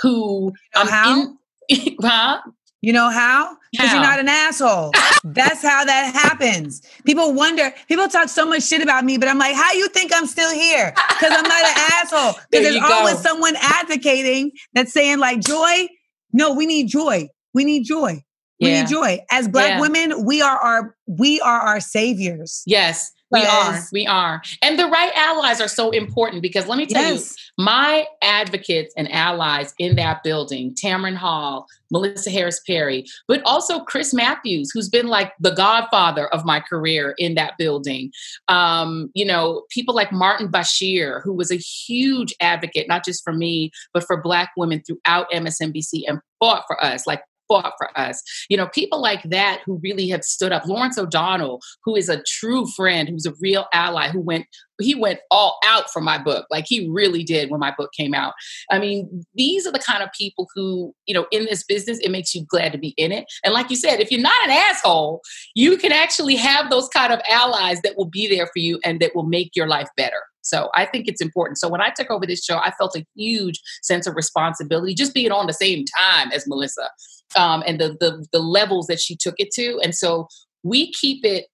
who 0.00 0.52
you 0.74 0.84
know 0.84 0.90
how? 0.90 1.22
In, 1.68 1.96
huh? 2.02 2.40
You 2.80 2.92
know 2.92 3.10
how? 3.10 3.56
Because 3.72 3.92
you're 3.92 4.02
not 4.02 4.20
an 4.20 4.28
asshole. 4.28 4.92
That's 5.24 5.62
how 5.62 5.84
that 5.84 6.14
happens. 6.14 6.80
People 7.04 7.34
wonder, 7.34 7.72
people 7.88 8.08
talk 8.08 8.28
so 8.28 8.46
much 8.46 8.62
shit 8.62 8.82
about 8.82 9.04
me, 9.04 9.18
but 9.18 9.28
I'm 9.28 9.38
like, 9.38 9.56
how 9.56 9.72
you 9.72 9.88
think 9.88 10.12
I'm 10.14 10.26
still 10.26 10.52
here? 10.52 10.92
Because 10.94 11.32
I'm 11.32 11.42
not 11.42 11.64
an 11.64 11.74
asshole. 12.04 12.32
Because 12.50 12.64
there 12.64 12.72
there's 12.72 12.84
always 12.84 13.18
someone 13.18 13.54
advocating 13.60 14.52
that's 14.74 14.92
saying, 14.92 15.18
like, 15.18 15.40
joy. 15.40 15.88
No, 16.32 16.54
we 16.54 16.66
need 16.66 16.88
joy. 16.88 17.28
We 17.52 17.64
need 17.64 17.84
joy. 17.84 18.22
We 18.60 18.68
yeah. 18.68 18.82
need 18.82 18.88
joy. 18.88 19.20
As 19.30 19.48
black 19.48 19.70
yeah. 19.70 19.80
women, 19.80 20.24
we 20.24 20.42
are 20.42 20.56
our 20.56 20.94
we 21.06 21.40
are 21.40 21.60
our 21.60 21.80
saviors. 21.80 22.62
Yes. 22.66 23.12
We 23.30 23.44
are. 23.44 23.78
We 23.92 24.06
are. 24.06 24.42
And 24.62 24.78
the 24.78 24.86
right 24.86 25.12
allies 25.14 25.60
are 25.60 25.68
so 25.68 25.90
important 25.90 26.40
because 26.40 26.66
let 26.66 26.78
me 26.78 26.86
tell 26.86 27.02
yes. 27.02 27.36
you, 27.58 27.64
my 27.64 28.06
advocates 28.22 28.94
and 28.96 29.10
allies 29.12 29.74
in 29.78 29.96
that 29.96 30.22
building, 30.22 30.74
Tamron 30.74 31.14
Hall, 31.14 31.66
Melissa 31.90 32.30
Harris 32.30 32.60
Perry, 32.66 33.04
but 33.26 33.42
also 33.44 33.80
Chris 33.80 34.14
Matthews, 34.14 34.70
who's 34.72 34.88
been 34.88 35.08
like 35.08 35.32
the 35.40 35.50
godfather 35.50 36.28
of 36.28 36.44
my 36.46 36.60
career 36.60 37.14
in 37.18 37.34
that 37.34 37.54
building. 37.58 38.12
Um, 38.48 39.10
you 39.14 39.26
know, 39.26 39.64
people 39.70 39.94
like 39.94 40.10
Martin 40.10 40.48
Bashir, 40.48 41.22
who 41.22 41.34
was 41.34 41.50
a 41.50 41.56
huge 41.56 42.34
advocate, 42.40 42.88
not 42.88 43.04
just 43.04 43.22
for 43.22 43.32
me, 43.32 43.70
but 43.92 44.04
for 44.04 44.22
Black 44.22 44.50
women 44.56 44.82
throughout 44.86 45.30
MSNBC 45.30 46.02
and 46.06 46.20
fought 46.40 46.64
for 46.66 46.82
us, 46.82 47.06
like 47.06 47.22
fought 47.48 47.72
for 47.78 47.96
us. 47.98 48.22
You 48.48 48.56
know, 48.56 48.68
people 48.68 49.00
like 49.00 49.22
that 49.24 49.60
who 49.64 49.80
really 49.82 50.08
have 50.08 50.22
stood 50.22 50.52
up. 50.52 50.66
Lawrence 50.66 50.98
O'Donnell, 50.98 51.60
who 51.84 51.96
is 51.96 52.08
a 52.08 52.22
true 52.26 52.66
friend, 52.66 53.08
who's 53.08 53.26
a 53.26 53.34
real 53.40 53.66
ally, 53.72 54.08
who 54.10 54.20
went 54.20 54.46
he 54.80 54.94
went 54.94 55.20
all 55.30 55.58
out 55.64 55.90
for 55.90 56.00
my 56.00 56.18
book 56.18 56.46
like 56.50 56.64
he 56.68 56.88
really 56.88 57.24
did 57.24 57.50
when 57.50 57.60
my 57.60 57.72
book 57.76 57.90
came 57.96 58.14
out 58.14 58.32
i 58.70 58.78
mean 58.78 59.24
these 59.34 59.66
are 59.66 59.72
the 59.72 59.78
kind 59.78 60.02
of 60.02 60.08
people 60.16 60.46
who 60.54 60.94
you 61.06 61.14
know 61.14 61.26
in 61.30 61.44
this 61.46 61.64
business 61.64 61.98
it 61.98 62.10
makes 62.10 62.34
you 62.34 62.44
glad 62.48 62.72
to 62.72 62.78
be 62.78 62.94
in 62.96 63.10
it 63.12 63.24
and 63.44 63.52
like 63.52 63.70
you 63.70 63.76
said 63.76 64.00
if 64.00 64.10
you're 64.10 64.20
not 64.20 64.44
an 64.44 64.50
asshole 64.50 65.20
you 65.54 65.76
can 65.76 65.92
actually 65.92 66.36
have 66.36 66.70
those 66.70 66.88
kind 66.88 67.12
of 67.12 67.20
allies 67.28 67.80
that 67.82 67.96
will 67.96 68.08
be 68.08 68.28
there 68.28 68.46
for 68.46 68.58
you 68.58 68.78
and 68.84 69.00
that 69.00 69.14
will 69.14 69.26
make 69.26 69.50
your 69.54 69.66
life 69.66 69.88
better 69.96 70.22
so 70.42 70.70
I 70.74 70.86
think 70.86 71.08
it's 71.08 71.20
important. 71.20 71.58
So 71.58 71.68
when 71.68 71.82
I 71.82 71.90
took 71.90 72.10
over 72.10 72.24
this 72.24 72.42
show, 72.42 72.56
I 72.56 72.70
felt 72.70 72.96
a 72.96 73.04
huge 73.14 73.60
sense 73.82 74.06
of 74.06 74.16
responsibility, 74.16 74.94
just 74.94 75.12
being 75.12 75.30
on 75.30 75.46
the 75.46 75.52
same 75.52 75.84
time 75.98 76.32
as 76.32 76.46
Melissa, 76.46 76.88
um, 77.36 77.62
and 77.66 77.80
the, 77.80 77.96
the 78.00 78.26
the 78.32 78.38
levels 78.38 78.86
that 78.86 79.00
she 79.00 79.16
took 79.16 79.34
it 79.38 79.50
to. 79.52 79.78
And 79.82 79.94
so 79.94 80.28
we 80.62 80.92
keep 80.92 81.24
it. 81.24 81.46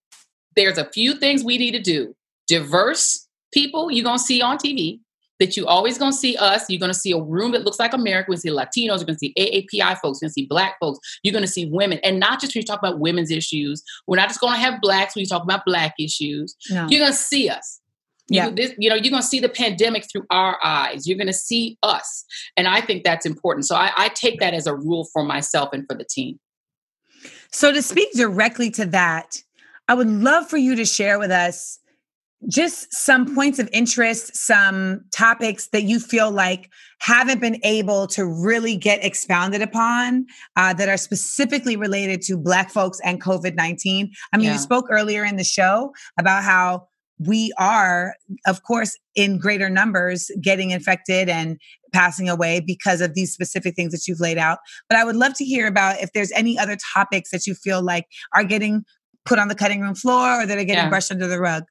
There's 0.56 0.78
a 0.78 0.90
few 0.90 1.14
things 1.14 1.44
we 1.44 1.58
need 1.58 1.72
to 1.72 1.80
do. 1.80 2.14
Diverse 2.46 3.26
people 3.52 3.90
you're 3.90 4.04
gonna 4.04 4.18
see 4.18 4.42
on 4.42 4.58
TV 4.58 5.00
that 5.40 5.56
you 5.56 5.66
always 5.66 5.98
gonna 5.98 6.12
see 6.12 6.36
us. 6.36 6.64
You're 6.68 6.80
gonna 6.80 6.94
see 6.94 7.12
a 7.12 7.20
room 7.20 7.52
that 7.52 7.64
looks 7.64 7.78
like 7.78 7.92
America. 7.92 8.30
We're 8.30 8.36
gonna 8.36 8.68
see 8.72 8.86
Latinos. 8.86 8.98
You're 8.98 9.06
gonna 9.06 9.18
see 9.18 9.34
AAPI 9.38 9.98
folks. 10.00 10.20
You're 10.20 10.28
gonna 10.28 10.32
see 10.32 10.46
Black 10.46 10.76
folks. 10.80 10.98
You're 11.22 11.34
gonna 11.34 11.46
see 11.46 11.66
women, 11.66 11.98
and 12.04 12.20
not 12.20 12.40
just 12.40 12.54
when 12.54 12.62
you 12.62 12.66
talk 12.66 12.78
about 12.78 13.00
women's 13.00 13.30
issues. 13.30 13.82
We're 14.06 14.16
not 14.16 14.28
just 14.28 14.40
gonna 14.40 14.58
have 14.58 14.80
blacks 14.80 15.14
when 15.14 15.22
you 15.22 15.28
talk 15.28 15.42
about 15.42 15.64
Black 15.64 15.94
issues. 15.98 16.54
No. 16.70 16.86
You're 16.88 17.00
gonna 17.00 17.12
see 17.12 17.48
us. 17.48 17.80
Yeah. 18.28 18.46
You, 18.48 18.54
this, 18.54 18.74
you 18.78 18.88
know, 18.88 18.94
you're 18.94 19.10
going 19.10 19.22
to 19.22 19.28
see 19.28 19.40
the 19.40 19.48
pandemic 19.48 20.06
through 20.10 20.24
our 20.30 20.58
eyes. 20.64 21.06
You're 21.06 21.18
going 21.18 21.26
to 21.26 21.32
see 21.32 21.76
us. 21.82 22.24
And 22.56 22.66
I 22.66 22.80
think 22.80 23.04
that's 23.04 23.26
important. 23.26 23.66
So 23.66 23.76
I, 23.76 23.90
I 23.96 24.08
take 24.08 24.40
that 24.40 24.54
as 24.54 24.66
a 24.66 24.74
rule 24.74 25.06
for 25.12 25.22
myself 25.22 25.70
and 25.72 25.86
for 25.86 25.96
the 25.96 26.04
team. 26.04 26.38
So, 27.50 27.72
to 27.72 27.82
speak 27.82 28.12
directly 28.14 28.70
to 28.72 28.86
that, 28.86 29.40
I 29.86 29.94
would 29.94 30.08
love 30.08 30.50
for 30.50 30.56
you 30.56 30.74
to 30.74 30.84
share 30.84 31.18
with 31.18 31.30
us 31.30 31.78
just 32.48 32.92
some 32.92 33.34
points 33.34 33.58
of 33.58 33.68
interest, 33.72 34.36
some 34.36 35.04
topics 35.12 35.68
that 35.68 35.84
you 35.84 35.98
feel 35.98 36.30
like 36.30 36.70
haven't 37.00 37.40
been 37.40 37.58
able 37.64 38.06
to 38.08 38.26
really 38.26 38.76
get 38.76 39.04
expounded 39.04 39.62
upon 39.62 40.26
uh, 40.56 40.74
that 40.74 40.88
are 40.88 40.96
specifically 40.96 41.76
related 41.76 42.20
to 42.22 42.36
Black 42.36 42.70
folks 42.70 43.00
and 43.04 43.22
COVID 43.22 43.54
19. 43.54 44.12
I 44.32 44.36
mean, 44.36 44.46
yeah. 44.46 44.52
you 44.52 44.58
spoke 44.58 44.86
earlier 44.90 45.24
in 45.24 45.36
the 45.36 45.44
show 45.44 45.94
about 46.18 46.42
how 46.42 46.88
we 47.18 47.52
are, 47.58 48.14
of 48.46 48.62
course, 48.62 48.96
in 49.14 49.38
greater 49.38 49.70
numbers 49.70 50.30
getting 50.42 50.70
infected 50.70 51.28
and 51.28 51.58
passing 51.92 52.28
away 52.28 52.60
because 52.60 53.00
of 53.00 53.14
these 53.14 53.32
specific 53.32 53.76
things 53.76 53.92
that 53.92 54.08
you've 54.08 54.20
laid 54.20 54.38
out. 54.38 54.58
But 54.88 54.98
I 54.98 55.04
would 55.04 55.16
love 55.16 55.34
to 55.34 55.44
hear 55.44 55.66
about 55.66 56.00
if 56.00 56.12
there's 56.12 56.32
any 56.32 56.58
other 56.58 56.76
topics 56.92 57.30
that 57.30 57.46
you 57.46 57.54
feel 57.54 57.82
like 57.82 58.06
are 58.34 58.44
getting 58.44 58.84
put 59.24 59.38
on 59.38 59.48
the 59.48 59.54
cutting 59.54 59.80
room 59.80 59.94
floor 59.94 60.42
or 60.42 60.46
that 60.46 60.58
are 60.58 60.64
getting 60.64 60.84
yeah. 60.84 60.88
brushed 60.88 61.10
under 61.10 61.26
the 61.26 61.40
rug. 61.40 61.64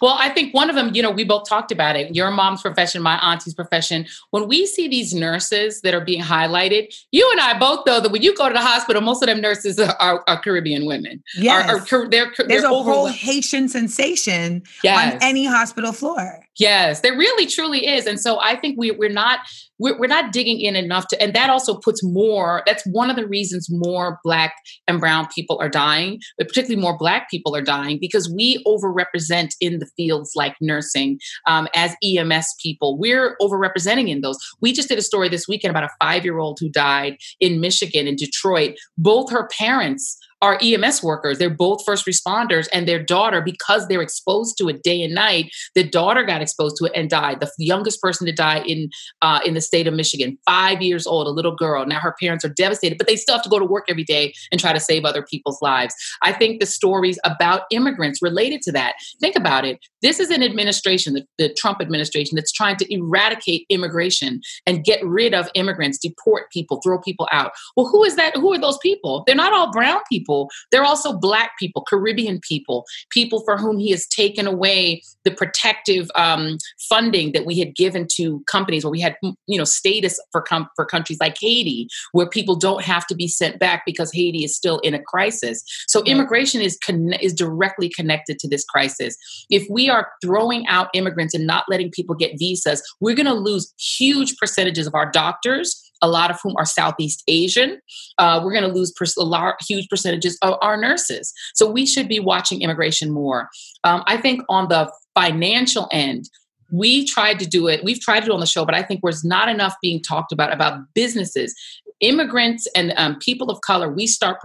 Well, 0.00 0.16
I 0.18 0.28
think 0.28 0.54
one 0.54 0.70
of 0.70 0.76
them, 0.76 0.94
you 0.94 1.02
know, 1.02 1.10
we 1.10 1.24
both 1.24 1.48
talked 1.48 1.72
about 1.72 1.96
it. 1.96 2.14
Your 2.14 2.30
mom's 2.30 2.62
profession, 2.62 3.02
my 3.02 3.18
auntie's 3.18 3.54
profession. 3.54 4.06
When 4.30 4.48
we 4.48 4.66
see 4.66 4.88
these 4.88 5.14
nurses 5.14 5.80
that 5.82 5.94
are 5.94 6.00
being 6.00 6.22
highlighted, 6.22 6.94
you 7.10 7.28
and 7.32 7.40
I 7.40 7.58
both 7.58 7.86
know 7.86 8.00
that 8.00 8.10
when 8.10 8.22
you 8.22 8.34
go 8.36 8.48
to 8.48 8.52
the 8.52 8.60
hospital, 8.60 9.02
most 9.02 9.22
of 9.22 9.26
them 9.26 9.40
nurses 9.40 9.78
are, 9.78 10.24
are, 10.26 10.40
Caribbean 10.40 10.86
women. 10.86 11.22
Yes. 11.36 11.68
Are, 11.68 12.02
are, 12.02 12.08
they're, 12.08 12.32
There's 12.36 12.62
they're 12.62 12.70
a 12.70 12.74
whole 12.74 13.06
Haitian 13.06 13.68
sensation 13.68 14.62
yes. 14.82 15.14
on 15.14 15.18
any 15.22 15.44
hospital 15.46 15.92
floor. 15.92 16.46
Yes, 16.58 17.00
there 17.00 17.16
really 17.16 17.46
truly 17.46 17.86
is. 17.86 18.06
And 18.06 18.20
so 18.20 18.40
I 18.40 18.56
think 18.56 18.76
we, 18.78 18.90
we're 18.90 19.08
not 19.08 19.40
we're, 19.80 19.98
we're 19.98 20.06
not 20.06 20.32
digging 20.32 20.60
in 20.60 20.76
enough 20.76 21.08
to 21.08 21.20
and 21.20 21.34
that 21.34 21.50
also 21.50 21.76
puts 21.76 22.04
more 22.04 22.62
that's 22.66 22.84
one 22.92 23.10
of 23.10 23.16
the 23.16 23.26
reasons 23.26 23.68
more 23.70 24.18
black 24.22 24.54
and 24.86 25.00
brown 25.00 25.26
people 25.34 25.58
are 25.60 25.68
dying 25.68 26.20
but 26.38 26.46
particularly 26.46 26.80
more 26.80 26.96
black 26.96 27.28
people 27.30 27.56
are 27.56 27.62
dying 27.62 27.98
because 28.00 28.32
we 28.32 28.62
overrepresent 28.66 29.50
in 29.60 29.78
the 29.78 29.88
fields 29.96 30.32
like 30.36 30.54
nursing 30.60 31.18
um, 31.46 31.66
as 31.74 31.96
ems 32.04 32.46
people 32.62 32.98
we're 32.98 33.36
overrepresenting 33.40 34.08
in 34.08 34.20
those 34.20 34.36
we 34.60 34.72
just 34.72 34.88
did 34.88 34.98
a 34.98 35.02
story 35.02 35.28
this 35.28 35.48
weekend 35.48 35.70
about 35.70 35.84
a 35.84 35.90
five 36.00 36.24
year 36.24 36.38
old 36.38 36.58
who 36.60 36.68
died 36.68 37.16
in 37.40 37.60
michigan 37.60 38.06
in 38.06 38.14
detroit 38.16 38.76
both 38.98 39.30
her 39.30 39.48
parents 39.58 40.18
are 40.42 40.58
EMS 40.62 41.02
workers. 41.02 41.38
They're 41.38 41.50
both 41.50 41.84
first 41.84 42.06
responders, 42.06 42.66
and 42.72 42.88
their 42.88 43.02
daughter, 43.02 43.42
because 43.42 43.86
they're 43.88 44.02
exposed 44.02 44.56
to 44.58 44.68
it 44.68 44.82
day 44.82 45.02
and 45.02 45.14
night, 45.14 45.52
the 45.74 45.84
daughter 45.84 46.24
got 46.24 46.40
exposed 46.40 46.76
to 46.78 46.86
it 46.86 46.92
and 46.94 47.10
died. 47.10 47.40
The 47.40 47.50
youngest 47.58 48.00
person 48.00 48.26
to 48.26 48.32
die 48.32 48.60
in 48.60 48.88
uh, 49.22 49.40
in 49.44 49.54
the 49.54 49.60
state 49.60 49.86
of 49.86 49.94
Michigan, 49.94 50.38
five 50.46 50.80
years 50.82 51.06
old, 51.06 51.26
a 51.26 51.30
little 51.30 51.54
girl. 51.54 51.84
Now 51.86 52.00
her 52.00 52.14
parents 52.20 52.44
are 52.44 52.48
devastated, 52.48 52.98
but 52.98 53.06
they 53.06 53.16
still 53.16 53.34
have 53.34 53.44
to 53.44 53.50
go 53.50 53.58
to 53.58 53.64
work 53.64 53.84
every 53.88 54.04
day 54.04 54.32
and 54.50 54.60
try 54.60 54.72
to 54.72 54.80
save 54.80 55.04
other 55.04 55.22
people's 55.22 55.60
lives. 55.60 55.94
I 56.22 56.32
think 56.32 56.60
the 56.60 56.66
stories 56.66 57.18
about 57.24 57.62
immigrants 57.70 58.22
related 58.22 58.62
to 58.62 58.72
that. 58.72 58.94
Think 59.20 59.36
about 59.36 59.64
it. 59.64 59.78
This 60.02 60.20
is 60.20 60.30
an 60.30 60.42
administration, 60.42 61.14
the, 61.14 61.26
the 61.38 61.52
Trump 61.54 61.80
administration, 61.80 62.36
that's 62.36 62.52
trying 62.52 62.76
to 62.76 62.92
eradicate 62.92 63.66
immigration 63.68 64.40
and 64.66 64.84
get 64.84 65.04
rid 65.04 65.34
of 65.34 65.50
immigrants, 65.54 65.98
deport 65.98 66.50
people, 66.50 66.80
throw 66.82 66.98
people 66.98 67.28
out. 67.32 67.52
Well, 67.76 67.86
who 67.86 68.04
is 68.04 68.16
that? 68.16 68.36
Who 68.36 68.52
are 68.54 68.58
those 68.58 68.78
people? 68.78 69.24
They're 69.26 69.34
not 69.34 69.52
all 69.52 69.70
brown 69.70 70.00
people 70.10 70.29
people, 70.30 70.50
they're 70.70 70.84
also 70.84 71.12
Black 71.12 71.52
people, 71.58 71.82
Caribbean 71.82 72.40
people, 72.40 72.84
people 73.10 73.42
for 73.44 73.56
whom 73.56 73.78
he 73.78 73.90
has 73.90 74.06
taken 74.06 74.46
away 74.46 75.02
the 75.24 75.30
protective 75.30 76.10
um, 76.14 76.56
funding 76.88 77.32
that 77.32 77.44
we 77.44 77.58
had 77.58 77.74
given 77.74 78.06
to 78.12 78.42
companies 78.46 78.84
where 78.84 78.90
we 78.90 79.00
had, 79.00 79.16
you 79.46 79.58
know, 79.58 79.64
status 79.64 80.20
for 80.32 80.40
com- 80.40 80.68
for 80.76 80.84
countries 80.84 81.18
like 81.20 81.36
Haiti, 81.40 81.88
where 82.12 82.28
people 82.28 82.56
don't 82.56 82.82
have 82.84 83.06
to 83.08 83.14
be 83.14 83.28
sent 83.28 83.58
back 83.58 83.82
because 83.84 84.12
Haiti 84.12 84.44
is 84.44 84.56
still 84.56 84.78
in 84.80 84.94
a 84.94 85.02
crisis. 85.02 85.62
So 85.88 86.02
immigration 86.04 86.60
is 86.60 86.78
con- 86.84 87.14
is 87.20 87.34
directly 87.34 87.88
connected 87.88 88.38
to 88.40 88.48
this 88.48 88.64
crisis. 88.64 89.16
If 89.50 89.66
we 89.68 89.90
are 89.90 90.08
throwing 90.22 90.66
out 90.68 90.88
immigrants 90.94 91.34
and 91.34 91.46
not 91.46 91.64
letting 91.68 91.90
people 91.90 92.14
get 92.14 92.38
visas, 92.38 92.82
we're 93.00 93.16
going 93.16 93.26
to 93.26 93.34
lose 93.34 93.72
huge 93.78 94.36
percentages 94.36 94.86
of 94.86 94.94
our 94.94 95.10
doctors 95.10 95.89
a 96.02 96.08
lot 96.08 96.30
of 96.30 96.38
whom 96.42 96.54
are 96.56 96.64
Southeast 96.64 97.22
Asian. 97.28 97.80
Uh, 98.18 98.40
we're 98.42 98.52
going 98.52 98.64
to 98.64 98.72
lose 98.72 98.92
a 99.18 99.22
large, 99.22 99.56
huge 99.66 99.88
percentages 99.88 100.38
of 100.42 100.56
our 100.62 100.76
nurses. 100.76 101.32
So 101.54 101.70
we 101.70 101.86
should 101.86 102.08
be 102.08 102.20
watching 102.20 102.62
immigration 102.62 103.10
more. 103.10 103.48
Um, 103.84 104.02
I 104.06 104.16
think 104.16 104.42
on 104.48 104.68
the 104.68 104.90
financial 105.14 105.88
end, 105.92 106.28
we 106.72 107.04
tried 107.04 107.38
to 107.40 107.46
do 107.46 107.66
it. 107.66 107.82
We've 107.82 108.00
tried 108.00 108.20
to 108.20 108.26
do 108.26 108.32
it 108.32 108.34
on 108.34 108.40
the 108.40 108.46
show, 108.46 108.64
but 108.64 108.74
I 108.74 108.82
think 108.82 109.00
there's 109.02 109.24
not 109.24 109.48
enough 109.48 109.74
being 109.82 110.02
talked 110.02 110.32
about 110.32 110.52
about 110.52 110.80
businesses, 110.94 111.54
immigrants, 112.00 112.66
and 112.76 112.92
um, 112.96 113.18
people 113.18 113.50
of 113.50 113.60
color. 113.62 113.92
We 113.92 114.06
start 114.06 114.38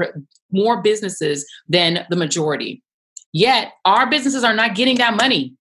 more 0.52 0.82
businesses 0.82 1.46
than 1.68 2.06
the 2.10 2.16
majority. 2.16 2.82
Yet 3.32 3.74
our 3.84 4.10
businesses 4.10 4.44
are 4.44 4.56
not 4.56 4.76
getting 4.76 4.98
that 4.98 5.16
money. 5.16 5.54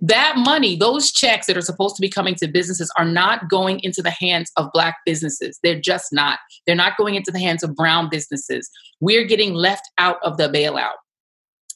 That 0.00 0.34
money, 0.36 0.76
those 0.76 1.10
checks 1.10 1.46
that 1.46 1.56
are 1.56 1.62
supposed 1.62 1.96
to 1.96 2.02
be 2.02 2.10
coming 2.10 2.34
to 2.36 2.48
businesses 2.48 2.92
are 2.98 3.04
not 3.04 3.48
going 3.48 3.80
into 3.80 4.02
the 4.02 4.10
hands 4.10 4.50
of 4.56 4.70
Black 4.72 4.96
businesses. 5.06 5.58
They're 5.62 5.80
just 5.80 6.12
not. 6.12 6.38
They're 6.66 6.76
not 6.76 6.98
going 6.98 7.14
into 7.14 7.30
the 7.30 7.38
hands 7.38 7.62
of 7.62 7.74
Brown 7.74 8.08
businesses. 8.10 8.68
We're 9.00 9.24
getting 9.24 9.54
left 9.54 9.88
out 9.98 10.18
of 10.22 10.36
the 10.36 10.48
bailout. 10.48 10.96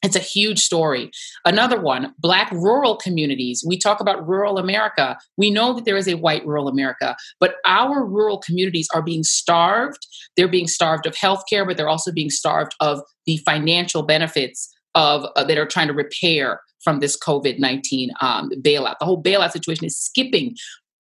It's 0.02 0.16
a 0.16 0.20
huge 0.20 0.60
story. 0.60 1.10
Another 1.44 1.80
one, 1.80 2.14
Black 2.18 2.50
rural 2.52 2.96
communities. 2.96 3.64
We 3.66 3.78
talk 3.78 4.00
about 4.00 4.26
rural 4.26 4.58
America. 4.58 5.18
We 5.36 5.50
know 5.50 5.74
that 5.74 5.84
there 5.84 5.96
is 5.96 6.08
a 6.08 6.14
white 6.14 6.44
rural 6.46 6.68
America, 6.68 7.16
but 7.38 7.56
our 7.66 8.04
rural 8.04 8.38
communities 8.38 8.88
are 8.94 9.02
being 9.02 9.22
starved. 9.22 10.06
They're 10.36 10.48
being 10.48 10.68
starved 10.68 11.06
of 11.06 11.14
healthcare, 11.14 11.66
but 11.66 11.76
they're 11.76 11.88
also 11.88 12.12
being 12.12 12.30
starved 12.30 12.74
of 12.80 13.00
the 13.26 13.38
financial 13.38 14.02
benefits 14.02 14.74
of 14.94 15.26
uh, 15.36 15.44
that 15.44 15.58
are 15.58 15.66
trying 15.66 15.88
to 15.88 15.94
repair 15.94 16.60
from 16.82 17.00
this 17.00 17.18
COVID 17.18 17.58
19 17.58 18.10
um, 18.20 18.50
bailout. 18.62 18.98
The 18.98 19.04
whole 19.04 19.22
bailout 19.22 19.52
situation 19.52 19.84
is 19.84 19.96
skipping 19.96 20.56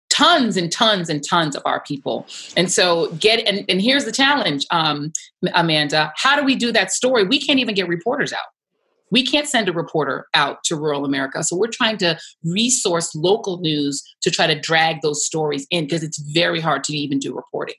tons 0.09 0.57
and 0.57 0.71
tons 0.71 1.09
and 1.09 1.23
tons 1.23 1.55
of 1.55 1.61
our 1.65 1.81
people. 1.81 2.25
And 2.55 2.71
so 2.71 3.11
get 3.19 3.45
and, 3.47 3.65
and 3.69 3.81
here's 3.81 4.05
the 4.05 4.11
challenge, 4.11 4.65
um, 4.71 5.11
Amanda. 5.53 6.13
How 6.15 6.35
do 6.35 6.43
we 6.43 6.55
do 6.55 6.71
that 6.71 6.91
story? 6.91 7.23
We 7.23 7.39
can't 7.39 7.59
even 7.59 7.75
get 7.75 7.87
reporters 7.87 8.33
out. 8.33 8.45
We 9.09 9.25
can't 9.25 9.47
send 9.47 9.69
a 9.69 9.73
reporter 9.73 10.27
out 10.33 10.63
to 10.65 10.75
rural 10.75 11.05
America. 11.05 11.43
So 11.43 11.55
we're 11.55 11.67
trying 11.71 11.97
to 11.99 12.19
resource 12.43 13.15
local 13.15 13.59
news 13.59 14.03
to 14.21 14.29
try 14.29 14.47
to 14.47 14.59
drag 14.59 15.01
those 15.01 15.25
stories 15.25 15.65
in 15.69 15.85
because 15.85 16.03
it's 16.03 16.17
very 16.17 16.59
hard 16.59 16.83
to 16.85 16.97
even 16.97 17.19
do 17.19 17.33
reporting. 17.33 17.75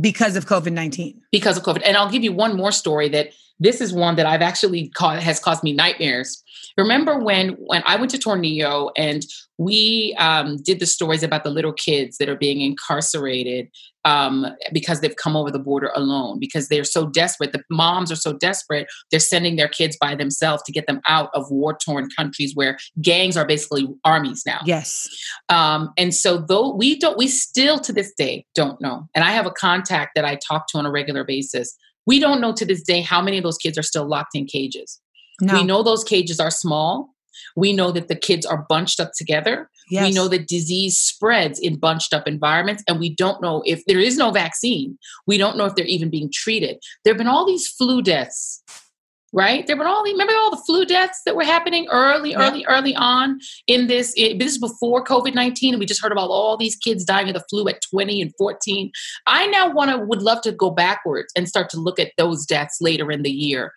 Because 0.00 0.36
of 0.36 0.46
COVID 0.46 0.72
19. 0.72 1.20
Because 1.32 1.56
of 1.56 1.64
COVID. 1.64 1.82
And 1.84 1.96
I'll 1.96 2.10
give 2.10 2.22
you 2.22 2.32
one 2.32 2.56
more 2.56 2.72
story 2.72 3.08
that 3.08 3.30
this 3.60 3.80
is 3.80 3.92
one 3.92 4.16
that 4.16 4.26
I've 4.26 4.42
actually 4.42 4.88
caught 4.88 5.22
has 5.22 5.38
caused 5.38 5.62
me 5.62 5.72
nightmares. 5.72 6.42
Remember 6.76 7.18
when 7.18 7.50
when 7.66 7.82
I 7.84 7.96
went 7.96 8.10
to 8.12 8.18
Tornillo 8.18 8.90
and 8.96 9.24
we 9.58 10.16
um, 10.18 10.56
did 10.62 10.80
the 10.80 10.86
stories 10.86 11.22
about 11.22 11.44
the 11.44 11.50
little 11.50 11.72
kids 11.72 12.16
that 12.16 12.30
are 12.30 12.36
being 12.36 12.62
incarcerated 12.62 13.68
um, 14.06 14.46
because 14.72 15.00
they've 15.00 15.16
come 15.16 15.36
over 15.36 15.50
the 15.50 15.58
border 15.58 15.90
alone 15.94 16.38
because 16.38 16.68
they're 16.68 16.84
so 16.84 17.06
desperate. 17.06 17.52
The 17.52 17.62
moms 17.70 18.10
are 18.10 18.16
so 18.16 18.32
desperate 18.32 18.86
they're 19.10 19.20
sending 19.20 19.56
their 19.56 19.68
kids 19.68 19.96
by 20.00 20.14
themselves 20.14 20.62
to 20.62 20.72
get 20.72 20.86
them 20.86 21.02
out 21.06 21.28
of 21.34 21.50
war 21.50 21.76
torn 21.76 22.08
countries 22.16 22.52
where 22.54 22.78
gangs 23.02 23.36
are 23.36 23.46
basically 23.46 23.86
armies 24.04 24.44
now. 24.46 24.60
Yes. 24.64 25.08
Um, 25.50 25.92
and 25.98 26.14
so 26.14 26.38
though 26.38 26.74
we 26.74 26.98
don't, 26.98 27.18
we 27.18 27.28
still 27.28 27.78
to 27.80 27.92
this 27.92 28.12
day 28.16 28.46
don't 28.54 28.80
know. 28.80 29.08
And 29.14 29.24
I 29.24 29.32
have 29.32 29.46
a 29.46 29.50
contact 29.50 30.12
that 30.14 30.24
I 30.24 30.36
talk 30.36 30.66
to 30.68 30.78
on 30.78 30.86
a 30.86 30.90
regular 30.90 31.24
basis 31.24 31.76
we 32.10 32.18
don't 32.18 32.40
know 32.40 32.52
to 32.52 32.66
this 32.66 32.82
day 32.82 33.02
how 33.02 33.22
many 33.22 33.38
of 33.38 33.44
those 33.44 33.56
kids 33.56 33.78
are 33.78 33.84
still 33.84 34.04
locked 34.04 34.34
in 34.34 34.44
cages. 34.44 35.00
No. 35.40 35.54
We 35.54 35.62
know 35.62 35.84
those 35.84 36.02
cages 36.02 36.40
are 36.40 36.50
small. 36.50 37.14
We 37.54 37.72
know 37.72 37.92
that 37.92 38.08
the 38.08 38.16
kids 38.16 38.44
are 38.44 38.66
bunched 38.68 38.98
up 38.98 39.12
together. 39.16 39.70
Yes. 39.92 40.08
We 40.08 40.12
know 40.12 40.26
that 40.26 40.48
disease 40.48 40.98
spreads 40.98 41.60
in 41.60 41.78
bunched 41.78 42.12
up 42.12 42.26
environments, 42.26 42.82
and 42.88 42.98
we 42.98 43.14
don't 43.14 43.40
know 43.40 43.62
if 43.64 43.84
there 43.86 44.00
is 44.00 44.16
no 44.16 44.32
vaccine. 44.32 44.98
We 45.28 45.38
don't 45.38 45.56
know 45.56 45.66
if 45.66 45.76
they're 45.76 45.84
even 45.84 46.10
being 46.10 46.30
treated. 46.32 46.78
There 47.04 47.12
have 47.12 47.18
been 47.18 47.28
all 47.28 47.46
these 47.46 47.68
flu 47.68 48.02
deaths 48.02 48.60
right? 49.32 49.66
There 49.66 49.76
were 49.76 49.86
all 49.86 50.04
the, 50.04 50.12
remember 50.12 50.34
all 50.36 50.50
the 50.50 50.62
flu 50.66 50.84
deaths 50.84 51.20
that 51.24 51.36
were 51.36 51.44
happening 51.44 51.86
early, 51.90 52.30
yeah. 52.30 52.48
early, 52.48 52.64
early 52.66 52.94
on 52.94 53.40
in 53.66 53.86
this. 53.86 54.12
It, 54.16 54.38
this 54.38 54.52
is 54.52 54.58
before 54.58 55.04
COVID 55.04 55.34
nineteen, 55.34 55.74
and 55.74 55.80
we 55.80 55.86
just 55.86 56.02
heard 56.02 56.12
about 56.12 56.30
all 56.30 56.56
these 56.56 56.76
kids 56.76 57.04
dying 57.04 57.28
of 57.28 57.34
the 57.34 57.44
flu 57.48 57.68
at 57.68 57.82
twenty 57.82 58.20
and 58.20 58.32
fourteen. 58.36 58.90
I 59.26 59.46
now 59.46 59.70
want 59.70 59.90
to 59.90 59.98
would 59.98 60.22
love 60.22 60.40
to 60.42 60.52
go 60.52 60.70
backwards 60.70 61.32
and 61.36 61.48
start 61.48 61.70
to 61.70 61.80
look 61.80 61.98
at 61.98 62.12
those 62.16 62.46
deaths 62.46 62.78
later 62.80 63.10
in 63.10 63.22
the 63.22 63.30
year 63.30 63.72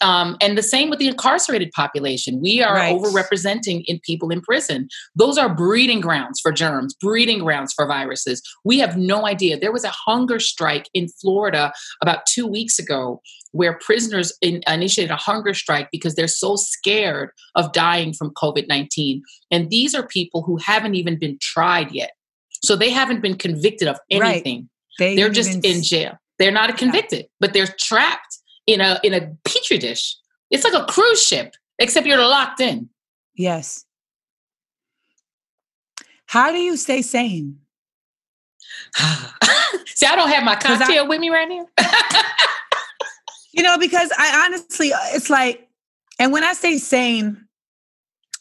um, 0.00 0.36
and 0.40 0.58
the 0.58 0.62
same 0.62 0.90
with 0.90 0.98
the 0.98 1.08
incarcerated 1.08 1.70
population. 1.72 2.40
We 2.40 2.62
are 2.62 2.74
right. 2.74 2.94
overrepresenting 2.94 3.84
in 3.86 3.98
people 4.00 4.30
in 4.30 4.42
prison. 4.42 4.88
Those 5.14 5.38
are 5.38 5.52
breeding 5.52 6.00
grounds 6.00 6.40
for 6.40 6.52
germs, 6.52 6.94
breeding 6.94 7.40
grounds 7.40 7.72
for 7.72 7.86
viruses. 7.86 8.42
We 8.64 8.78
have 8.78 8.96
no 8.96 9.26
idea. 9.26 9.58
There 9.58 9.72
was 9.72 9.84
a 9.84 9.92
hunger 9.92 10.38
strike 10.38 10.88
in 10.92 11.08
Florida 11.08 11.72
about 12.02 12.26
two 12.26 12.46
weeks 12.46 12.78
ago 12.78 13.20
where 13.52 13.78
prisoners 13.78 14.36
in, 14.42 14.62
initiated 14.66 15.10
a 15.10 15.16
hunger 15.16 15.54
strike 15.54 15.88
because 15.90 16.14
they're 16.14 16.28
so 16.28 16.56
scared 16.56 17.30
of 17.54 17.72
dying 17.72 18.12
from 18.12 18.34
COVID 18.34 18.68
19. 18.68 19.22
And 19.50 19.70
these 19.70 19.94
are 19.94 20.06
people 20.06 20.42
who 20.42 20.58
haven't 20.58 20.94
even 20.94 21.18
been 21.18 21.38
tried 21.40 21.90
yet. 21.92 22.10
So 22.62 22.76
they 22.76 22.90
haven't 22.90 23.22
been 23.22 23.36
convicted 23.36 23.88
of 23.88 23.98
anything. 24.10 24.68
Right. 25.00 25.16
They 25.16 25.22
are 25.22 25.30
just 25.30 25.64
in 25.64 25.82
jail. 25.82 26.18
They're 26.38 26.50
not 26.50 26.76
convicted, 26.76 27.20
yeah. 27.20 27.26
but 27.40 27.54
they're 27.54 27.68
trapped 27.78 28.38
in 28.66 28.80
a 28.80 29.00
in 29.02 29.14
a 29.14 29.36
petri 29.44 29.78
dish. 29.78 30.16
It's 30.50 30.64
like 30.64 30.74
a 30.74 30.84
cruise 30.84 31.22
ship, 31.22 31.54
except 31.78 32.06
you're 32.06 32.18
locked 32.18 32.60
in. 32.60 32.88
Yes. 33.34 33.84
How 36.26 36.50
do 36.50 36.58
you 36.58 36.76
stay 36.76 37.02
sane? 37.02 37.58
See, 39.86 40.06
I 40.06 40.16
don't 40.16 40.28
have 40.28 40.44
my 40.44 40.56
cocktail 40.56 41.04
I, 41.04 41.08
with 41.08 41.20
me 41.20 41.30
right 41.30 41.48
now. 41.48 41.66
you 43.52 43.62
know, 43.62 43.78
because 43.78 44.10
I 44.18 44.44
honestly, 44.46 44.90
it's 45.14 45.30
like, 45.30 45.68
and 46.18 46.32
when 46.32 46.44
I 46.44 46.52
say 46.52 46.78
sane, 46.78 47.46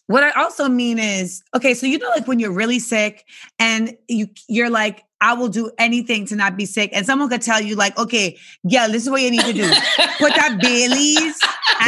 what 0.07 0.23
I 0.23 0.32
also 0.32 0.67
mean 0.67 0.99
is, 0.99 1.41
okay, 1.55 1.73
so 1.73 1.86
you 1.86 1.97
know, 1.97 2.09
like 2.09 2.28
when 2.28 2.39
you're 2.39 2.51
really 2.51 2.80
sick 2.80 3.26
and 3.59 3.95
you 4.07 4.28
you're 4.47 4.69
like, 4.69 5.04
I 5.22 5.34
will 5.34 5.47
do 5.47 5.72
anything 5.78 6.26
to 6.28 6.36
not 6.36 6.57
be 6.57 6.66
sick. 6.66 6.91
And 6.93 7.05
someone 7.05 7.30
could 7.30 7.41
tell 7.41 7.61
you, 7.61 7.76
like, 7.76 7.97
okay, 7.97 8.38
yeah, 8.63 8.88
this 8.88 9.03
is 9.03 9.09
what 9.09 9.22
you 9.22 9.32
need 9.32 9.45
to 9.45 9.53
do. 9.53 9.68
put 10.18 10.36
that 10.36 10.57
Bailey's 10.61 11.39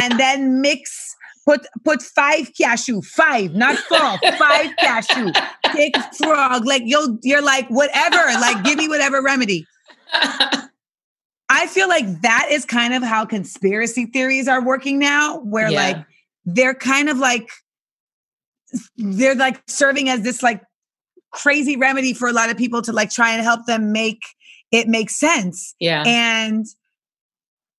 and 0.02 0.18
then 0.18 0.60
mix, 0.60 1.14
put 1.44 1.66
put 1.84 2.02
five 2.02 2.50
cashew, 2.58 3.02
five, 3.02 3.54
not 3.54 3.76
four, 3.78 4.18
five 4.38 4.74
cashew. 4.78 5.32
Take 5.72 5.94
frog. 6.14 6.66
Like 6.66 6.82
you'll 6.84 7.18
you're 7.22 7.42
like, 7.42 7.68
whatever, 7.68 8.16
like 8.40 8.64
give 8.64 8.78
me 8.78 8.88
whatever 8.88 9.22
remedy. 9.22 9.66
I 11.50 11.66
feel 11.66 11.88
like 11.88 12.22
that 12.22 12.48
is 12.50 12.64
kind 12.64 12.94
of 12.94 13.02
how 13.02 13.24
conspiracy 13.24 14.06
theories 14.06 14.48
are 14.48 14.62
working 14.64 14.98
now, 14.98 15.40
where 15.40 15.70
yeah. 15.70 15.82
like 15.82 16.06
they're 16.44 16.74
kind 16.74 17.08
of 17.08 17.18
like 17.18 17.48
they're 18.96 19.34
like 19.34 19.62
serving 19.66 20.08
as 20.08 20.22
this 20.22 20.42
like 20.42 20.62
crazy 21.30 21.76
remedy 21.76 22.12
for 22.12 22.28
a 22.28 22.32
lot 22.32 22.50
of 22.50 22.56
people 22.56 22.82
to 22.82 22.92
like 22.92 23.10
try 23.10 23.32
and 23.32 23.42
help 23.42 23.66
them 23.66 23.92
make 23.92 24.22
it 24.70 24.88
make 24.88 25.10
sense. 25.10 25.74
Yeah. 25.78 26.04
And 26.06 26.66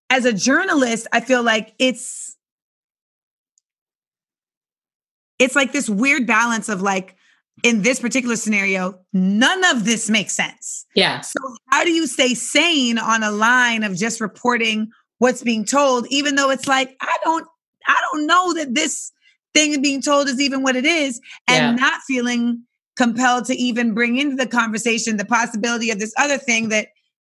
as 0.09 0.25
a 0.25 0.33
journalist, 0.33 1.07
I 1.11 1.21
feel 1.21 1.43
like 1.43 1.73
it's 1.79 2.35
it's 5.37 5.55
like 5.55 5.71
this 5.71 5.89
weird 5.89 6.27
balance 6.27 6.67
of 6.69 6.81
like 6.81 7.15
in 7.63 7.81
this 7.81 7.99
particular 7.99 8.35
scenario, 8.35 8.99
none 9.13 9.63
of 9.65 9.85
this 9.85 10.09
makes 10.09 10.33
sense. 10.33 10.85
Yeah. 10.95 11.21
So 11.21 11.39
how 11.69 11.83
do 11.83 11.91
you 11.91 12.07
stay 12.07 12.33
sane 12.33 12.97
on 12.97 13.23
a 13.23 13.31
line 13.31 13.83
of 13.83 13.95
just 13.95 14.21
reporting 14.21 14.89
what's 15.17 15.43
being 15.43 15.65
told 15.65 16.07
even 16.09 16.35
though 16.35 16.49
it's 16.49 16.67
like 16.67 16.95
I 17.01 17.17
don't 17.23 17.45
I 17.85 17.95
don't 18.11 18.25
know 18.25 18.53
that 18.53 18.73
this 18.73 19.11
thing 19.53 19.81
being 19.81 20.01
told 20.01 20.27
is 20.27 20.39
even 20.39 20.63
what 20.63 20.75
it 20.75 20.85
is 20.85 21.19
and 21.47 21.77
yeah. 21.77 21.85
not 21.85 22.01
feeling 22.07 22.63
compelled 22.99 23.45
to 23.45 23.55
even 23.55 23.93
bring 23.93 24.17
into 24.17 24.35
the 24.35 24.45
conversation 24.45 25.15
the 25.15 25.23
possibility 25.23 25.89
of 25.89 25.99
this 25.99 26.13
other 26.17 26.37
thing 26.37 26.67
that 26.67 26.89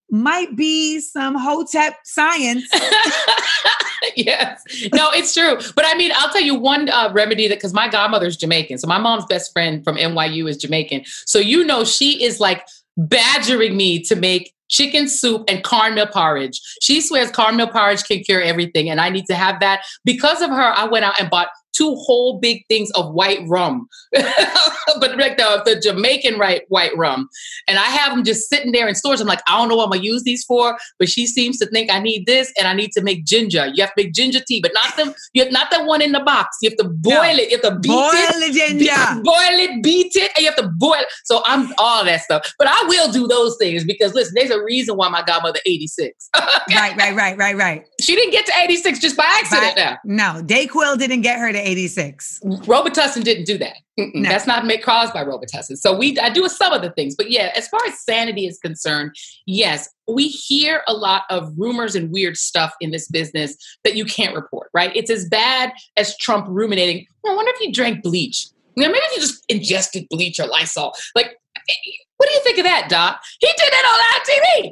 might 0.09 0.55
be 0.55 1.01
some 1.01 1.35
hotep 1.35 1.97
science. 2.05 2.63
yes. 4.15 4.63
No, 4.93 5.09
it's 5.11 5.33
true. 5.33 5.57
But 5.75 5.83
I 5.85 5.95
mean, 5.95 6.13
I'll 6.15 6.31
tell 6.31 6.41
you 6.41 6.55
one 6.55 6.87
uh, 6.87 7.11
remedy 7.11 7.49
that 7.49 7.55
because 7.55 7.73
my 7.73 7.89
godmother's 7.89 8.37
Jamaican. 8.37 8.77
So 8.77 8.87
my 8.87 8.99
mom's 8.99 9.25
best 9.25 9.51
friend 9.51 9.83
from 9.83 9.97
NYU 9.97 10.49
is 10.49 10.55
Jamaican. 10.55 11.03
So 11.25 11.39
you 11.39 11.65
know 11.65 11.83
she 11.83 12.23
is 12.23 12.39
like 12.39 12.65
badgering 12.95 13.75
me 13.75 14.01
to 14.03 14.15
make 14.15 14.53
chicken 14.69 15.07
soup, 15.07 15.43
and 15.47 15.63
cornmeal 15.63 16.07
porridge. 16.07 16.61
She 16.81 17.01
swears 17.01 17.31
cornmeal 17.31 17.67
porridge 17.67 18.03
can 18.03 18.23
cure 18.23 18.41
everything, 18.41 18.89
and 18.89 19.01
I 19.01 19.09
need 19.09 19.25
to 19.25 19.35
have 19.35 19.59
that. 19.59 19.83
Because 20.05 20.41
of 20.41 20.51
her, 20.51 20.73
I 20.75 20.85
went 20.85 21.05
out 21.05 21.19
and 21.19 21.29
bought 21.29 21.49
two 21.73 21.95
whole 21.95 22.39
big 22.39 22.65
things 22.67 22.89
of 22.91 23.13
white 23.13 23.39
rum, 23.47 23.87
but 24.13 25.17
like 25.17 25.37
the, 25.37 25.61
the 25.65 25.79
Jamaican 25.79 26.37
right 26.37 26.63
white 26.69 26.95
rum. 26.97 27.29
And 27.67 27.77
I 27.77 27.83
have 27.85 28.11
them 28.13 28.23
just 28.23 28.49
sitting 28.49 28.71
there 28.71 28.87
in 28.87 28.95
stores. 28.95 29.21
I'm 29.21 29.27
like, 29.27 29.41
I 29.47 29.57
don't 29.57 29.69
know 29.69 29.75
what 29.75 29.85
I'm 29.85 29.91
gonna 29.91 30.03
use 30.03 30.23
these 30.23 30.43
for, 30.43 30.77
but 30.97 31.09
she 31.09 31.27
seems 31.27 31.57
to 31.59 31.65
think 31.67 31.91
I 31.91 31.99
need 31.99 32.25
this 32.25 32.51
and 32.57 32.67
I 32.67 32.73
need 32.73 32.91
to 32.93 33.01
make 33.01 33.25
ginger. 33.25 33.67
You 33.73 33.83
have 33.83 33.93
to 33.95 34.03
make 34.03 34.13
ginger 34.13 34.39
tea, 34.45 34.61
but 34.61 34.71
not 34.73 34.95
the 34.97 35.15
you 35.33 35.43
have 35.43 35.51
not 35.51 35.71
the 35.71 35.83
one 35.83 36.01
in 36.01 36.11
the 36.11 36.19
box. 36.21 36.57
You 36.61 36.69
have 36.69 36.77
to 36.77 36.85
boil 36.85 37.13
No. 37.13 37.23
it. 37.23 37.49
You 37.51 37.57
have 37.61 37.73
to 37.73 37.79
beat 37.79 37.89
Boil 37.89 38.09
it. 38.13 38.79
Beat- 38.79 39.23
boil 39.23 39.59
it, 39.59 39.83
beat 39.83 40.15
it, 40.15 40.31
and 40.35 40.43
you 40.43 40.45
have 40.45 40.55
to 40.57 40.67
boil. 40.77 40.93
It. 40.99 41.07
So 41.25 41.41
I'm 41.45 41.71
all 41.77 42.03
that 42.05 42.21
stuff. 42.21 42.53
But 42.57 42.67
I 42.67 42.83
will 42.87 43.11
do 43.11 43.27
those 43.27 43.57
things 43.57 43.83
because 43.83 44.13
listen, 44.13 44.33
there's 44.35 44.49
a 44.51 44.61
reason 44.63 44.95
why 44.97 45.09
my 45.09 45.23
godmother 45.23 45.59
86. 45.65 46.29
right, 46.69 46.95
right, 46.97 47.15
right, 47.15 47.37
right, 47.37 47.55
right. 47.55 47.85
she 48.01 48.15
didn't 48.15 48.31
get 48.31 48.45
to 48.47 48.53
86 48.59 48.99
just 48.99 49.15
by 49.17 49.25
accident 49.25 49.75
By- 49.75 49.81
now. 49.81 49.97
No, 50.35 50.41
Dayquil 50.43 50.97
didn't 50.97 51.21
get 51.21 51.39
her 51.39 51.51
to 51.51 51.58
86. 51.65 52.41
Robitussin 52.43 53.23
didn't 53.23 53.45
do 53.45 53.57
that. 53.57 53.77
No. 53.97 54.29
That's 54.29 54.47
not 54.47 54.65
made 54.65 54.81
caused 54.81 55.13
by 55.13 55.23
Robitussin. 55.23 55.77
So 55.77 55.97
we 55.97 56.17
I 56.19 56.29
do 56.29 56.47
some 56.47 56.73
of 56.73 56.81
the 56.81 56.91
things, 56.91 57.15
but 57.15 57.29
yeah, 57.29 57.51
as 57.55 57.67
far 57.67 57.81
as 57.87 57.99
sanity 58.03 58.45
is 58.45 58.57
concerned, 58.59 59.15
yes, 59.45 59.89
we 60.07 60.27
hear 60.27 60.83
a 60.87 60.93
lot 60.93 61.23
of 61.29 61.51
rumors 61.57 61.95
and 61.95 62.11
weird 62.11 62.37
stuff 62.37 62.73
in 62.79 62.91
this 62.91 63.07
business 63.07 63.57
that 63.83 63.95
you 63.95 64.05
can't 64.05 64.35
report. 64.35 64.69
Right? 64.73 64.95
It's 64.95 65.11
as 65.11 65.27
bad 65.27 65.73
as 65.97 66.17
Trump 66.17 66.45
ruminating. 66.49 67.05
Oh, 67.25 67.33
I 67.33 67.35
wonder 67.35 67.51
if 67.55 67.61
you 67.61 67.73
drank 67.73 68.03
bleach. 68.03 68.47
You 68.75 68.83
know, 68.83 68.89
maybe 68.89 69.03
if 69.05 69.15
you 69.17 69.21
just 69.21 69.43
ingested 69.49 70.07
bleach 70.09 70.39
or 70.39 70.47
Lysol. 70.47 70.93
Like, 71.15 71.25
eh, 71.25 71.71
eh, 71.71 71.91
what 72.17 72.29
do 72.29 72.35
you 72.35 72.41
think 72.41 72.57
of 72.59 72.65
that, 72.65 72.87
Doc? 72.89 73.21
He 73.39 73.47
did 73.47 73.73
it 73.73 73.85
on 73.85 73.99
our 73.99 74.19
TV. 74.25 74.71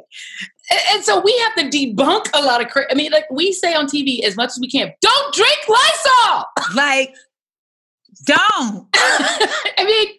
And, 0.69 0.79
and 0.93 1.03
so 1.03 1.19
we 1.19 1.37
have 1.39 1.55
to 1.55 1.63
debunk 1.65 2.29
a 2.33 2.41
lot 2.41 2.61
of. 2.61 2.69
Cra- 2.69 2.87
I 2.91 2.93
mean, 2.93 3.11
like 3.11 3.29
we 3.31 3.51
say 3.53 3.73
on 3.73 3.87
TV 3.87 4.23
as 4.23 4.35
much 4.35 4.49
as 4.49 4.59
we 4.59 4.69
can. 4.69 4.93
Don't 5.01 5.33
drink 5.33 5.57
Lysol. 5.67 6.45
Like, 6.75 7.15
don't. 8.25 8.87
I 8.93 9.83
mean, 9.85 10.15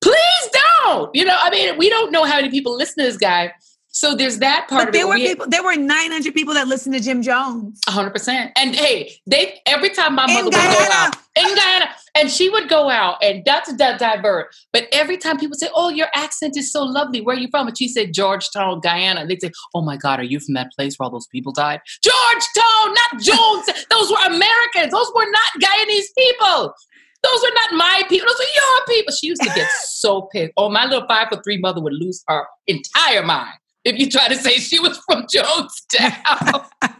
please 0.00 0.50
don't. 0.84 1.14
You 1.14 1.24
know, 1.24 1.36
I 1.38 1.50
mean, 1.50 1.78
we 1.78 1.88
don't 1.88 2.10
know 2.10 2.24
how 2.24 2.36
many 2.36 2.50
people 2.50 2.76
listen 2.76 3.04
to 3.04 3.10
this 3.10 3.16
guy. 3.16 3.52
So 3.96 4.14
there's 4.14 4.40
that 4.40 4.68
part 4.68 4.80
But 4.82 4.88
of 4.90 4.94
it. 4.94 4.98
there 4.98 5.06
were 5.08 5.14
We- 5.14 5.26
people, 5.26 5.46
there 5.48 5.62
were 5.62 5.74
900 5.74 6.34
people 6.34 6.52
that 6.52 6.68
listened 6.68 6.94
to 6.96 7.00
Jim 7.00 7.22
Jones. 7.22 7.80
100%. 7.88 8.52
And 8.54 8.76
hey, 8.76 9.18
they 9.26 9.58
every 9.64 9.88
time 9.88 10.14
my 10.14 10.24
In 10.26 10.34
mother 10.34 10.44
would 10.44 10.52
go 10.52 10.86
out 10.92 11.16
in 11.34 11.54
Guyana, 11.54 11.88
and 12.14 12.30
she 12.30 12.50
would 12.50 12.68
go 12.68 12.90
out, 12.90 13.16
and 13.24 13.42
that's 13.46 13.70
a 13.70 13.74
di- 13.76 13.96
divert. 13.96 14.54
But 14.70 14.84
every 14.92 15.16
time 15.16 15.38
people 15.38 15.56
say, 15.56 15.70
"Oh, 15.74 15.88
your 15.88 16.08
accent 16.14 16.58
is 16.58 16.70
so 16.70 16.82
lovely. 16.82 17.22
Where 17.22 17.36
are 17.36 17.38
you 17.38 17.48
from?" 17.50 17.68
and 17.68 17.78
she 17.78 17.88
said, 17.88 18.12
"Georgetown, 18.12 18.80
Guyana," 18.80 19.22
and 19.22 19.30
they'd 19.30 19.40
say, 19.40 19.50
"Oh 19.74 19.80
my 19.80 19.96
God, 19.96 20.20
are 20.20 20.24
you 20.24 20.40
from 20.40 20.52
that 20.56 20.68
place 20.76 20.96
where 20.98 21.04
all 21.06 21.10
those 21.10 21.26
people 21.28 21.52
died?" 21.52 21.80
Georgetown, 22.02 22.94
not 23.00 23.12
Jones. 23.22 23.66
those 23.90 24.10
were 24.10 24.26
Americans. 24.26 24.92
Those 24.92 25.10
were 25.14 25.30
not 25.30 25.50
Guyanese 25.58 26.12
people. 26.18 26.74
Those 27.22 27.44
are 27.44 27.54
not 27.54 27.72
my 27.72 28.02
people. 28.10 28.28
Those 28.28 28.40
are 28.46 28.54
your 28.60 28.86
people. 28.88 29.14
She 29.14 29.28
used 29.28 29.40
to 29.42 29.50
get 29.54 29.70
so 29.88 30.28
pissed. 30.34 30.52
Oh, 30.58 30.68
my 30.68 30.84
little 30.84 31.06
five 31.08 31.28
foot 31.30 31.42
three 31.42 31.56
mother 31.58 31.80
would 31.80 31.94
lose 31.94 32.22
her 32.28 32.44
entire 32.66 33.22
mind 33.24 33.54
if 33.86 33.98
you 34.00 34.10
try 34.10 34.26
to 34.28 34.34
say 34.34 34.58
she 34.58 34.80
was 34.80 34.98
from 35.06 35.26
Jonestown. 35.32 36.66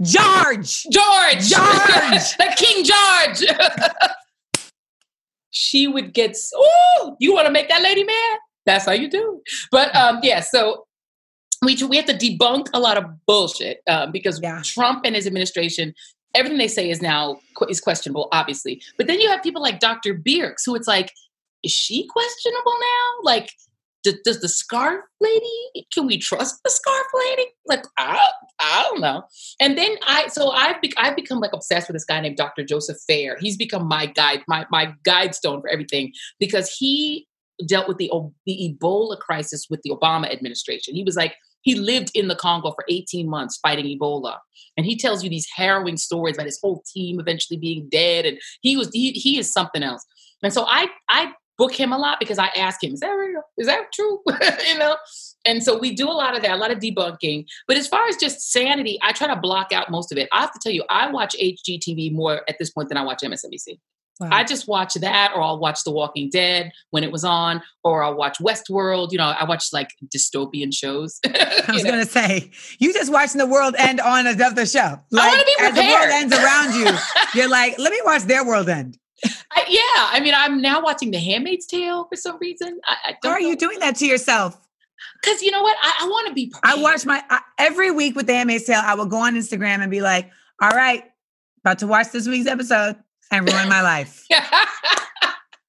George. 0.00 0.84
George, 0.90 1.48
George! 1.48 2.22
like 2.38 2.56
King 2.56 2.84
George. 2.84 3.44
she 5.50 5.86
would 5.86 6.14
get. 6.14 6.36
Oh, 6.56 7.16
you 7.20 7.34
want 7.34 7.46
to 7.46 7.52
make 7.52 7.68
that 7.68 7.82
lady 7.82 8.04
mad? 8.04 8.38
That's 8.66 8.86
how 8.86 8.92
you 8.92 9.08
do. 9.08 9.42
But 9.70 9.94
um, 9.94 10.20
yeah, 10.22 10.40
so 10.40 10.86
we 11.62 11.76
we 11.84 11.96
have 11.96 12.06
to 12.06 12.14
debunk 12.14 12.68
a 12.72 12.80
lot 12.80 12.96
of 12.96 13.04
bullshit 13.26 13.82
um, 13.88 14.10
because 14.10 14.40
Yeah. 14.42 14.62
Trump 14.64 15.02
and 15.04 15.14
his 15.14 15.26
administration. 15.26 15.94
Everything 16.34 16.58
they 16.58 16.66
say 16.68 16.90
is 16.90 17.00
now 17.00 17.38
is 17.68 17.80
questionable, 17.80 18.28
obviously. 18.32 18.82
But 18.98 19.06
then 19.06 19.20
you 19.20 19.28
have 19.28 19.40
people 19.42 19.62
like 19.62 19.78
Dr. 19.78 20.14
Birx, 20.14 20.62
who 20.66 20.74
it's 20.74 20.88
like, 20.88 21.12
is 21.62 21.70
she 21.70 22.08
questionable 22.08 22.72
now? 22.80 23.22
Like, 23.22 23.52
d- 24.04 24.18
does 24.24 24.40
the 24.40 24.48
scarf 24.48 25.02
lady? 25.20 25.86
Can 25.92 26.06
we 26.06 26.18
trust 26.18 26.60
the 26.62 26.70
scarf 26.70 27.06
lady? 27.26 27.50
Like, 27.66 27.84
I, 27.98 28.28
I 28.60 28.82
don't 28.84 29.00
know. 29.00 29.24
And 29.60 29.76
then 29.76 29.96
I, 30.06 30.28
so 30.28 30.50
I've 30.50 30.80
be, 30.80 30.92
I've 30.96 31.16
become 31.16 31.40
like 31.40 31.52
obsessed 31.52 31.88
with 31.88 31.96
this 31.96 32.04
guy 32.04 32.20
named 32.20 32.36
Dr. 32.36 32.64
Joseph 32.64 32.98
Fair. 33.06 33.36
He's 33.40 33.56
become 33.56 33.88
my 33.88 34.06
guide, 34.06 34.42
my 34.46 34.66
my 34.70 34.94
guide 35.04 35.34
stone 35.34 35.60
for 35.60 35.68
everything 35.68 36.12
because 36.38 36.74
he 36.78 37.26
dealt 37.66 37.88
with 37.88 37.98
the 37.98 38.10
the 38.46 38.76
Ebola 38.80 39.18
crisis 39.18 39.66
with 39.68 39.80
the 39.82 39.90
Obama 39.90 40.32
administration. 40.32 40.94
He 40.94 41.02
was 41.02 41.16
like 41.16 41.34
he 41.62 41.74
lived 41.74 42.10
in 42.14 42.28
the 42.28 42.36
Congo 42.36 42.72
for 42.72 42.84
18 42.88 43.28
months 43.28 43.58
fighting 43.62 43.86
Ebola, 43.86 44.36
and 44.76 44.84
he 44.84 44.96
tells 44.96 45.24
you 45.24 45.30
these 45.30 45.48
harrowing 45.54 45.96
stories 45.96 46.36
about 46.36 46.46
his 46.46 46.60
whole 46.62 46.82
team 46.92 47.18
eventually 47.18 47.58
being 47.58 47.88
dead, 47.90 48.26
and 48.26 48.38
he 48.60 48.76
was 48.76 48.90
he 48.92 49.12
he 49.12 49.38
is 49.38 49.52
something 49.52 49.82
else. 49.82 50.04
And 50.42 50.52
so 50.52 50.66
I 50.68 50.88
I 51.08 51.32
book 51.58 51.74
him 51.74 51.92
a 51.92 51.98
lot 51.98 52.18
because 52.20 52.38
I 52.38 52.46
ask 52.48 52.82
him, 52.82 52.94
is 52.94 53.00
that 53.00 53.10
real? 53.10 53.42
Is 53.58 53.66
that 53.66 53.92
true? 53.92 54.20
you 54.68 54.78
know. 54.78 54.96
And 55.44 55.62
so 55.62 55.78
we 55.78 55.94
do 55.94 56.08
a 56.08 56.12
lot 56.12 56.34
of 56.34 56.42
that, 56.42 56.52
a 56.52 56.56
lot 56.56 56.70
of 56.70 56.78
debunking. 56.78 57.44
But 57.68 57.76
as 57.76 57.86
far 57.86 58.06
as 58.06 58.16
just 58.16 58.50
sanity, 58.50 58.98
I 59.02 59.12
try 59.12 59.26
to 59.26 59.36
block 59.36 59.72
out 59.72 59.90
most 59.90 60.10
of 60.10 60.18
it. 60.18 60.28
I 60.32 60.40
have 60.40 60.52
to 60.52 60.58
tell 60.62 60.72
you, 60.72 60.84
I 60.88 61.10
watch 61.10 61.36
HGTV 61.40 62.12
more 62.12 62.42
at 62.48 62.56
this 62.58 62.70
point 62.70 62.88
than 62.88 62.98
I 62.98 63.02
watch 63.02 63.20
MSNBC. 63.22 63.78
Wow. 64.20 64.28
I 64.30 64.44
just 64.44 64.68
watch 64.68 64.94
that, 64.94 65.32
or 65.34 65.42
I'll 65.42 65.58
watch 65.58 65.82
The 65.82 65.90
Walking 65.90 66.30
Dead 66.30 66.70
when 66.90 67.02
it 67.02 67.10
was 67.10 67.24
on, 67.24 67.60
or 67.82 68.04
I'll 68.04 68.14
watch 68.14 68.38
Westworld. 68.38 69.10
You 69.10 69.18
know, 69.18 69.24
I 69.24 69.44
watch 69.44 69.72
like 69.72 69.90
dystopian 70.16 70.72
shows. 70.72 71.18
I 71.26 71.64
was 71.72 71.82
going 71.82 71.98
to 71.98 72.06
say, 72.06 72.52
you 72.78 72.92
just 72.92 73.10
watching 73.10 73.38
the 73.38 73.46
world 73.46 73.74
end 73.76 74.00
on 74.00 74.28
another 74.28 74.66
show. 74.66 75.00
Like, 75.10 75.32
wanna 75.32 75.44
be 75.44 75.54
as 75.58 75.74
the 75.74 75.80
world 75.80 76.10
ends 76.10 76.32
around 76.32 76.74
you, 76.74 76.98
you're 77.34 77.50
like, 77.50 77.76
let 77.78 77.90
me 77.90 78.00
watch 78.04 78.22
their 78.22 78.46
world 78.46 78.68
end. 78.68 78.98
I, 79.54 79.64
yeah, 79.68 80.10
I 80.12 80.20
mean, 80.20 80.34
I'm 80.36 80.60
now 80.60 80.82
watching 80.82 81.10
The 81.10 81.18
Handmaid's 81.18 81.66
Tale 81.66 82.06
for 82.08 82.16
some 82.16 82.38
reason. 82.40 82.80
I, 82.84 82.96
I 83.06 83.16
don't 83.22 83.32
are 83.32 83.40
you 83.40 83.56
doing 83.56 83.78
that 83.80 83.96
to 83.96 84.06
yourself? 84.06 84.58
Because 85.20 85.42
you 85.42 85.50
know 85.50 85.62
what? 85.62 85.76
I, 85.82 86.02
I 86.02 86.08
want 86.08 86.28
to 86.28 86.34
be. 86.34 86.52
I 86.62 86.80
watch 86.80 87.06
my 87.06 87.22
I, 87.30 87.40
every 87.58 87.90
week 87.90 88.16
with 88.16 88.26
the 88.26 88.34
Handmaid's 88.34 88.64
Tale. 88.64 88.82
I 88.82 88.94
will 88.94 89.06
go 89.06 89.18
on 89.18 89.34
Instagram 89.34 89.80
and 89.80 89.90
be 89.90 90.00
like, 90.00 90.30
"All 90.60 90.70
right, 90.70 91.04
about 91.62 91.78
to 91.80 91.86
watch 91.86 92.10
this 92.10 92.26
week's 92.26 92.48
episode 92.48 92.96
and 93.30 93.48
ruin 93.48 93.68
my 93.68 93.82
life." 93.82 94.26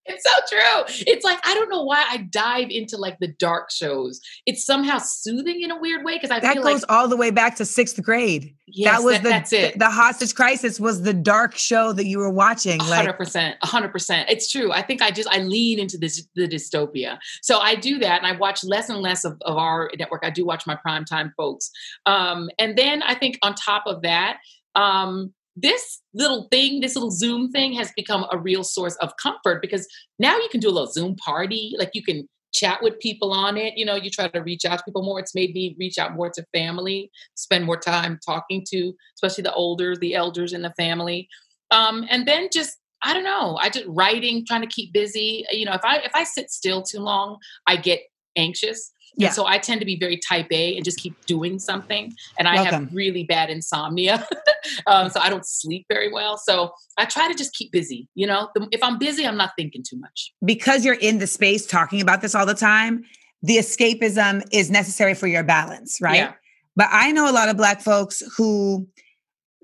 it's 0.06 0.24
so 0.24 0.32
true. 0.49 1.03
It's 1.08 1.24
like 1.26 1.39
I 1.45 1.53
don't 1.56 1.70
know 1.70 1.84
why 1.84 2.06
I 2.10 2.18
dive 2.18 2.68
into 2.70 2.97
like 2.97 3.18
the 3.20 3.28
dark 3.28 3.72
shows. 3.72 4.20
It's 4.45 4.66
somehow 4.66 4.99
soothing 4.99 5.62
in 5.62 5.72
a 5.72 5.80
weird 5.80 6.03
way 6.06 6.16
because 6.16 6.32
I 6.32 6.39
That 6.39 6.56
goes 6.56 6.66
like 6.66 6.84
all 6.89 7.08
the 7.08 7.18
way 7.18 7.32
back 7.32 7.56
to 7.58 7.66
sixth 7.66 8.01
grade. 8.03 8.56
yes, 8.68 8.91
that 8.97 9.03
was 9.03 9.14
that- 9.16 9.24
the 9.24 9.30
that's 9.30 9.53
it. 9.53 9.80
the 9.80 9.89
hostage 9.89 10.36
crisis 10.36 10.80
was 10.80 11.01
the 11.01 11.14
dark 11.14 11.56
show 11.56 11.91
that 11.93 12.06
you 12.06 12.18
were 12.20 12.30
watching. 12.30 12.80
hundred 12.80 13.06
Like, 13.08 13.18
percent, 13.18 13.58
hundred 13.64 13.89
percent. 13.91 14.30
It's 14.30 14.51
true. 14.51 14.72
I 14.72 14.82
think 14.82 15.01
I 15.01 15.12
just 15.12 15.30
I 15.30 15.39
lean 15.39 15.80
into 15.80 15.97
this 15.97 16.28
the 16.36 16.47
dystopia. 16.47 17.18
So 17.41 17.60
I 17.60 17.76
do 17.76 17.97
that, 17.99 18.18
and 18.22 18.28
I 18.28 18.38
watch 18.38 18.64
less 18.64 18.89
and 18.89 18.99
less 18.99 19.26
of, 19.26 19.38
of 19.41 19.58
our 19.58 19.89
network. 19.97 20.24
I 20.26 20.30
do 20.30 20.45
watch 20.45 20.66
my 20.68 20.78
primetime 20.86 21.32
folks, 21.36 21.72
um, 22.06 22.49
and 22.60 22.78
then 22.78 23.01
I 23.03 23.16
think 23.16 23.38
on 23.41 23.56
top 23.56 23.84
of 23.88 24.01
that, 24.03 24.38
um, 24.76 25.34
this 25.56 26.01
little 26.14 26.47
thing, 26.51 26.82
this 26.82 26.95
little 26.95 27.12
Zoom 27.12 27.51
thing, 27.51 27.74
has 27.74 27.91
become 27.95 28.26
a 28.32 28.38
real 28.38 28.64
source 28.64 28.95
of 28.95 29.14
comfort 29.22 29.62
because 29.62 29.88
now 30.20 30.36
you 30.38 30.49
can 30.49 30.60
do 30.60 30.70
a 30.70 30.72
little 30.72 30.91
Zoom 30.91 31.16
party. 31.16 31.74
Like 31.78 31.91
you 31.93 32.03
can 32.03 32.28
chat 32.53 32.82
with 32.82 32.99
people 32.99 33.32
on 33.32 33.58
it. 33.58 33.78
You 33.78 33.86
know, 33.86 33.95
you 33.95 34.10
try 34.10 34.28
to 34.28 34.39
reach 34.41 34.66
out 34.66 34.78
to 34.78 34.84
people 34.84 35.03
more. 35.03 35.20
It's 35.20 35.36
made 35.36 35.53
me 35.53 35.76
reach 35.78 35.97
out 35.97 36.16
more 36.16 36.30
to 36.32 36.45
family, 36.53 37.12
spend 37.36 37.66
more 37.66 37.78
time 37.78 38.20
talking 38.26 38.66
to, 38.70 38.93
especially 39.16 39.43
the 39.43 39.53
older, 39.53 39.95
the 39.95 40.16
elders 40.16 40.53
in 40.53 40.62
the 40.62 40.74
family. 40.78 41.28
Um, 41.72 42.06
and 42.10 42.28
then 42.28 42.49
just 42.51 42.78
I 43.03 43.14
don't 43.14 43.24
know. 43.24 43.58
I 43.62 43.70
just 43.70 43.86
writing, 43.88 44.45
trying 44.47 44.62
to 44.62 44.68
keep 44.68 44.91
busy. 44.91 45.45
You 45.51 45.66
know, 45.66 45.74
if 45.74 45.84
I 45.84 45.97
if 45.97 46.12
I 46.16 46.24
sit 46.24 46.49
still 46.49 46.82
too 46.82 46.99
long, 46.99 47.38
I 47.68 47.76
get 47.76 48.01
anxious. 48.36 48.91
Yeah. 49.18 49.28
And 49.28 49.36
so 49.36 49.45
I 49.45 49.57
tend 49.57 49.80
to 49.82 49.86
be 49.86 49.97
very 49.97 50.18
type 50.18 50.47
A 50.51 50.76
and 50.76 50.84
just 50.84 50.99
keep 50.99 51.13
doing 51.26 51.57
something. 51.59 52.13
And 52.38 52.47
I 52.47 52.55
Welcome. 52.55 52.86
have 52.86 52.93
really 52.93 53.24
bad 53.24 53.49
insomnia. 53.49 54.28
um, 54.88 55.09
so 55.09 55.20
I 55.20 55.30
don't 55.30 55.45
sleep 55.45 55.86
very 55.89 56.11
well. 56.11 56.38
So 56.38 56.72
I 56.97 57.05
try 57.05 57.28
to 57.30 57.34
just 57.34 57.53
keep 57.53 57.72
busy. 57.72 58.07
You 58.16 58.28
know, 58.28 58.49
if 58.72 58.84
I'm 58.84 58.97
busy, 58.97 59.26
I'm 59.26 59.38
not 59.38 59.51
thinking 59.57 59.84
too 59.88 59.97
much. 59.97 60.32
because 60.43 60.84
you're 60.86 60.95
in 60.95 61.20
the 61.20 61.28
space 61.28 61.66
talking 61.66 62.01
about 62.01 62.22
this 62.22 62.36
all 62.36 62.45
the 62.45 62.53
time, 62.53 63.03
the 63.41 63.57
escapism 63.57 64.43
is 64.51 64.70
necessary 64.72 65.13
for 65.13 65.28
your 65.28 65.43
balance, 65.43 65.99
right? 66.01 66.16
Yeah. 66.16 66.34
But 66.76 66.88
I 66.91 67.11
know 67.11 67.30
a 67.30 67.32
lot 67.32 67.47
of 67.47 67.55
black 67.57 67.82
folks 67.82 68.22
who 68.38 68.88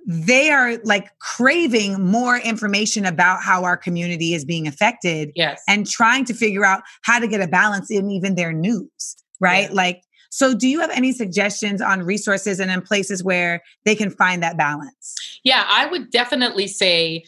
they 0.07 0.49
are 0.49 0.77
like 0.83 1.09
craving 1.19 2.03
more 2.03 2.37
information 2.37 3.05
about 3.05 3.43
how 3.43 3.63
our 3.63 3.77
community 3.77 4.33
is 4.33 4.43
being 4.43 4.67
affected 4.67 5.31
Yes. 5.35 5.61
and 5.67 5.87
trying 5.87 6.25
to 6.25 6.33
figure 6.33 6.65
out 6.65 6.81
how 7.03 7.19
to 7.19 7.27
get 7.27 7.39
a 7.41 7.47
balance 7.47 7.91
in 7.91 8.09
even 8.09 8.35
their 8.35 8.51
news, 8.51 9.15
right? 9.41 9.69
Yeah. 9.69 9.75
Like, 9.75 10.03
so 10.29 10.55
do 10.55 10.69
you 10.69 10.79
have 10.79 10.91
any 10.91 11.11
suggestions 11.11 11.81
on 11.81 12.03
resources 12.03 12.61
and 12.61 12.71
in 12.71 12.81
places 12.81 13.21
where 13.21 13.61
they 13.83 13.95
can 13.95 14.09
find 14.09 14.41
that 14.41 14.55
balance? 14.55 15.15
Yeah, 15.43 15.65
I 15.67 15.87
would 15.87 16.09
definitely 16.09 16.67
say 16.67 17.25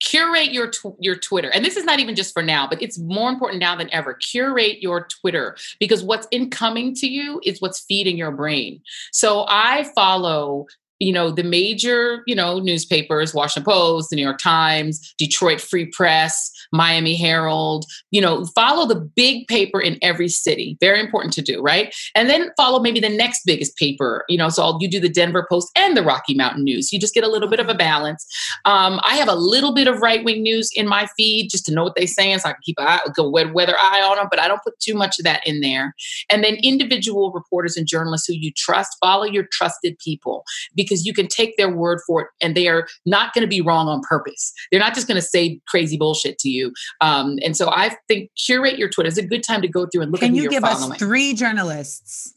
curate 0.00 0.52
your 0.52 0.70
tw- 0.70 0.96
your 0.98 1.16
Twitter. 1.16 1.50
And 1.50 1.64
this 1.64 1.76
is 1.76 1.84
not 1.84 2.00
even 2.00 2.14
just 2.14 2.32
for 2.32 2.42
now, 2.42 2.66
but 2.66 2.82
it's 2.82 2.98
more 2.98 3.30
important 3.30 3.60
now 3.60 3.76
than 3.76 3.92
ever. 3.92 4.14
Curate 4.14 4.82
your 4.82 5.06
Twitter 5.06 5.56
because 5.78 6.02
what's 6.02 6.26
incoming 6.30 6.94
to 6.96 7.06
you 7.06 7.40
is 7.44 7.60
what's 7.60 7.80
feeding 7.80 8.16
your 8.16 8.32
brain. 8.32 8.80
So 9.12 9.44
I 9.48 9.84
follow 9.94 10.66
you 11.02 11.12
know 11.12 11.32
the 11.32 11.42
major 11.42 12.22
you 12.28 12.34
know 12.34 12.60
newspapers 12.60 13.34
washington 13.34 13.64
post 13.64 14.10
the 14.10 14.16
new 14.16 14.22
york 14.22 14.38
times 14.38 15.12
detroit 15.18 15.60
free 15.60 15.86
press 15.86 16.51
miami 16.72 17.14
herald 17.14 17.84
you 18.10 18.20
know 18.20 18.44
follow 18.54 18.86
the 18.86 18.94
big 18.94 19.46
paper 19.48 19.80
in 19.80 19.98
every 20.02 20.28
city 20.28 20.76
very 20.80 21.00
important 21.00 21.32
to 21.32 21.42
do 21.42 21.60
right 21.62 21.94
and 22.14 22.28
then 22.28 22.50
follow 22.56 22.80
maybe 22.80 23.00
the 23.00 23.08
next 23.08 23.42
biggest 23.44 23.76
paper 23.76 24.24
you 24.28 24.38
know 24.38 24.48
so 24.48 24.76
you 24.80 24.88
do 24.88 25.00
the 25.00 25.08
denver 25.08 25.46
post 25.50 25.70
and 25.76 25.96
the 25.96 26.02
rocky 26.02 26.34
mountain 26.34 26.64
news 26.64 26.92
you 26.92 26.98
just 26.98 27.14
get 27.14 27.24
a 27.24 27.28
little 27.28 27.48
bit 27.48 27.60
of 27.60 27.68
a 27.68 27.74
balance 27.74 28.26
um, 28.64 29.00
i 29.04 29.16
have 29.16 29.28
a 29.28 29.34
little 29.34 29.74
bit 29.74 29.86
of 29.86 30.00
right-wing 30.00 30.42
news 30.42 30.70
in 30.74 30.88
my 30.88 31.06
feed 31.16 31.48
just 31.50 31.64
to 31.64 31.72
know 31.72 31.82
what 31.82 31.94
they're 31.96 32.06
saying 32.06 32.38
so 32.38 32.48
i 32.48 32.52
can 32.52 32.62
keep 32.62 32.78
a 32.78 33.00
go 33.14 33.28
weather 33.28 33.76
eye 33.78 34.02
on 34.02 34.16
them 34.16 34.26
but 34.30 34.40
i 34.40 34.48
don't 34.48 34.62
put 34.62 34.78
too 34.80 34.94
much 34.94 35.18
of 35.18 35.24
that 35.24 35.46
in 35.46 35.60
there 35.60 35.94
and 36.30 36.42
then 36.42 36.56
individual 36.62 37.32
reporters 37.32 37.76
and 37.76 37.86
journalists 37.86 38.26
who 38.26 38.34
you 38.34 38.52
trust 38.56 38.96
follow 39.00 39.24
your 39.24 39.46
trusted 39.52 39.98
people 39.98 40.44
because 40.74 41.04
you 41.04 41.12
can 41.12 41.26
take 41.26 41.56
their 41.56 41.70
word 41.70 42.00
for 42.06 42.22
it 42.22 42.28
and 42.40 42.56
they 42.56 42.68
are 42.68 42.86
not 43.06 43.34
going 43.34 43.42
to 43.42 43.48
be 43.48 43.60
wrong 43.60 43.88
on 43.88 44.00
purpose. 44.08 44.52
They're 44.70 44.80
not 44.80 44.94
just 44.94 45.06
going 45.06 45.20
to 45.20 45.26
say 45.26 45.60
crazy 45.68 45.96
bullshit 45.96 46.38
to 46.40 46.48
you. 46.48 46.61
Um, 47.00 47.38
and 47.44 47.56
so 47.56 47.70
I 47.70 47.96
think 48.08 48.30
curate 48.46 48.78
your 48.78 48.88
Twitter 48.88 49.08
is 49.08 49.18
a 49.18 49.26
good 49.26 49.42
time 49.42 49.62
to 49.62 49.68
go 49.68 49.86
through 49.86 50.02
and 50.02 50.12
look 50.12 50.20
Can 50.20 50.30
at 50.32 50.36
who 50.36 50.42
you 50.44 50.50
give 50.50 50.62
following. 50.62 50.92
us 50.92 50.98
three 50.98 51.34
journalists? 51.34 52.34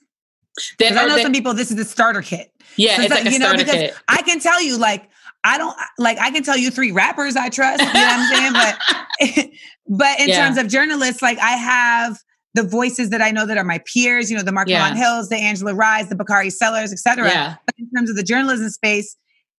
That 0.79 0.93
I 0.97 1.05
know 1.05 1.15
that- 1.15 1.21
some 1.23 1.33
people, 1.33 1.53
this 1.53 1.69
is 1.69 1.77
the 1.77 1.85
starter 1.85 2.21
kit. 2.21 2.51
yeah, 2.77 2.95
So 2.95 3.01
it's 3.03 3.11
like 3.11 3.25
a 3.25 3.31
you 3.31 3.39
know, 3.39 3.47
starter 3.47 3.63
because 3.65 3.75
kit. 3.81 3.95
I 4.07 4.21
can 4.21 4.39
tell 4.39 4.61
you, 4.61 4.77
like, 4.77 5.09
I 5.43 5.57
don't 5.59 5.77
like 5.99 6.17
I 6.19 6.31
can 6.31 6.41
tell 6.43 6.57
you 6.57 6.71
three 6.71 6.91
rappers 6.91 7.35
I 7.35 7.49
trust, 7.49 7.79
you 7.79 7.85
know 7.85 7.91
what 7.93 8.19
I'm 8.19 8.33
saying? 8.33 8.53
But 8.53 9.49
but 9.87 10.19
in 10.19 10.29
Yeah. 10.29 10.43
terms 10.45 10.57
of 10.57 10.67
journalists, 10.67 11.21
like 11.21 11.37
I 11.39 11.51
have 11.51 12.17
the 12.55 12.63
voices 12.63 13.09
that 13.11 13.21
I 13.21 13.29
know 13.31 13.45
that 13.45 13.57
are 13.57 13.63
my 13.63 13.79
peers, 13.93 14.31
you 14.31 14.37
know, 14.37 14.43
the 14.43 14.51
Marc 14.53 14.69
Yeah. 14.69 14.95
Hills, 14.95 15.29
the 15.29 15.35
Angela 15.35 15.75
Ryes, 15.75 16.07
the 16.09 16.15
Bakari 16.15 16.49
Sellers, 16.49 16.91
etc. 16.91 17.27
Yeah, 17.27 17.55
But 17.65 17.75
in 17.77 17.87
terms 17.95 18.09
of 18.09 18.15
the 18.15 18.23
journalism 18.23 18.69
space, 18.69 19.15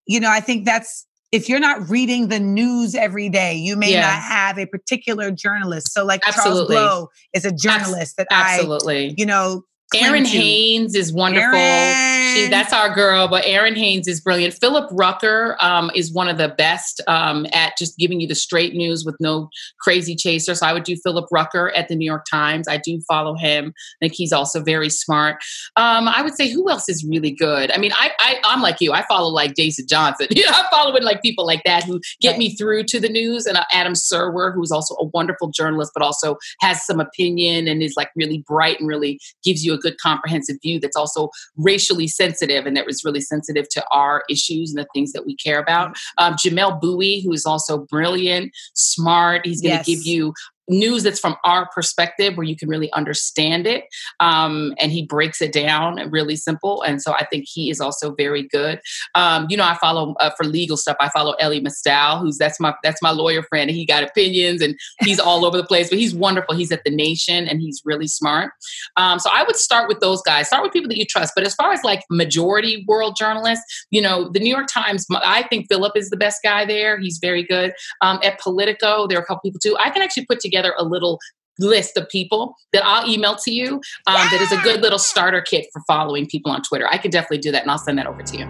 you 0.07 0.19
know, 0.19 0.29
I 0.29 0.39
think 0.41 0.65
that's 0.65 1.05
if 1.31 1.49
you're 1.49 1.59
not 1.59 1.89
reading 1.89 2.29
the 2.29 2.39
news 2.39 2.95
every 2.95 3.29
day, 3.29 3.53
you 3.53 3.75
may 3.75 3.91
Yeah. 3.91 4.01
not 4.01 4.21
have 4.21 4.57
a 4.57 4.65
particular 4.65 5.31
journalist. 5.31 5.91
So 5.91 6.05
like 6.05 6.21
Absolutely. 6.25 6.75
Charles 6.75 6.89
Blow 6.89 7.09
is 7.33 7.45
a 7.45 7.51
journalist 7.51 8.15
that 8.17 8.27
I, 8.31 8.55
absolutely. 8.55 9.13
you 9.17 9.25
know, 9.25 9.63
Errin. 9.95 10.25
Haines 10.25 10.95
is 10.95 11.13
wonderful. 11.13 11.57
She, 11.57 12.47
that's 12.49 12.73
our 12.73 12.93
girl, 12.93 13.27
but 13.29 13.45
Errin 13.45 13.75
Haines 13.77 14.07
is 14.07 14.19
brilliant. 14.19 14.53
Philip 14.53 14.89
Rucker 14.91 15.55
um, 15.61 15.89
is 15.95 16.11
one 16.13 16.27
of 16.27 16.37
the 16.37 16.49
best 16.49 17.01
um, 17.07 17.45
at 17.53 17.77
just 17.77 17.97
giving 17.97 18.19
you 18.19 18.27
the 18.27 18.35
straight 18.35 18.73
news 18.73 19.05
with 19.05 19.15
no 19.21 19.49
crazy 19.79 20.13
chaser. 20.15 20.55
So 20.55 20.65
I 20.65 20.73
would 20.73 20.83
do 20.83 20.97
Philip 21.03 21.25
Rucker 21.31 21.71
at 21.71 21.87
the 21.87 21.95
New 21.95 22.05
York 22.05 22.25
Times. 22.29 22.67
I 22.67 22.77
do 22.77 22.99
follow 23.07 23.35
him. 23.35 23.67
I 23.69 24.05
think 24.05 24.13
he's 24.13 24.33
also 24.33 24.61
very 24.61 24.89
smart. 24.89 25.37
Um, 25.77 26.07
I 26.09 26.21
would 26.21 26.35
say 26.35 26.49
who 26.49 26.69
else 26.69 26.89
is 26.89 27.05
really 27.07 27.31
good? 27.31 27.71
I 27.71 27.77
mean, 27.77 27.93
I, 27.95 28.11
I 28.19 28.41
I'm 28.43 28.61
like 28.61 28.81
you. 28.81 28.91
I 28.91 29.05
follow 29.07 29.29
like 29.29 29.55
Jason 29.55 29.85
Johnson. 29.87 30.27
You 30.37 30.43
know, 30.45 30.51
I'm 30.53 30.65
following 30.69 31.01
like 31.03 31.23
people 31.23 31.47
like 31.47 31.63
that 31.65 31.83
who 31.83 31.99
get 32.21 32.31
Right. 32.31 32.39
me 32.39 32.55
through 32.55 32.83
to 32.89 32.99
the 32.99 33.09
news. 33.09 33.45
And 33.47 33.57
uh, 33.57 33.63
Adam 33.71 33.93
Serwer, 33.93 34.53
who's 34.53 34.71
also 34.71 34.93
a 34.95 35.05
wonderful 35.05 35.47
journalist, 35.49 35.91
but 35.95 36.03
also 36.03 36.37
has 36.61 36.85
some 36.85 36.99
opinion 36.99 37.67
and 37.67 37.81
is 37.81 37.95
like 37.97 38.09
really 38.15 38.43
bright 38.47 38.79
and 38.79 38.87
really 38.87 39.19
gives 39.43 39.65
you 39.65 39.73
a 39.77 39.81
good 39.81 39.97
comprehensive 39.99 40.57
view. 40.61 40.79
That's 40.79 40.95
also 40.95 41.29
racially 41.55 42.07
sensitive 42.07 42.65
and 42.65 42.75
that 42.75 42.85
was 42.85 43.03
really 43.03 43.21
sensitive 43.21 43.69
to 43.69 43.83
our 43.91 44.23
issues 44.29 44.73
and 44.73 44.83
the 44.83 44.87
things 44.93 45.11
that 45.13 45.25
we 45.25 45.35
care 45.35 45.59
about. 45.59 45.97
Um, 46.17 46.33
Jamelle 46.33 46.79
Bouie, 46.81 47.21
who 47.23 47.31
is 47.31 47.45
also 47.45 47.79
brilliant, 47.79 48.51
smart. 48.73 49.45
He's 49.45 49.61
going 49.61 49.71
to 49.71 49.77
Yes. 49.77 49.85
give 49.85 50.05
you 50.05 50.33
news 50.67 51.03
that's 51.03 51.19
from 51.19 51.35
our 51.43 51.67
perspective 51.73 52.35
where 52.35 52.45
you 52.45 52.55
can 52.55 52.69
really 52.69 52.91
understand 52.93 53.65
it 53.67 53.85
um, 54.19 54.73
and 54.79 54.91
he 54.91 55.05
breaks 55.05 55.41
it 55.41 55.51
down 55.51 55.97
really 56.11 56.35
simple 56.35 56.81
and 56.83 57.01
so 57.01 57.13
i 57.13 57.25
think 57.25 57.45
he 57.47 57.69
is 57.69 57.79
also 57.79 58.13
very 58.15 58.43
good. 58.43 58.79
Um, 59.15 59.47
you 59.49 59.57
know 59.57 59.63
i 59.63 59.75
follow 59.75 60.13
uh, 60.19 60.31
for 60.37 60.45
legal 60.45 60.77
stuff 60.77 60.97
i 60.99 61.09
follow 61.09 61.33
Elie 61.33 61.61
Mystal, 61.61 62.19
who's 62.19 62.37
that's 62.37 62.59
my 62.59 62.73
that's 62.83 63.01
my 63.01 63.11
lawyer 63.11 63.43
friend 63.43 63.69
and 63.69 63.77
he 63.77 63.85
got 63.85 64.03
opinions 64.03 64.61
and 64.61 64.75
he's 64.99 65.19
all 65.19 65.45
over 65.45 65.57
the 65.57 65.63
place 65.63 65.89
but 65.89 65.99
he's 65.99 66.13
wonderful. 66.13 66.55
He's 66.55 66.71
at 66.71 66.83
the 66.83 66.91
nation 66.91 67.47
and 67.47 67.61
he's 67.61 67.81
really 67.85 68.07
smart. 68.07 68.51
Um, 68.95 69.19
so 69.19 69.29
i 69.33 69.43
would 69.43 69.55
start 69.55 69.87
with 69.87 69.99
those 69.99 70.21
guys. 70.21 70.47
Start 70.47 70.63
with 70.63 70.73
people 70.73 70.89
that 70.89 70.97
you 70.97 71.05
trust. 71.05 71.33
But 71.35 71.45
as 71.45 71.55
far 71.55 71.71
as 71.71 71.83
like 71.83 72.03
majority 72.09 72.85
world 72.87 73.15
journalists 73.17 73.85
you 73.91 74.01
know 74.01 74.29
the 74.29 74.39
new 74.39 74.53
york 74.53 74.67
times 74.67 75.05
i 75.23 75.43
think 75.43 75.67
philip 75.69 75.95
is 75.95 76.09
the 76.09 76.17
best 76.17 76.41
guy 76.43 76.65
there. 76.65 76.99
He's 76.99 77.19
very 77.19 77.43
good. 77.43 77.73
Um, 78.01 78.19
at 78.23 78.39
Politico. 78.39 79.07
There 79.07 79.17
are 79.17 79.21
a 79.21 79.25
couple 79.25 79.41
people 79.41 79.59
too. 79.59 79.75
I 79.79 79.89
can 79.89 80.01
actually 80.01 80.25
put 80.25 80.39
together 80.39 80.56
a 80.65 80.83
little 80.83 81.19
list 81.59 81.97
of 81.97 82.07
people 82.09 82.55
that 82.71 82.85
I'll 82.85 83.09
email 83.09 83.35
to 83.35 83.51
you. 83.51 83.81
Um, 84.05 84.27
That 84.31 84.39
is 84.41 84.51
a 84.51 84.61
good 84.61 84.81
little 84.81 84.99
starter 84.99 85.41
kit 85.41 85.67
for 85.73 85.81
following 85.87 86.27
people 86.27 86.51
on 86.51 86.61
Twitter. 86.61 86.87
I 86.89 86.97
can 86.97 87.11
definitely 87.11 87.39
do 87.39 87.51
that, 87.51 87.63
and 87.63 87.71
I'll 87.71 87.77
send 87.77 87.97
that 87.97 88.07
over 88.07 88.21
to 88.21 88.37
you. 88.37 88.45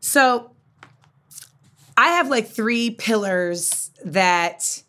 So 0.00 0.54
I 1.96 2.08
have 2.08 2.28
like 2.28 2.48
three 2.48 2.90
pillars 2.90 3.90
that 4.04 4.82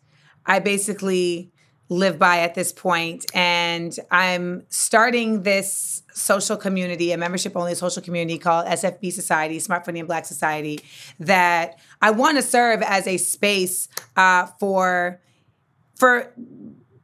I 0.44 0.58
basically 0.58 1.52
live 1.94 2.18
by 2.18 2.40
at 2.40 2.54
this 2.54 2.72
point 2.72 3.24
and 3.34 3.96
I'm 4.10 4.64
starting 4.68 5.42
this 5.42 6.02
social 6.12 6.56
community, 6.56 7.12
a 7.12 7.18
membership 7.18 7.56
only 7.56 7.74
social 7.74 8.02
community 8.02 8.38
called 8.38 8.66
SFB 8.66 9.12
Society, 9.12 9.58
Smart 9.58 9.84
Funny 9.84 10.00
and 10.00 10.06
Black 10.08 10.24
Society, 10.26 10.80
that 11.20 11.78
I 12.02 12.10
want 12.10 12.36
to 12.36 12.42
serve 12.42 12.82
as 12.82 13.06
a 13.06 13.16
space 13.16 13.88
uh, 14.16 14.46
for 14.60 15.20
for 15.96 16.32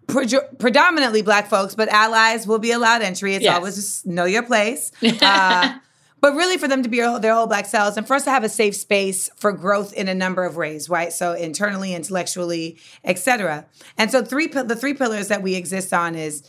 pre- 0.08 0.26
predominantly 0.58 1.22
black 1.22 1.48
folks, 1.48 1.74
but 1.74 1.88
allies 1.88 2.46
will 2.46 2.58
be 2.58 2.72
allowed 2.72 3.02
entry. 3.02 3.34
It's 3.34 3.44
Yes. 3.44 3.56
always 3.56 3.76
just 3.76 4.06
know 4.06 4.24
your 4.24 4.42
place. 4.42 4.92
Uh, 5.22 5.78
but 6.20 6.34
really 6.34 6.58
for 6.58 6.68
them 6.68 6.82
to 6.82 6.88
be 6.88 6.98
their 6.98 7.34
whole 7.34 7.46
black 7.46 7.66
selves 7.66 7.96
and 7.96 8.06
for 8.06 8.14
us 8.14 8.24
to 8.24 8.30
have 8.30 8.44
a 8.44 8.48
safe 8.48 8.76
space 8.76 9.28
for 9.36 9.52
growth 9.52 9.92
in 9.92 10.08
a 10.08 10.14
number 10.14 10.44
of 10.44 10.56
ways, 10.56 10.88
right? 10.88 11.12
So 11.12 11.32
internally, 11.32 11.94
intellectually, 11.94 12.78
etc. 13.04 13.66
And 13.96 14.10
so 14.10 14.22
three 14.24 14.46
the 14.46 14.76
three 14.76 14.94
pillars 14.94 15.28
that 15.28 15.42
we 15.42 15.54
exist 15.54 15.92
on 15.92 16.14
is 16.14 16.42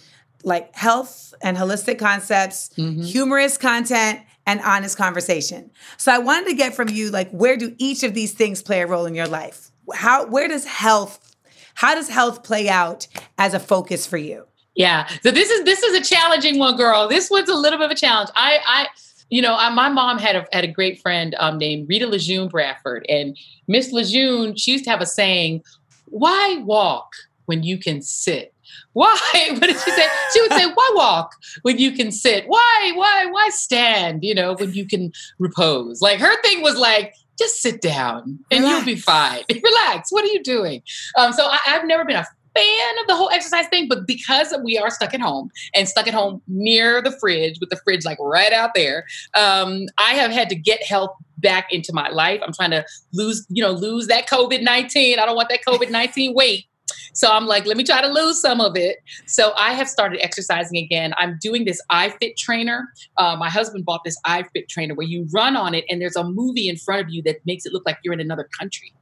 like 0.44 0.76
health 0.76 1.34
and 1.42 1.58
holistic 1.58 2.00
concepts, 2.00 2.70
mm-hmm. 2.78 3.02
humorous 3.02 3.58
content, 3.58 4.22
and 4.46 4.60
honest 4.62 4.98
conversation. 4.98 5.72
So 5.98 6.12
I 6.12 6.18
wanted 6.18 6.50
to 6.50 6.56
get 6.56 6.76
from 6.76 6.90
you 6.90 7.12
like 7.12 7.30
where 7.32 7.58
do 7.58 7.76
each 7.78 8.04
of 8.04 8.14
these 8.14 8.34
things 8.34 8.62
play 8.62 8.82
a 8.82 8.88
role 8.88 9.06
in 9.06 9.16
your 9.16 9.28
life? 9.28 9.72
How 9.94 10.26
where 10.26 10.48
does 10.48 10.66
health 10.66 11.36
how 11.76 11.96
does 11.96 12.10
health 12.10 12.44
play 12.44 12.70
out 12.70 13.08
as 13.38 13.54
a 13.54 13.60
focus 13.60 14.06
for 14.06 14.18
you? 14.18 14.46
Yeah. 14.76 15.08
So 15.24 15.32
this 15.32 15.50
is 15.50 15.64
this 15.64 15.84
is 15.84 15.96
a 15.96 16.04
challenging 16.04 16.60
one, 16.60 16.78
girl. 16.78 17.08
This 17.08 17.30
one's 17.30 17.50
a 17.50 17.56
little 17.56 17.80
bit 17.80 17.86
of 17.86 17.92
a 17.92 17.96
challenge. 17.96 18.30
I 18.36 18.60
I 18.66 18.88
you 19.32 19.42
know, 19.42 19.56
I, 19.56 19.70
my 19.70 19.90
mom 19.90 20.20
had 20.20 20.36
a 20.36 20.46
had 20.52 20.66
a 20.66 20.68
great 20.68 21.02
friend 21.02 21.36
um, 21.40 21.58
named 21.58 21.90
Rita 21.90 22.06
Lejeune 22.06 22.50
Bradford, 22.50 23.06
and 23.10 23.36
Miss 23.68 23.92
Lejeune, 23.92 24.56
she 24.58 24.74
used 24.74 24.84
to 24.84 24.90
have 24.92 25.02
a 25.02 25.06
saying, 25.06 25.64
"Why 26.06 26.62
walk 26.64 27.14
when 27.46 27.64
you 27.64 27.80
can 27.80 28.02
sit?" 28.02 28.54
Why? 28.94 29.16
What 29.52 29.62
did 29.62 29.80
she 29.80 29.92
say? 29.92 30.06
She 30.34 30.42
would 30.42 30.52
say, 30.52 30.66
"Why 30.66 30.92
walk 30.94 31.36
when 31.62 31.78
you 31.78 31.94
can 31.94 32.12
sit? 32.12 32.44
Why? 32.48 32.92
Why? 32.94 33.26
Why 33.26 33.50
stand? 33.50 34.24
You 34.24 34.36
know, 34.36 34.54
when 34.54 34.74
you 34.74 34.86
can 34.86 35.14
repose." 35.40 36.02
Like 36.02 36.20
her 36.20 36.42
thing 36.42 36.62
was 36.62 36.78
like, 36.78 37.16
"Just 37.40 37.62
sit 37.62 37.82
down 37.82 38.40
and 38.52 38.66
you'll 38.66 38.84
be 38.84 38.98
fine. 38.98 39.44
Relax. 39.64 40.12
What 40.12 40.26
are 40.26 40.34
you 40.34 40.44
doing?" 40.44 40.84
Um, 41.18 41.32
so 41.32 41.46
I, 41.46 41.60
I've 41.68 41.86
never 41.86 42.04
been 42.04 42.18
a 42.18 42.28
fan 42.56 43.00
of 43.00 43.08
the 43.08 43.16
whole 43.16 43.30
exercise 43.30 43.68
thing, 43.68 43.88
but 43.88 44.08
because 44.08 44.54
we 44.64 44.78
are 44.78 44.90
stuck 44.90 45.14
at 45.14 45.22
home 45.22 45.50
and 45.74 45.88
stuck 45.88 46.08
at 46.08 46.14
home 46.14 46.42
near 46.48 47.02
the 47.02 47.12
fridge 47.12 47.60
with 47.60 47.70
the 47.70 47.78
fridge 47.84 48.06
like 48.06 48.18
right 48.20 48.54
out 48.54 48.72
there, 48.76 49.06
um, 49.36 49.86
I 49.98 50.14
have 50.14 50.32
had 50.32 50.50
to 50.50 50.56
get 50.56 50.84
health 50.84 51.12
back 51.38 51.72
into 51.72 51.94
my 51.94 52.10
life. 52.10 52.42
I'm 52.46 52.54
trying 52.54 52.72
to 52.72 52.86
lose, 53.14 53.46
you 53.50 53.64
know, 53.64 53.72
lose 53.72 54.08
that 54.08 54.28
COVID 54.28 54.62
19. 54.62 55.20
I 55.20 55.26
don't 55.26 55.36
want 55.36 55.50
that 55.50 55.62
COVID 55.68 55.90
19 55.90 56.34
weight. 56.36 56.66
So 57.14 57.30
I'm 57.30 57.46
like, 57.46 57.66
let 57.66 57.78
me 57.78 57.84
try 57.84 58.02
to 58.02 58.08
lose 58.08 58.40
some 58.40 58.62
of 58.62 58.78
it. 58.78 58.98
So 59.26 59.54
I 59.58 59.74
have 59.74 59.90
started 59.90 60.24
exercising 60.24 60.78
again. 60.78 61.14
I'm 61.18 61.38
doing 61.42 61.66
this 61.66 61.82
iFit 61.92 62.38
trainer. 62.38 62.88
Uh, 63.18 63.36
my 63.36 63.50
husband 63.50 63.86
bought 63.86 64.02
this 64.06 64.18
iFit 64.26 64.70
trainer 64.70 64.96
where 64.96 65.08
you 65.08 65.28
run 65.34 65.56
on 65.56 65.74
it 65.74 65.84
and 65.90 66.02
there's 66.02 66.16
a 66.16 66.24
movie 66.24 66.70
in 66.70 66.78
front 66.78 67.02
of 67.02 67.10
you 67.10 67.22
that 67.24 67.38
makes 67.46 67.66
it 67.66 67.74
look 67.74 67.84
like 67.86 67.98
you're 68.04 68.14
in 68.14 68.20
another 68.20 68.48
country. 68.58 68.94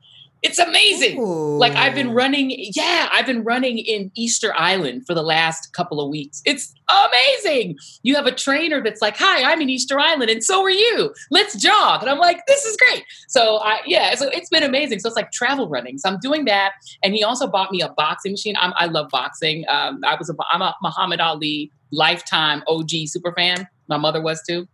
It's 0.42 0.58
amazing. 0.58 1.22
Like 1.22 1.74
I've 1.74 1.94
been 1.94 2.14
running, 2.14 2.54
yeah, 2.74 3.10
I've 3.12 3.26
been 3.26 3.44
running 3.44 3.78
in 3.78 4.10
Easter 4.16 4.54
Island 4.56 5.06
for 5.06 5.14
the 5.14 5.22
last 5.22 5.74
couple 5.74 6.00
of 6.00 6.10
weeks. 6.10 6.42
It's 6.46 6.74
amazing. 6.90 7.78
You 8.04 8.16
have 8.16 8.26
a 8.26 8.32
trainer 8.32 8.82
that's 8.82 9.02
like, 9.02 9.18
"Hi, 9.18 9.52
I'm 9.52 9.62
in 9.62 9.70
Easter 9.70 10.00
Island, 10.00 10.30
and 10.30 10.44
so 10.44 10.64
are 10.64 10.70
you. 10.70 11.14
Let's 11.30 11.62
jog." 11.62 12.02
And 12.02 12.10
I'm 12.10 12.20
like, 12.20 12.46
"This 12.48 12.64
is 12.64 12.78
great." 12.78 13.04
So 13.28 13.58
I, 13.58 13.82
yeah, 13.86 14.16
so 14.16 14.30
it's 14.30 14.50
been 14.50 14.64
amazing. 14.64 15.00
So 15.00 15.08
it's 15.08 15.18
like 15.18 15.32
travel 15.32 15.68
running. 15.68 15.98
So 15.98 16.10
I'm 16.10 16.20
doing 16.20 16.46
that, 16.46 16.74
and 17.04 17.14
he 17.14 17.24
also 17.24 17.46
bought 17.46 17.72
me 17.72 17.82
a 17.82 17.90
boxing 17.90 18.32
machine. 18.32 18.56
I'm, 18.60 18.74
I 18.78 18.86
love 18.86 19.10
boxing. 19.10 19.66
Um, 19.68 20.00
I 20.06 20.16
was 20.16 20.30
a, 20.30 20.36
I'm 20.52 20.62
a 20.62 20.74
Muhammad 20.82 21.20
Ali 21.20 21.72
lifetime 21.92 22.64
OG 22.68 22.92
super 23.08 23.34
fan. 23.34 23.68
My 23.88 23.98
mother 23.98 24.22
was 24.22 24.42
too. 24.48 24.68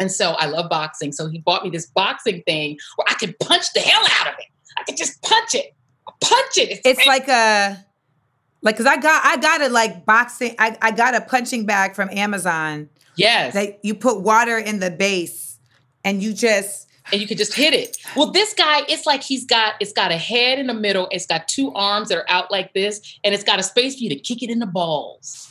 And 0.00 0.10
so 0.10 0.32
I 0.32 0.46
love 0.46 0.68
boxing. 0.68 1.12
So 1.12 1.28
he 1.28 1.38
bought 1.38 1.64
me 1.64 1.70
this 1.70 1.86
boxing 1.86 2.42
thing 2.42 2.78
where 2.96 3.06
I 3.08 3.14
can 3.14 3.34
punch 3.40 3.72
the 3.74 3.80
hell 3.80 4.04
out 4.20 4.28
of 4.28 4.34
it. 4.38 4.46
I 4.76 4.82
could 4.84 4.96
just 4.96 5.20
punch 5.22 5.54
it, 5.54 5.74
punch 6.20 6.56
it. 6.58 6.80
It's 6.84 7.06
like 7.06 7.28
a 7.28 7.84
like 8.62 8.76
because 8.76 8.86
I 8.86 8.96
got 8.96 9.24
I 9.24 9.36
got 9.36 9.60
a 9.62 9.68
like 9.68 10.04
boxing. 10.04 10.54
I, 10.58 10.76
I 10.82 10.90
got 10.90 11.14
a 11.14 11.20
punching 11.20 11.66
bag 11.66 11.94
from 11.94 12.08
Amazon 12.10 12.88
yes, 13.16 13.54
that 13.54 13.78
you 13.82 13.94
put 13.94 14.20
water 14.22 14.58
in 14.58 14.80
the 14.80 14.90
base 14.90 15.58
and 16.04 16.22
you 16.22 16.32
just 16.32 16.88
and 17.12 17.20
you 17.20 17.26
could 17.26 17.38
just 17.38 17.54
hit 17.54 17.74
it. 17.74 17.96
Well, 18.16 18.30
this 18.30 18.54
guy, 18.54 18.82
it's 18.88 19.04
like 19.06 19.22
he's 19.22 19.44
got 19.44 19.74
it's 19.80 19.92
got 19.92 20.10
a 20.10 20.16
head 20.16 20.58
in 20.58 20.66
the 20.66 20.74
middle. 20.74 21.08
It's 21.10 21.26
got 21.26 21.46
two 21.48 21.72
arms 21.74 22.08
that 22.08 22.18
are 22.18 22.30
out 22.30 22.50
like 22.50 22.72
this, 22.72 23.18
and 23.22 23.34
it's 23.34 23.44
got 23.44 23.58
a 23.58 23.62
space 23.62 23.96
for 23.96 24.00
you 24.04 24.08
to 24.10 24.16
kick 24.16 24.42
it 24.42 24.50
in 24.50 24.58
the 24.58 24.66
balls. 24.66 25.50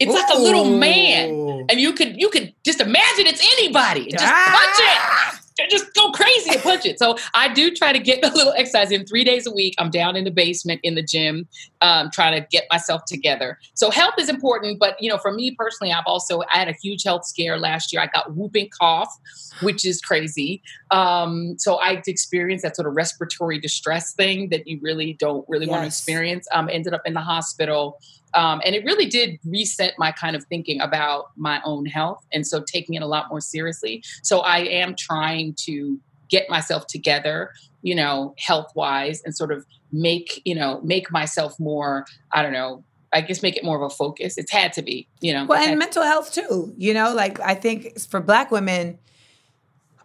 It's 0.00 0.12
like 0.12 0.34
a 0.34 0.40
little 0.40 0.76
man, 0.78 1.66
and 1.68 1.78
you 1.78 1.92
could 1.92 2.20
you 2.20 2.30
could 2.30 2.52
just 2.64 2.80
imagine 2.80 3.26
it's 3.26 3.42
anybody. 3.58 4.10
Just 4.10 4.24
Ah! 4.26 5.30
punch 5.30 5.36
it. 5.38 5.41
Just 5.70 5.94
go 5.94 6.10
crazy 6.12 6.50
and 6.50 6.62
punch 6.62 6.86
it. 6.86 6.98
So 6.98 7.16
I 7.34 7.52
do 7.52 7.74
try 7.74 7.92
to 7.92 7.98
get 7.98 8.24
a 8.24 8.28
little 8.28 8.52
exercise 8.56 8.90
in 8.90 9.06
three 9.06 9.24
days 9.24 9.46
a 9.46 9.52
week. 9.52 9.74
I'm 9.78 9.90
down 9.90 10.16
in 10.16 10.24
the 10.24 10.30
basement 10.30 10.80
in 10.82 10.94
the 10.94 11.02
gym, 11.02 11.48
um, 11.80 12.10
trying 12.10 12.40
to 12.40 12.46
get 12.50 12.64
myself 12.70 13.04
together. 13.06 13.58
So 13.74 13.90
health 13.90 14.14
is 14.18 14.28
important, 14.28 14.78
but 14.78 15.00
you 15.00 15.08
know, 15.08 15.18
for 15.18 15.32
me 15.32 15.54
personally, 15.56 15.92
I've 15.92 16.04
also 16.06 16.42
I 16.52 16.58
had 16.58 16.68
a 16.68 16.74
huge 16.82 17.02
health 17.04 17.24
scare 17.26 17.58
last 17.58 17.92
year. 17.92 18.02
I 18.02 18.06
got 18.06 18.34
whooping 18.34 18.70
cough, 18.78 19.12
which 19.60 19.84
is 19.84 20.00
crazy. 20.00 20.62
Um, 20.90 21.56
so 21.58 21.76
I 21.76 22.02
experienced 22.06 22.62
that 22.64 22.76
sort 22.76 22.88
of 22.88 22.94
respiratory 22.94 23.58
distress 23.58 24.14
thing 24.14 24.48
that 24.50 24.66
you 24.66 24.78
really 24.82 25.14
don't 25.14 25.44
really 25.48 25.66
want 25.66 25.82
to 25.82 25.86
experience. 25.86 26.46
Um, 26.52 26.68
ended 26.70 26.94
up 26.94 27.02
in 27.04 27.14
the 27.14 27.20
hospital. 27.20 27.98
Um, 28.34 28.60
and 28.64 28.74
it 28.74 28.84
really 28.84 29.06
did 29.06 29.38
reset 29.44 29.94
my 29.98 30.12
kind 30.12 30.36
of 30.36 30.44
thinking 30.44 30.80
about 30.80 31.30
my 31.36 31.60
own 31.64 31.86
health. 31.86 32.24
And 32.32 32.46
so 32.46 32.62
taking 32.62 32.94
it 32.94 33.02
a 33.02 33.06
lot 33.06 33.28
more 33.30 33.40
seriously. 33.40 34.02
So 34.22 34.40
I 34.40 34.58
am 34.58 34.94
trying 34.96 35.54
to 35.60 35.98
get 36.28 36.48
myself 36.48 36.86
together, 36.86 37.50
you 37.82 37.94
know, 37.94 38.34
health 38.38 38.72
wise 38.74 39.22
and 39.24 39.36
sort 39.36 39.52
of 39.52 39.66
make, 39.92 40.40
you 40.44 40.54
know, 40.54 40.80
make 40.82 41.10
myself 41.10 41.58
more, 41.60 42.06
I 42.32 42.42
don't 42.42 42.52
know, 42.52 42.84
I 43.12 43.20
guess 43.20 43.42
make 43.42 43.56
it 43.56 43.64
more 43.64 43.76
of 43.76 43.82
a 43.82 43.94
focus. 43.94 44.38
It's 44.38 44.50
had 44.50 44.72
to 44.74 44.82
be, 44.82 45.06
you 45.20 45.34
know. 45.34 45.44
well 45.44 45.62
and 45.62 45.78
mental 45.78 46.02
health 46.02 46.32
too. 46.32 46.74
You 46.78 46.94
know, 46.94 47.12
like 47.14 47.38
I 47.40 47.54
think 47.54 48.00
for 48.00 48.20
Black 48.20 48.50
women. 48.50 48.98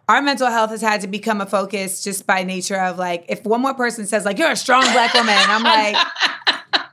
Our 0.06 0.22
mental 0.22 0.46
health 0.46 0.70
has 0.70 0.80
had 0.80 1.02
to 1.02 1.06
become 1.06 1.42
a 1.42 1.46
focus 1.46 2.02
just 2.02 2.26
by 2.26 2.42
nature 2.42 2.80
of 2.80 2.96
like, 2.96 3.26
if 3.28 3.44
one 3.44 3.60
more 3.60 3.74
person 3.74 4.06
says 4.06 4.24
like 4.24 4.38
you're 4.38 4.50
a 4.50 4.56
strong 4.56 4.80
black 4.80 5.12
woman, 5.12 5.34
I'm 5.36 5.62
like, 5.62 5.96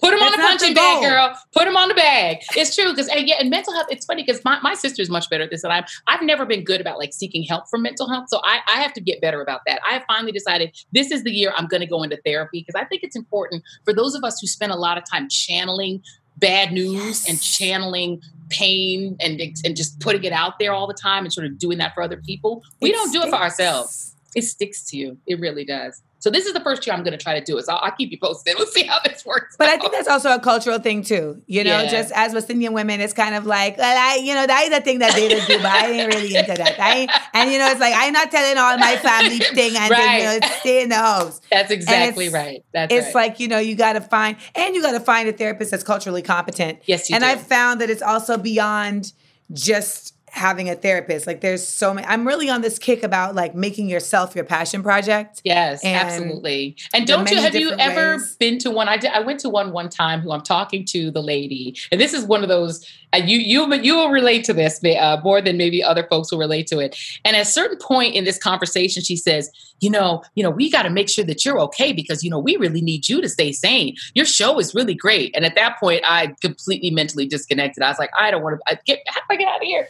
Put 0.00 0.10
them 0.10 0.22
on 0.22 0.32
the 0.32 0.38
punching 0.38 0.74
bag, 0.74 1.02
girl. 1.02 1.38
Put 1.52 1.64
them 1.64 1.76
on 1.76 1.88
the 1.88 1.94
bag. 1.94 2.38
It's 2.54 2.74
true 2.74 2.90
because 2.90 3.08
yeah, 3.14 3.36
and 3.40 3.50
mental 3.50 3.72
health. 3.72 3.86
It's 3.90 4.04
funny 4.04 4.22
because 4.24 4.44
my, 4.44 4.60
my 4.60 4.74
sister 4.74 5.00
is 5.00 5.08
much 5.08 5.30
better 5.30 5.44
at 5.44 5.50
this 5.50 5.62
than 5.62 5.70
I'm. 5.70 5.84
I've 6.06 6.22
never 6.22 6.44
been 6.44 6.64
good 6.64 6.80
about 6.80 6.98
like 6.98 7.12
seeking 7.12 7.42
help 7.42 7.68
for 7.68 7.78
mental 7.78 8.08
health, 8.08 8.26
so 8.28 8.40
I, 8.44 8.60
I 8.68 8.82
have 8.82 8.92
to 8.94 9.00
get 9.00 9.20
better 9.20 9.40
about 9.40 9.60
that. 9.66 9.80
I 9.88 9.94
have 9.94 10.04
finally 10.06 10.32
decided 10.32 10.76
this 10.92 11.10
is 11.10 11.24
the 11.24 11.32
year 11.32 11.52
I'm 11.56 11.66
going 11.66 11.80
to 11.80 11.86
go 11.86 12.02
into 12.02 12.18
therapy 12.24 12.64
because 12.66 12.80
I 12.80 12.84
think 12.84 13.02
it's 13.02 13.16
important 13.16 13.62
for 13.84 13.92
those 13.92 14.14
of 14.14 14.22
us 14.22 14.38
who 14.40 14.46
spend 14.46 14.72
a 14.72 14.76
lot 14.76 14.98
of 14.98 15.04
time 15.10 15.28
channeling 15.30 16.02
bad 16.38 16.72
news 16.72 17.26
and 17.26 17.40
channeling 17.40 18.20
pain 18.50 19.16
and 19.20 19.40
and 19.40 19.76
just 19.76 19.98
putting 20.00 20.24
it 20.24 20.32
out 20.32 20.58
there 20.58 20.72
all 20.72 20.86
the 20.86 20.94
time 20.94 21.24
and 21.24 21.32
sort 21.32 21.46
of 21.46 21.58
doing 21.58 21.78
that 21.78 21.94
for 21.94 22.02
other 22.02 22.18
people. 22.18 22.62
We 22.80 22.90
It 22.90 22.92
don't 22.92 23.12
do 23.12 23.22
it 23.22 23.30
for 23.30 23.36
ourselves. 23.36 24.14
It 24.34 24.42
sticks 24.42 24.84
to 24.90 24.96
you. 24.98 25.18
It 25.26 25.40
really 25.40 25.64
does. 25.64 26.02
So 26.18 26.30
this 26.30 26.46
is 26.46 26.54
the 26.54 26.60
first 26.60 26.86
year 26.86 26.94
I'm 26.96 27.02
going 27.04 27.16
to 27.16 27.22
try 27.22 27.38
to 27.38 27.44
do 27.44 27.56
it. 27.58 27.66
So 27.66 27.74
I'll, 27.74 27.84
I'll 27.84 27.90
keep 27.92 28.10
you 28.10 28.18
posted. 28.18 28.54
We'll 28.56 28.66
see 28.66 28.84
how 28.84 28.98
this 29.04 29.24
works. 29.24 29.54
But 29.58 29.68
I 29.68 29.76
think 29.76 29.92
that's 29.92 30.08
also 30.08 30.34
a 30.34 30.40
cultural 30.40 30.78
thing 30.78 31.02
too. 31.02 31.42
You 31.46 31.62
know, 31.62 31.82
Yeah. 31.82 31.90
just 31.90 32.10
as 32.12 32.32
West 32.32 32.48
Indian 32.50 32.72
women, 32.72 33.00
it's 33.00 33.12
kind 33.12 33.34
of 33.34 33.46
like, 33.46 33.76
well, 33.78 33.96
I, 33.96 34.16
you 34.16 34.34
know, 34.34 34.46
that 34.46 34.64
is 34.64 34.76
a 34.76 34.80
thing 34.80 34.98
that 35.00 35.14
they 35.14 35.28
do, 35.28 35.40
but 35.58 35.66
I 35.66 35.90
ain't 35.90 36.14
really 36.14 36.34
into 36.34 36.54
that. 36.54 36.76
I 36.80 37.06
and 37.34 37.52
you 37.52 37.58
know, 37.58 37.68
it's 37.70 37.80
like 37.80 37.94
I'm 37.96 38.12
not 38.12 38.30
telling 38.30 38.56
all 38.58 38.76
my 38.78 38.96
family 38.96 39.38
thing 39.54 39.76
and 39.76 39.90
then, 39.92 40.18
you 40.18 40.24
know, 40.24 40.38
Right. 40.40 40.44
stay 40.60 40.82
in 40.82 40.88
the 40.88 40.96
house. 40.96 41.40
That's 41.50 41.70
exactly 41.70 42.28
right. 42.30 42.64
That's 42.72 42.92
it's 42.92 43.06
right. 43.06 43.14
like 43.14 43.40
you 43.40 43.48
know, 43.48 43.58
you 43.58 43.74
got 43.76 43.92
to 43.92 44.00
find, 44.00 44.36
and 44.54 44.74
you 44.74 44.82
got 44.82 44.92
to 44.92 45.00
find 45.00 45.28
a 45.28 45.32
therapist 45.32 45.70
that's 45.70 45.84
culturally 45.84 46.22
competent. 46.22 46.80
yes, 46.86 47.08
you 47.10 47.14
and 47.14 47.22
do. 47.22 47.28
I've 47.28 47.42
found 47.42 47.80
that 47.82 47.90
it's 47.90 48.02
also 48.02 48.36
beyond 48.38 49.12
just 49.52 50.14
having 50.36 50.68
a 50.68 50.74
therapist. 50.74 51.26
Like 51.26 51.40
there's 51.40 51.66
so 51.66 51.94
many. 51.94 52.06
I'm 52.06 52.26
really 52.26 52.48
on 52.48 52.60
this 52.60 52.78
kick 52.78 53.02
about 53.02 53.34
like 53.34 53.54
making 53.54 53.88
yourself 53.88 54.34
your 54.34 54.44
passion 54.44 54.82
project. 54.82 55.40
Yes, 55.44 55.82
And 55.82 55.96
absolutely. 55.96 56.76
And 56.94 57.06
don't 57.06 57.30
you 57.30 57.38
have 57.38 57.54
you 57.54 57.72
ever 57.72 58.16
ways. 58.16 58.36
been 58.36 58.58
to 58.58 58.70
one? 58.70 58.88
I 58.88 58.96
did. 58.96 59.10
I 59.12 59.20
went 59.20 59.40
to 59.40 59.48
one 59.48 59.72
one 59.72 59.88
time. 59.88 60.20
Who 60.20 60.32
I'm 60.32 60.42
talking 60.42 60.84
to 60.86 61.10
the 61.10 61.22
lady, 61.22 61.76
and 61.90 62.00
this 62.00 62.12
is 62.12 62.24
one 62.24 62.42
of 62.42 62.48
those. 62.48 62.86
Uh, 63.12 63.18
you 63.18 63.38
you 63.38 63.72
you 63.74 63.96
will 63.96 64.10
relate 64.10 64.44
to 64.44 64.52
this 64.52 64.80
uh, 64.84 65.20
more 65.24 65.40
than 65.40 65.56
maybe 65.56 65.82
other 65.82 66.06
folks 66.08 66.30
will 66.30 66.38
relate 66.38 66.66
to 66.68 66.78
it. 66.78 66.98
And 67.24 67.34
at 67.36 67.42
a 67.42 67.46
certain 67.46 67.78
point 67.78 68.14
in 68.14 68.24
this 68.24 68.38
conversation, 68.38 69.02
she 69.02 69.16
says, 69.16 69.50
"You 69.80 69.90
know, 69.90 70.22
you 70.34 70.42
know, 70.42 70.50
we 70.50 70.70
got 70.70 70.82
to 70.82 70.90
make 70.90 71.08
sure 71.08 71.24
that 71.24 71.44
you're 71.44 71.60
okay 71.60 71.92
because 71.92 72.22
you 72.22 72.30
know 72.30 72.38
we 72.38 72.56
really 72.56 72.82
need 72.82 73.08
you 73.08 73.20
to 73.22 73.28
stay 73.28 73.52
sane. 73.52 73.96
Your 74.14 74.26
show 74.26 74.58
is 74.58 74.74
really 74.74 74.94
great." 74.94 75.34
And 75.34 75.44
at 75.44 75.54
that 75.54 75.78
point, 75.80 76.02
I 76.04 76.34
completely 76.40 76.90
mentally 76.90 77.26
disconnected. 77.26 77.82
I 77.82 77.88
was 77.88 77.98
like, 77.98 78.10
"I 78.18 78.30
don't 78.30 78.42
want 78.42 78.60
to 78.68 78.78
get 78.84 79.00
how 79.06 79.20
do 79.20 79.26
I 79.30 79.36
get 79.36 79.48
out 79.48 79.62
of 79.62 79.66
here? 79.66 79.88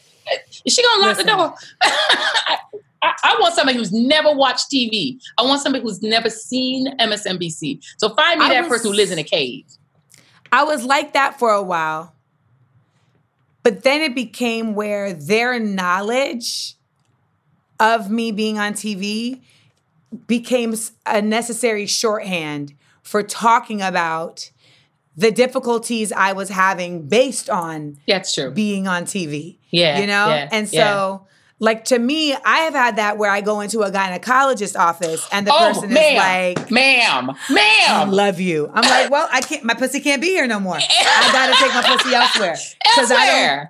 Is 0.65 0.75
she 0.75 0.83
gonna 0.83 1.01
lock 1.07 1.17
Listen. 1.19 1.27
the 1.27 1.33
door?" 1.33 1.55
I, 1.83 2.59
I, 3.03 3.13
I 3.25 3.37
want 3.41 3.55
somebody 3.55 3.79
who's 3.79 3.93
never 3.93 4.33
watched 4.33 4.71
TV. 4.71 5.19
I 5.39 5.43
want 5.43 5.61
somebody 5.63 5.83
who's 5.85 6.03
never 6.03 6.31
seen 6.31 6.97
MSNBC. 6.99 7.83
So 7.99 8.15
find 8.15 8.41
me 8.41 8.47
I 8.47 8.49
that 8.51 8.61
was- 8.63 8.69
person 8.69 8.91
who 8.91 8.97
lives 8.97 9.11
in 9.11 9.19
a 9.19 9.25
cave. 9.25 9.65
I 10.53 10.65
was 10.65 10.85
like 10.85 11.13
that 11.13 11.39
for 11.39 11.51
a 11.53 11.63
while. 11.63 12.15
But 13.63 13.83
then 13.83 14.01
it 14.01 14.15
became 14.15 14.75
where 14.75 15.13
their 15.13 15.59
knowledge 15.59 16.75
of 17.81 18.11
me 18.11 18.31
being 18.33 18.59
on 18.59 18.73
TV 18.75 19.41
became 20.29 20.75
a 21.05 21.21
necessary 21.21 21.85
shorthand 21.87 22.75
for 23.03 23.23
talking 23.25 23.83
about 23.83 24.51
the 25.17 25.31
difficulties 25.31 26.13
I 26.13 26.33
was 26.33 26.49
having 26.51 27.09
based 27.09 27.49
on 27.49 27.97
That's 28.07 28.35
true. 28.35 28.51
being 28.51 28.87
on 28.87 29.05
TV. 29.05 29.57
Yeah, 29.71 29.99
You 30.01 30.07
know? 30.07 30.29
yeah, 30.29 30.49
and 30.53 30.69
so 30.69 30.77
yeah. 30.77 31.19
like 31.59 31.85
to 31.87 31.99
me, 31.99 32.35
I 32.35 32.59
have 32.61 32.75
had 32.75 32.97
that 32.97 33.17
where 33.19 33.31
I 33.31 33.41
go 33.41 33.61
into 33.61 33.81
a 33.83 33.91
gynecologist 33.91 34.79
office 34.79 35.27
and 35.33 35.47
the 35.47 35.53
oh, 35.55 35.59
person 35.73 35.93
ma'am, 35.93 36.53
is 36.53 36.59
like 36.59 36.71
ma'am, 36.71 37.27
ma'am, 37.51 37.91
I 37.91 38.05
love 38.05 38.41
you. 38.41 38.71
I'm 38.75 38.83
like, 38.89 39.11
well, 39.11 39.29
I 39.33 39.41
can't. 39.41 39.65
My 39.65 39.75
pussy 39.75 40.01
can't 40.01 40.21
be 40.21 40.29
here 40.29 40.47
no 40.47 40.61
more. 40.61 40.77
I 40.77 41.29
gotta 41.33 41.55
take 41.63 41.73
my 41.75 41.83
pussy 41.97 42.15
elsewhere. 42.15 42.57
'Cause 42.95 43.11
I 43.11 43.27
don't-. 43.57 43.69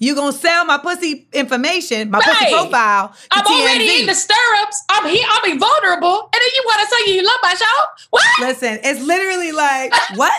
You 0.00 0.14
gonna 0.14 0.32
sell 0.32 0.64
my 0.66 0.76
pussy 0.78 1.26
information, 1.32 2.10
my 2.10 2.20
pussy 2.20 2.52
profile 2.52 3.08
to 3.08 3.14
I'm 3.30 3.46
already 3.46 3.88
TMZ. 3.88 4.00
in 4.00 4.06
the 4.06 4.14
stirrups. 4.14 4.84
I'm 4.90 5.08
here. 5.08 5.24
I'm 5.30 5.50
be 5.52 5.56
vulnerable, 5.58 6.28
and 6.30 6.40
then 6.42 6.50
you 6.54 6.62
want 6.66 6.80
to 6.88 6.94
say 6.94 7.14
you 7.14 7.22
love 7.24 7.38
my 7.42 7.54
show? 7.54 8.06
What? 8.10 8.22
Listen, 8.40 8.80
it's 8.84 9.00
literally 9.00 9.52
like 9.52 9.92
what? 10.16 10.32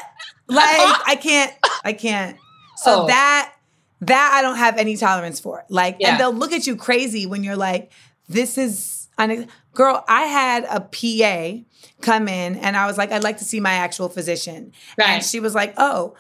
Like 0.49 0.67
I 1.07 1.15
can't. 1.21 1.53
I 1.83 1.93
can't. 1.93 2.37
So 2.77 3.03
Oh. 3.03 3.07
that 3.07 3.53
that 4.01 4.31
I 4.33 4.41
don't 4.41 4.57
have 4.57 4.77
any 4.77 4.95
tolerance 4.97 5.39
for. 5.39 5.65
Like, 5.69 5.97
Yeah. 5.99 6.11
and 6.11 6.19
they'll 6.19 6.33
look 6.33 6.53
at 6.53 6.65
you 6.65 6.75
crazy 6.75 7.25
when 7.25 7.43
you're 7.43 7.57
like, 7.57 7.91
"This 8.27 8.57
is." 8.57 9.07
Une- 9.19 9.47
Girl, 9.73 10.03
I 10.07 10.21
had 10.23 10.63
a 10.69 10.79
PA 10.79 11.63
come 12.01 12.27
in, 12.27 12.55
and 12.57 12.75
I 12.77 12.85
was 12.87 12.97
like, 12.97 13.11
"I'd 13.11 13.23
like 13.23 13.37
to 13.39 13.43
see 13.45 13.59
my 13.59 13.73
actual 13.73 14.07
physician." 14.09 14.71
Right. 14.97 15.09
And 15.09 15.23
she 15.23 15.39
was 15.39 15.53
like, 15.53 15.73
"Oh, 15.77 16.15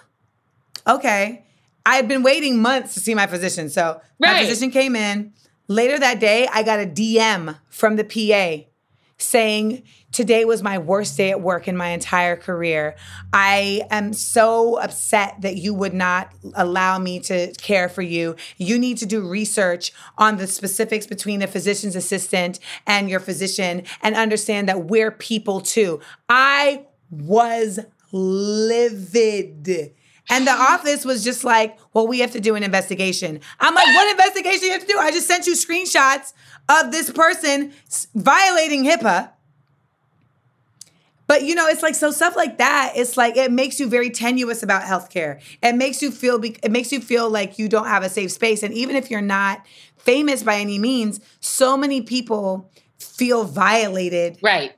okay." 0.87 1.45
I 1.85 1.95
had 1.95 2.07
been 2.07 2.21
waiting 2.23 2.61
months 2.61 2.93
to 2.95 2.99
see 2.99 3.15
my 3.15 3.25
physician. 3.25 3.69
So 3.69 4.01
my 4.19 4.39
physician 4.45 4.69
came 4.69 4.95
in. 4.95 5.33
Later 5.67 5.97
that 5.99 6.19
day, 6.19 6.47
I 6.51 6.61
got 6.63 6.79
a 6.79 6.85
DM 6.85 7.55
from 7.69 7.95
the 7.95 8.03
PA 8.03 8.65
saying, 9.17 9.83
Today 10.11 10.43
was 10.43 10.63
my 10.63 10.77
worst 10.77 11.17
day 11.17 11.29
at 11.29 11.41
work 11.41 11.67
in 11.67 11.77
my 11.77 11.89
entire 11.89 12.35
career. 12.35 12.95
I 13.31 13.83
am 13.91 14.13
so 14.13 14.79
upset 14.79 15.35
that 15.41 15.57
you 15.57 15.73
would 15.73 15.93
not 15.93 16.33
allow 16.55 16.97
me 16.97 17.19
to 17.21 17.53
care 17.53 17.89
for 17.89 18.01
you. 18.01 18.35
You 18.57 18.79
need 18.79 18.97
to 18.97 19.05
do 19.05 19.27
research 19.27 19.93
on 20.17 20.37
the 20.37 20.47
specifics 20.47 21.05
between 21.05 21.41
a 21.41 21.47
physician's 21.47 21.95
assistant 21.95 22.59
and 22.87 23.09
your 23.09 23.19
physician 23.19 23.83
and 24.01 24.15
understand 24.15 24.67
that 24.67 24.85
we're 24.85 25.11
people 25.11 25.61
too. 25.61 25.99
I 26.27 26.85
was 27.11 27.79
livid. 28.11 29.93
And 30.31 30.45
the 30.45 30.51
office 30.51 31.05
was 31.05 31.23
just 31.23 31.43
like, 31.43 31.77
well, 31.93 32.07
we 32.07 32.19
have 32.19 32.31
to 32.31 32.39
do 32.39 32.55
an 32.55 32.63
investigation. 32.63 33.39
I'm 33.59 33.73
like, 33.73 33.87
what 33.87 34.11
investigation 34.11 34.67
you 34.67 34.71
have 34.71 34.81
to 34.81 34.87
do? 34.87 34.97
I 34.97 35.11
just 35.11 35.27
sent 35.27 35.47
you 35.47 35.53
screenshots 35.53 36.33
of 36.69 36.91
this 36.91 37.09
person 37.11 37.73
violating 38.13 38.85
HIPAA. 38.85 39.31
But 41.29 41.43
you 41.43 41.53
know, 41.53 41.67
it's 41.67 41.83
like 41.83 41.93
so 41.93 42.09
stuff 42.09 42.35
like 42.35 42.57
that. 42.57 42.93
It's 42.95 43.15
like 43.15 43.37
it 43.37 43.51
makes 43.51 43.79
you 43.79 43.87
very 43.87 44.09
tenuous 44.09 44.63
about 44.63 44.81
healthcare. 44.81 45.39
It 45.61 45.75
makes 45.75 46.01
you 46.01 46.09
feel 46.09 46.39
be- 46.39 46.57
it 46.63 46.71
makes 46.71 46.91
you 46.91 46.99
feel 46.99 47.29
like 47.29 47.59
you 47.59 47.69
don't 47.69 47.85
have 47.85 48.01
a 48.01 48.09
safe 48.09 48.31
space. 48.31 48.63
And 48.63 48.73
even 48.73 48.95
if 48.95 49.11
you're 49.11 49.21
not 49.21 49.63
famous 49.97 50.41
by 50.41 50.55
any 50.55 50.79
means, 50.79 51.19
so 51.39 51.77
many 51.77 52.01
people 52.01 52.71
feel 52.97 53.43
violated 53.43 54.39
Right. 54.41 54.73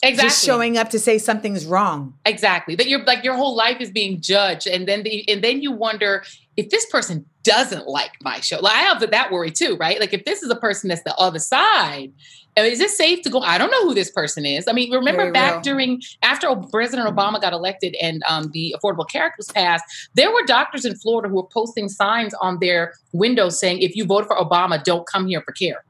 Exactly. 0.00 0.28
just 0.28 0.44
showing 0.44 0.78
up 0.78 0.90
to 0.90 1.00
say 1.00 1.18
something's 1.18 1.66
wrong. 1.66 2.14
Exactly. 2.24 2.76
That 2.76 2.88
you're 2.88 3.02
like 3.04 3.24
your 3.24 3.34
whole 3.34 3.56
life 3.56 3.80
is 3.80 3.90
being 3.90 4.20
judged, 4.20 4.68
and 4.68 4.86
then 4.86 5.02
the 5.02 5.28
and 5.28 5.42
then 5.42 5.62
you 5.62 5.72
wonder 5.72 6.22
if 6.58 6.70
this 6.70 6.84
person 6.86 7.24
doesn't 7.44 7.86
like 7.86 8.10
my 8.20 8.40
show, 8.40 8.58
like 8.58 8.74
I 8.74 8.80
have 8.80 9.08
that 9.08 9.30
worry 9.30 9.52
too, 9.52 9.76
right? 9.76 10.00
Like 10.00 10.12
if 10.12 10.24
this 10.24 10.42
is 10.42 10.50
a 10.50 10.56
person 10.56 10.88
that's 10.88 11.04
the 11.04 11.14
other 11.14 11.38
side, 11.38 12.12
I 12.56 12.62
mean, 12.62 12.72
is 12.72 12.80
it 12.80 12.90
safe 12.90 13.22
to 13.22 13.30
go? 13.30 13.38
I 13.38 13.58
don't 13.58 13.70
know 13.70 13.84
who 13.84 13.94
this 13.94 14.10
person 14.10 14.44
is. 14.44 14.66
I 14.66 14.72
mean, 14.72 14.92
remember 14.92 15.22
Very 15.22 15.32
back 15.32 15.52
real. 15.52 15.60
during 15.60 16.02
after 16.22 16.52
President 16.72 17.08
Obama 17.08 17.40
got 17.40 17.52
elected 17.52 17.94
and 18.02 18.24
um, 18.28 18.50
the 18.52 18.74
Affordable 18.76 19.08
Care 19.08 19.26
Act 19.26 19.38
was 19.38 19.52
passed, 19.52 19.84
there 20.14 20.32
were 20.32 20.42
doctors 20.46 20.84
in 20.84 20.96
Florida 20.96 21.28
who 21.28 21.36
were 21.36 21.46
posting 21.46 21.88
signs 21.88 22.34
on 22.42 22.58
their 22.58 22.92
windows 23.12 23.56
saying, 23.60 23.78
"If 23.78 23.94
you 23.94 24.04
vote 24.04 24.26
for 24.26 24.34
Obama, 24.34 24.82
don't 24.82 25.06
come 25.06 25.28
here 25.28 25.40
for 25.42 25.52
care." 25.52 25.84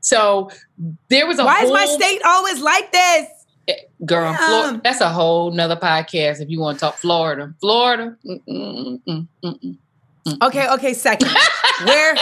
So 0.00 0.50
there 1.08 1.26
was 1.26 1.38
a 1.38 1.46
Why 1.46 1.62
is 1.62 1.70
my 1.70 1.86
state 1.86 2.20
always 2.26 2.60
like 2.60 2.92
this? 2.92 3.26
Girl? 4.04 4.34
Flor- 4.34 4.80
that's 4.82 5.00
a 5.00 5.08
whole 5.08 5.50
nother 5.52 5.76
podcast 5.76 6.40
if 6.40 6.48
you 6.48 6.60
want 6.60 6.78
to 6.78 6.80
talk 6.80 6.96
Florida. 6.96 7.54
Florida. 7.60 8.16
Mm-mm, 8.26 9.02
mm-mm, 9.06 9.28
mm-mm. 9.44 9.78
Okay, 10.42 10.68
okay, 10.68 10.94
second. 10.94 11.30
Where, 11.84 12.16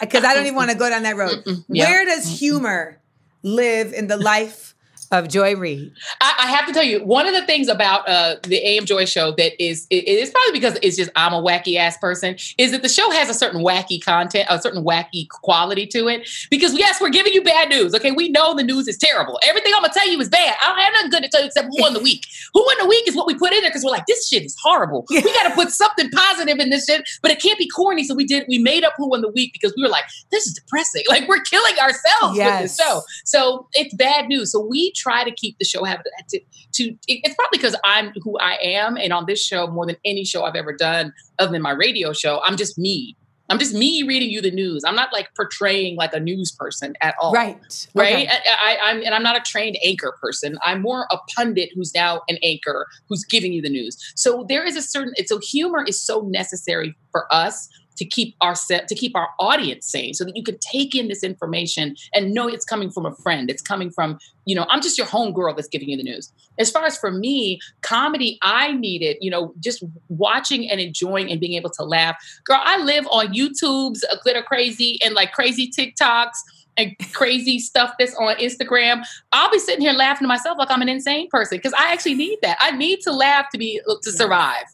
because 0.00 0.24
I 0.24 0.34
don't 0.34 0.46
even 0.46 0.56
want 0.56 0.70
to 0.70 0.76
go 0.76 0.88
down 0.88 1.02
that 1.02 1.16
road. 1.16 1.42
Yeah. 1.68 1.84
Where 1.84 2.04
does 2.06 2.38
humor 2.38 2.98
live 3.42 3.92
in 3.92 4.06
the 4.06 4.16
life 4.16 4.71
of 5.12 5.28
Joy 5.28 5.54
Reid? 5.56 5.92
I, 6.20 6.34
I 6.40 6.46
have 6.48 6.66
to 6.66 6.72
tell 6.72 6.82
you, 6.82 7.04
one 7.04 7.26
of 7.26 7.34
the 7.34 7.44
things 7.46 7.68
about 7.68 8.08
uh, 8.08 8.36
the 8.44 8.56
AM 8.66 8.84
Joy 8.86 9.04
show 9.04 9.32
that 9.32 9.62
is, 9.62 9.86
it- 9.90 10.04
it's 10.08 10.30
probably 10.30 10.52
because 10.52 10.78
it's 10.82 10.96
just 10.96 11.10
I'm 11.16 11.32
a 11.32 11.42
wacky 11.42 11.76
ass 11.76 11.96
person, 11.98 12.36
is 12.58 12.72
that 12.72 12.82
the 12.82 12.88
show 12.88 13.10
has 13.10 13.28
a 13.28 13.34
certain 13.34 13.62
wacky 13.62 14.02
content, 14.02 14.46
a 14.50 14.60
certain 14.60 14.84
wacky 14.84 15.28
quality 15.28 15.86
to 15.88 16.08
it. 16.08 16.28
Because 16.50 16.76
yes, 16.76 17.00
we're 17.00 17.10
giving 17.10 17.32
you 17.32 17.42
bad 17.42 17.68
news. 17.68 17.94
Okay, 17.94 18.10
we 18.12 18.28
know 18.30 18.54
the 18.54 18.62
news 18.62 18.88
is 18.88 18.96
terrible. 18.98 19.38
Everything 19.44 19.72
I'm 19.74 19.82
gonna 19.82 19.92
tell 19.94 20.08
you 20.08 20.20
is 20.20 20.28
bad. 20.28 20.54
I 20.62 20.68
don't 20.68 20.78
have 20.78 20.92
nothing 20.94 21.10
good 21.10 21.22
to 21.24 21.28
tell 21.28 21.40
you 21.40 21.46
except 21.46 21.68
who 21.70 21.80
won 21.82 21.92
the 21.94 22.00
week. 22.02 22.24
Who 22.54 22.62
won 22.64 22.76
the 22.80 22.86
week 22.86 23.06
is 23.08 23.14
what 23.16 23.26
we 23.26 23.34
put 23.34 23.52
in 23.52 23.60
there 23.60 23.70
because 23.70 23.84
we're 23.84 23.90
like, 23.90 24.06
this 24.06 24.28
shit 24.28 24.42
is 24.44 24.56
horrible. 24.62 25.06
We 25.10 25.20
got 25.22 25.48
to 25.48 25.54
put 25.54 25.70
something 25.70 26.10
positive 26.10 26.58
in 26.58 26.70
this 26.70 26.86
shit, 26.86 27.08
but 27.22 27.30
it 27.30 27.40
can't 27.40 27.58
be 27.58 27.68
corny. 27.68 28.04
So 28.04 28.14
we 28.14 28.24
did. 28.24 28.44
We 28.48 28.58
made 28.58 28.84
up 28.84 28.94
who 28.96 29.08
won 29.08 29.20
the 29.20 29.30
week 29.30 29.52
because 29.52 29.74
we 29.76 29.82
were 29.82 29.88
like, 29.88 30.04
this 30.30 30.46
is 30.46 30.54
depressing. 30.54 31.02
Like 31.08 31.28
we're 31.28 31.40
killing 31.42 31.74
ourselves 31.78 32.38
with 32.38 32.62
this 32.62 32.76
show. 32.78 33.02
So 33.24 33.66
it's 33.74 33.94
bad 33.94 34.28
news. 34.28 34.50
So 34.52 34.60
we 34.60 34.92
try 35.02 35.24
to 35.24 35.30
keep 35.32 35.58
the 35.58 35.64
show 35.64 35.84
having 35.84 36.04
to, 36.30 36.40
to 36.72 36.96
it's 37.08 37.34
probably 37.34 37.58
because 37.58 37.76
I'm 37.84 38.12
who 38.22 38.38
I 38.38 38.58
am, 38.62 38.96
and 38.96 39.12
on 39.12 39.26
this 39.26 39.44
show 39.44 39.66
more 39.66 39.86
than 39.86 39.96
any 40.04 40.24
show 40.24 40.44
I've 40.44 40.56
ever 40.56 40.72
done, 40.72 41.12
other 41.38 41.52
than 41.52 41.62
my 41.62 41.72
radio 41.72 42.12
show, 42.12 42.40
I'm 42.44 42.56
just 42.56 42.78
me. 42.78 43.16
I'm 43.48 43.58
just 43.58 43.74
me 43.74 44.02
reading 44.02 44.30
you 44.30 44.40
the 44.40 44.50
news. 44.50 44.82
I'm 44.82 44.94
not 44.94 45.12
like 45.12 45.28
portraying 45.34 45.96
like 45.96 46.14
a 46.14 46.20
news 46.20 46.52
person 46.52 46.94
at 47.02 47.14
all. 47.20 47.32
Right. 47.32 47.58
Right. 47.94 48.26
Okay. 48.26 48.28
I, 48.28 48.78
I'm 48.82 49.02
and 49.02 49.14
I'm 49.14 49.22
not 49.22 49.36
a 49.36 49.40
trained 49.40 49.76
anchor 49.84 50.16
person. 50.22 50.56
I'm 50.62 50.80
more 50.80 51.06
a 51.10 51.18
pundit 51.36 51.68
who's 51.74 51.92
now 51.94 52.22
an 52.28 52.38
anchor 52.42 52.86
who's 53.08 53.24
giving 53.24 53.52
you 53.52 53.60
the 53.60 53.68
news. 53.68 53.98
So 54.16 54.46
there 54.48 54.64
is 54.64 54.76
a 54.76 54.80
certain. 54.80 55.12
So 55.26 55.38
humor 55.38 55.84
is 55.86 56.00
so 56.00 56.22
necessary 56.22 56.96
for 57.10 57.26
us 57.30 57.68
to 57.96 58.04
keep 58.04 58.36
our 58.40 58.54
set 58.54 58.88
to 58.88 58.94
keep 58.94 59.14
our 59.16 59.28
audience 59.38 59.86
sane, 59.86 60.14
so 60.14 60.24
that 60.24 60.36
you 60.36 60.42
can 60.42 60.58
take 60.58 60.94
in 60.94 61.08
this 61.08 61.22
information 61.22 61.96
and 62.14 62.32
know 62.32 62.48
it's 62.48 62.64
coming 62.64 62.90
from 62.90 63.06
a 63.06 63.14
friend. 63.16 63.50
It's 63.50 63.62
coming 63.62 63.90
from 63.90 64.18
you 64.44 64.54
know. 64.54 64.66
I'm 64.68 64.82
just 64.82 64.98
your 64.98 65.06
homegirl 65.06 65.56
that's 65.56 65.68
giving 65.68 65.88
you 65.88 65.96
the 65.96 66.02
news. 66.02 66.32
As 66.58 66.70
far 66.70 66.84
as 66.84 66.98
for 66.98 67.10
me, 67.10 67.60
comedy, 67.82 68.38
I 68.42 68.72
needed 68.72 69.16
you 69.20 69.30
know 69.30 69.54
just 69.60 69.82
watching 70.08 70.70
and 70.70 70.80
enjoying 70.80 71.30
and 71.30 71.40
being 71.40 71.54
able 71.54 71.70
to 71.70 71.84
laugh. 71.84 72.16
Girl, 72.44 72.60
I 72.62 72.82
live 72.82 73.06
on 73.10 73.34
YouTube's 73.34 74.04
glitter 74.22 74.42
crazy 74.42 74.98
and 75.04 75.14
like 75.14 75.32
crazy 75.32 75.70
TikToks 75.70 76.38
and 76.76 76.96
crazy 77.12 77.58
stuff 77.58 77.94
that's 77.98 78.14
on 78.16 78.36
Instagram, 78.36 79.04
I'll 79.32 79.50
be 79.50 79.58
sitting 79.58 79.82
here 79.82 79.92
laughing 79.92 80.24
to 80.24 80.28
myself 80.28 80.58
like 80.58 80.70
I'm 80.70 80.82
an 80.82 80.88
insane 80.88 81.28
person 81.28 81.58
because 81.58 81.74
I 81.78 81.92
actually 81.92 82.14
need 82.14 82.38
that. 82.42 82.56
I 82.60 82.70
need 82.72 83.00
to 83.02 83.12
laugh 83.12 83.50
to 83.50 83.58
be 83.58 83.80
to 84.02 84.12
survive. 84.12 84.64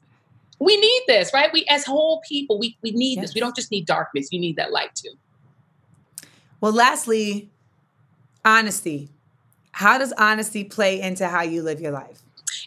We 0.61 0.77
need 0.77 1.03
this, 1.07 1.33
right? 1.33 1.53
We 1.53 1.65
as 1.69 1.85
whole 1.85 2.21
people, 2.29 2.59
we 2.59 2.77
we 2.83 2.91
need 2.91 3.17
Yes. 3.17 3.29
this. 3.29 3.35
We 3.35 3.41
don't 3.41 3.55
just 3.55 3.71
need 3.71 3.87
darkness. 3.87 4.29
You 4.33 4.41
need 4.41 4.57
that 4.57 4.73
light 4.73 4.95
too. 4.95 5.11
Well, 6.61 6.73
lastly, 6.73 7.51
honesty. 8.45 9.11
How 9.73 9.99
does 9.99 10.13
honesty 10.19 10.65
play 10.65 11.01
into 11.01 11.29
how 11.29 11.43
you 11.43 11.63
live 11.63 11.81
your 11.81 11.93
life? 11.93 12.21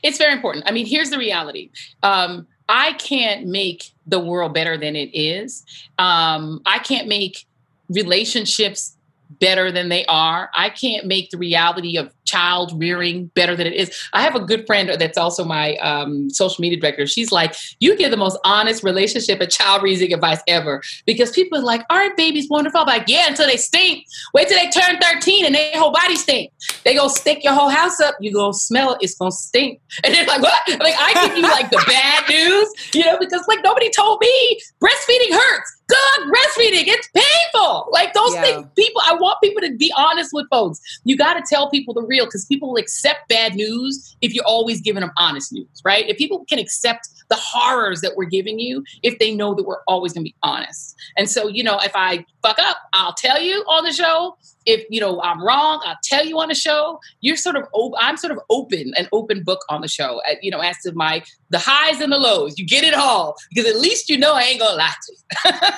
It's 0.04 0.18
very 0.18 0.32
important. 0.34 0.64
I 0.68 0.72
mean, 0.72 0.86
here's 0.86 1.10
the 1.10 1.18
reality. 1.18 1.70
Um, 2.04 2.48
I 2.70 2.94
can't 2.94 3.48
make 3.48 3.92
the 4.08 4.20
world 4.20 4.54
better 4.54 4.78
than 4.78 4.96
it 4.96 5.10
is. 5.14 5.66
Um, 6.00 6.62
I 6.66 6.80
can't 6.80 7.08
make 7.10 7.46
relationships 7.90 8.96
better 9.40 9.72
than 9.72 9.90
they 9.90 10.06
are. 10.06 10.50
I 10.54 10.70
can't 10.70 11.06
make 11.06 11.30
the 11.30 11.38
reality 11.38 11.98
of 11.98 12.12
child 12.26 12.72
rearing 12.76 13.28
better 13.28 13.56
than 13.56 13.68
it 13.68 13.74
is. 13.74 13.96
I 14.14 14.22
have 14.22 14.36
a 14.36 14.40
good 14.40 14.66
friend 14.66 14.90
that's 15.00 15.18
also 15.18 15.44
my 15.44 15.76
um, 15.78 16.30
social 16.30 16.62
media 16.62 16.80
director. 16.80 17.06
She's 17.06 17.32
like, 17.32 17.56
you 17.80 17.96
give 17.98 18.12
the 18.12 18.18
most 18.18 18.40
honest 18.46 18.84
relationship 18.84 19.42
and 19.42 19.52
child 19.52 19.84
raising 19.84 20.14
advice 20.14 20.40
ever 20.48 20.82
because 21.06 21.32
people 21.32 21.60
are 21.60 21.64
like, 21.64 21.84
aren't 21.90 22.16
babies 22.16 22.50
wonderful? 22.50 22.82
I'm 22.82 22.88
like, 22.88 23.06
yeah, 23.08 23.28
until 23.28 23.48
they 23.48 23.58
stink. 23.58 24.06
Wait 24.34 24.48
till 24.48 24.58
they 24.58 24.70
turn 24.70 24.98
13 25.00 25.46
and 25.46 25.56
their 25.56 25.78
whole 25.78 25.92
body 25.92 26.16
stink. 26.16 26.52
They 26.84 26.96
go 26.96 27.08
stink 27.08 27.44
your 27.44 27.54
whole 27.54 27.70
house 27.70 28.00
up. 28.00 28.16
You 28.20 28.34
go 28.34 28.52
smell 28.52 28.94
it. 28.94 29.00
It's 29.02 29.16
gonna 29.16 29.32
stink. 29.32 29.80
And 30.04 30.16
they're 30.16 30.26
like, 30.26 30.42
what? 30.42 30.60
Like 30.80 30.96
I 30.98 31.28
give 31.28 31.38
you 31.38 31.44
like 31.44 31.70
the 31.70 31.84
bad 31.86 32.28
news, 32.30 32.74
you 32.94 33.06
know, 33.06 33.20
because 33.20 33.44
like 33.48 33.60
nobody 33.64 33.90
told 33.92 34.20
me 34.22 34.60
breastfeeding 34.82 35.34
hurts. 35.34 35.81
Good 35.92 36.28
breastfeeding, 36.32 36.84
it's 36.88 37.10
painful. 37.14 37.90
Like 37.92 38.14
those 38.14 38.34
Yeah. 38.34 38.44
things, 38.44 38.68
people. 38.76 39.02
I 39.06 39.16
want 39.16 39.38
people 39.44 39.62
to 39.62 39.76
be 39.76 39.92
honest 39.98 40.32
with 40.34 40.48
folks. 40.50 40.80
You 41.04 41.18
got 41.18 41.34
to 41.34 41.44
tell 41.48 41.70
people 41.70 41.94
the 41.94 42.02
real 42.04 42.26
because 42.26 42.46
people 42.46 42.70
will 42.70 42.78
accept 42.78 43.28
bad 43.28 43.56
news 43.56 44.16
if 44.22 44.34
you're 44.34 44.46
always 44.46 44.82
giving 44.82 45.02
them 45.02 45.12
honest 45.18 45.52
news, 45.52 45.68
right? 45.84 46.08
If 46.08 46.18
people 46.18 46.46
can 46.48 46.60
accept 46.60 47.10
the 47.32 47.38
horrors 47.38 48.02
that 48.02 48.16
we're 48.18 48.26
giving 48.26 48.60
you, 48.60 48.84
if 49.04 49.18
they 49.18 49.34
know 49.34 49.56
that 49.56 49.66
we're 49.66 49.82
always 49.88 50.12
going 50.12 50.26
to 50.26 50.30
be 50.30 50.36
honest. 50.44 50.96
And 51.18 51.30
so, 51.30 51.48
you 51.48 51.64
know, 51.64 51.80
if 51.82 51.94
I 51.96 52.26
fuck 52.44 52.60
up, 52.60 52.78
I'll 52.92 53.14
tell 53.14 53.42
you 53.42 53.62
on 53.70 53.86
the 53.86 53.94
show. 53.94 54.38
If 54.66 54.86
you 54.92 55.00
know 55.00 55.20
I'm 55.22 55.44
wrong, 55.44 55.82
I'll 55.84 55.98
tell 56.04 56.24
you 56.26 56.40
on 56.40 56.50
the 56.50 56.56
show. 56.56 57.00
You're 57.22 57.38
sort 57.38 57.56
of, 57.56 57.64
op- 57.74 57.96
I'm 58.00 58.18
sort 58.18 58.34
of 58.34 58.40
open, 58.50 58.94
an 58.96 59.08
open 59.14 59.44
book 59.44 59.62
on 59.70 59.82
the 59.82 59.88
show. 59.88 60.22
You 60.42 60.52
know, 60.52 60.60
as 60.60 60.78
to 60.84 60.92
my 60.92 61.24
the 61.50 61.58
highs 61.58 62.02
and 62.02 62.12
the 62.12 62.20
lows, 62.20 62.60
you 62.60 62.66
get 62.68 62.84
it 62.84 62.94
all 62.94 63.38
because 63.50 63.68
at 63.74 63.80
least 63.80 64.10
you 64.10 64.18
know 64.18 64.34
I 64.34 64.42
ain't 64.44 64.60
gonna 64.60 64.76
lie 64.76 64.94
to 65.08 65.16
you. 65.16 65.70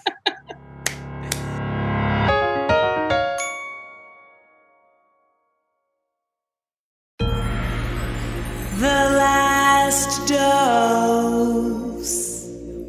The 8.84 8.90
last 8.90 10.28
dose. 10.28 10.63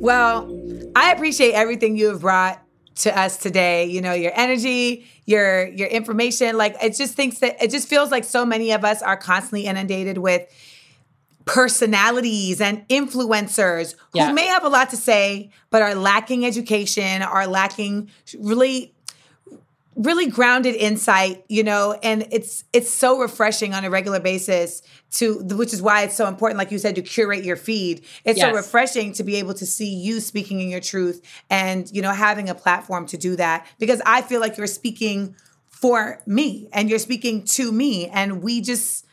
Well, 0.05 0.91
I 0.95 1.11
appreciate 1.11 1.53
everything 1.53 1.97
you 1.97 2.09
have 2.09 2.21
brought 2.21 2.61
to 2.97 3.17
us 3.17 3.37
today. 3.37 3.85
You 3.85 4.01
know, 4.01 4.13
your 4.13 4.31
energy, 4.35 5.07
your 5.25 5.67
your 5.67 5.87
information. 5.87 6.57
Like 6.57 6.75
it 6.81 6.95
just 6.95 7.15
thinks 7.15 7.39
that 7.39 7.61
it 7.61 7.71
just 7.71 7.87
feels 7.87 8.11
like 8.11 8.23
so 8.23 8.45
many 8.45 8.71
of 8.71 8.85
us 8.85 9.01
are 9.01 9.17
constantly 9.17 9.65
inundated 9.65 10.19
with 10.19 10.47
personalities 11.45 12.61
and 12.61 12.87
influencers 12.87 13.95
Yeah. 14.13 14.27
who 14.27 14.33
may 14.33 14.47
have 14.47 14.63
a 14.63 14.69
lot 14.69 14.89
to 14.91 14.97
say, 14.97 15.51
but 15.69 15.81
are 15.81 15.93
lacking 15.95 16.45
education, 16.45 17.21
are 17.23 17.47
lacking 17.47 18.09
really 18.39 18.93
really 19.97 20.27
grounded 20.29 20.75
insight 20.75 21.45
you 21.47 21.63
know 21.63 21.97
and 22.03 22.27
it's 22.29 22.65
it's 22.73 22.89
so 22.89 23.17
refreshing 23.17 23.73
on 23.73 23.85
a 23.85 23.89
regular 23.89 24.19
basis 24.19 24.81
to 25.17 25.39
which 25.55 25.73
is 25.73 25.81
why 25.81 26.03
it's 26.03 26.15
so 26.15 26.27
important 26.27 26.57
like 26.57 26.71
you 26.71 26.77
said 26.77 26.95
to 26.95 27.01
curate 27.01 27.43
your 27.43 27.55
feed. 27.55 28.03
It's 28.23 28.39
so 28.39 28.51
refreshing 28.53 29.13
to 29.13 29.23
be 29.23 29.35
able 29.37 29.53
to 29.55 29.65
see 29.65 29.93
you 29.93 30.19
speaking 30.19 30.61
in 30.61 30.69
your 30.69 30.81
truth 30.81 31.21
and 31.49 31.89
you 31.91 32.01
know 32.01 32.11
having 32.11 32.49
a 32.49 32.55
platform 32.55 33.05
to 33.07 33.17
do 33.17 33.35
that 33.35 33.67
because 33.79 34.01
i 34.05 34.21
feel 34.21 34.39
like 34.39 34.57
you're 34.57 34.67
speaking 34.67 35.35
for 35.69 36.21
me 36.25 36.67
and 36.73 36.89
you're 36.89 36.99
speaking 36.99 37.43
to 37.43 37.71
me 37.71 38.07
and 38.07 38.41
we 38.41 38.61
just 38.61 39.04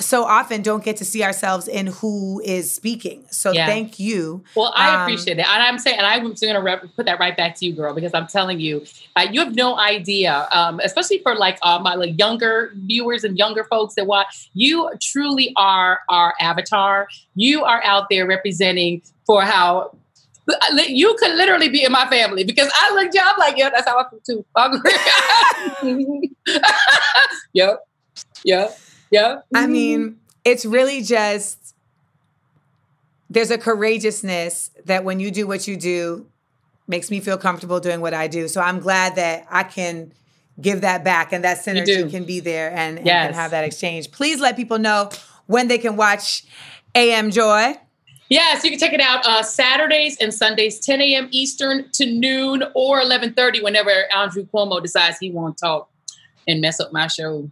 so 0.00 0.24
often 0.24 0.62
don't 0.62 0.82
get 0.84 0.96
to 0.96 1.04
see 1.04 1.22
ourselves 1.22 1.68
in 1.68 1.86
who 1.86 2.40
is 2.44 2.74
speaking 2.74 3.24
so 3.30 3.52
Yeah. 3.52 3.66
thank 3.66 3.98
you 3.98 4.42
Well, 4.56 4.72
I 4.76 4.94
Um, 4.94 5.00
appreciate 5.02 5.38
it. 5.38 5.48
and 5.48 5.62
I'm 5.62 5.78
saying, 5.78 5.98
and 5.98 6.06
I'm 6.06 6.22
going 6.22 6.34
to 6.36 6.60
re- 6.60 6.80
put 6.96 7.06
that 7.06 7.18
right 7.18 7.36
back 7.36 7.54
to 7.56 7.66
you, 7.66 7.72
girl, 7.74 7.94
because 7.94 8.12
I'm 8.14 8.26
telling 8.26 8.60
you, 8.60 8.84
uh, 9.16 9.26
you 9.30 9.40
have 9.40 9.54
no 9.54 9.78
idea, 9.78 10.48
um, 10.52 10.80
especially 10.82 11.18
for 11.18 11.34
like 11.36 11.58
uh, 11.62 11.78
my 11.78 11.94
like 11.94 12.18
younger 12.18 12.72
viewers 12.86 13.24
and 13.24 13.36
younger 13.38 13.64
folks 13.64 13.94
that 13.94 14.06
watch. 14.06 14.50
You 14.54 14.90
truly 15.00 15.52
are 15.56 16.00
our 16.08 16.34
avatar. 16.40 17.08
You 17.34 17.64
are 17.64 17.82
out 17.84 18.08
there 18.10 18.26
representing 18.26 19.02
for 19.26 19.42
how. 19.42 19.96
You 20.76 21.16
could 21.18 21.36
literally 21.36 21.70
be 21.70 21.84
in 21.84 21.90
my 21.92 22.06
family 22.08 22.44
because 22.44 22.70
I 22.74 22.92
look 22.94 23.06
at 23.06 23.14
you, 23.14 23.20
I'm 23.24 23.38
like, 23.38 23.56
yeah, 23.56 23.70
that's 23.70 23.88
how 23.88 23.98
I 23.98 24.04
feel 24.10 24.20
too. 24.26 24.44
yep. 27.54 27.78
yep. 28.44 28.78
Yep. 29.10 29.22
Yep. 29.22 29.44
I 29.54 29.66
mean, 29.66 30.18
it's 30.44 30.64
really 30.64 31.02
just 31.02 31.74
there's 33.30 33.50
a 33.50 33.58
courageousness 33.58 34.70
that 34.84 35.04
when 35.04 35.20
you 35.20 35.30
do 35.30 35.46
what 35.46 35.66
you 35.66 35.76
do 35.76 36.26
makes 36.86 37.10
me 37.10 37.20
feel 37.20 37.38
comfortable 37.38 37.80
doing 37.80 38.00
what 38.00 38.14
I 38.14 38.28
do. 38.28 38.46
So 38.48 38.60
I'm 38.60 38.78
glad 38.78 39.16
that 39.16 39.46
I 39.50 39.62
can 39.64 40.12
give 40.60 40.82
that 40.82 41.02
back 41.02 41.32
and 41.32 41.42
that 41.44 41.58
synergy 41.58 42.08
can 42.10 42.24
be 42.24 42.40
there 42.40 42.70
and, 42.70 42.98
and, 42.98 43.06
Yes. 43.06 43.26
and 43.26 43.34
have 43.34 43.50
that 43.52 43.64
exchange. 43.64 44.10
Please 44.12 44.40
let 44.40 44.56
people 44.56 44.78
know 44.78 45.08
when 45.46 45.68
they 45.68 45.78
can 45.78 45.96
watch 45.96 46.44
AM 46.94 47.30
Joy. 47.30 47.74
Yes, 48.28 48.64
you 48.64 48.70
can 48.70 48.78
check 48.78 48.92
it 48.92 49.00
out 49.00 49.26
uh, 49.26 49.42
Saturdays 49.42 50.16
and 50.20 50.32
Sundays, 50.32 50.80
10 50.80 51.00
a.m. 51.00 51.28
Eastern 51.30 51.90
to 51.92 52.06
noon 52.06 52.64
or 52.74 53.00
11:30, 53.02 53.62
whenever 53.62 53.90
Andrew 54.14 54.46
Cuomo 54.46 54.82
decides 54.82 55.18
he 55.18 55.30
won't 55.30 55.58
talk 55.58 55.90
and 56.48 56.60
mess 56.60 56.80
up 56.80 56.92
my 56.92 57.06
show. 57.06 57.50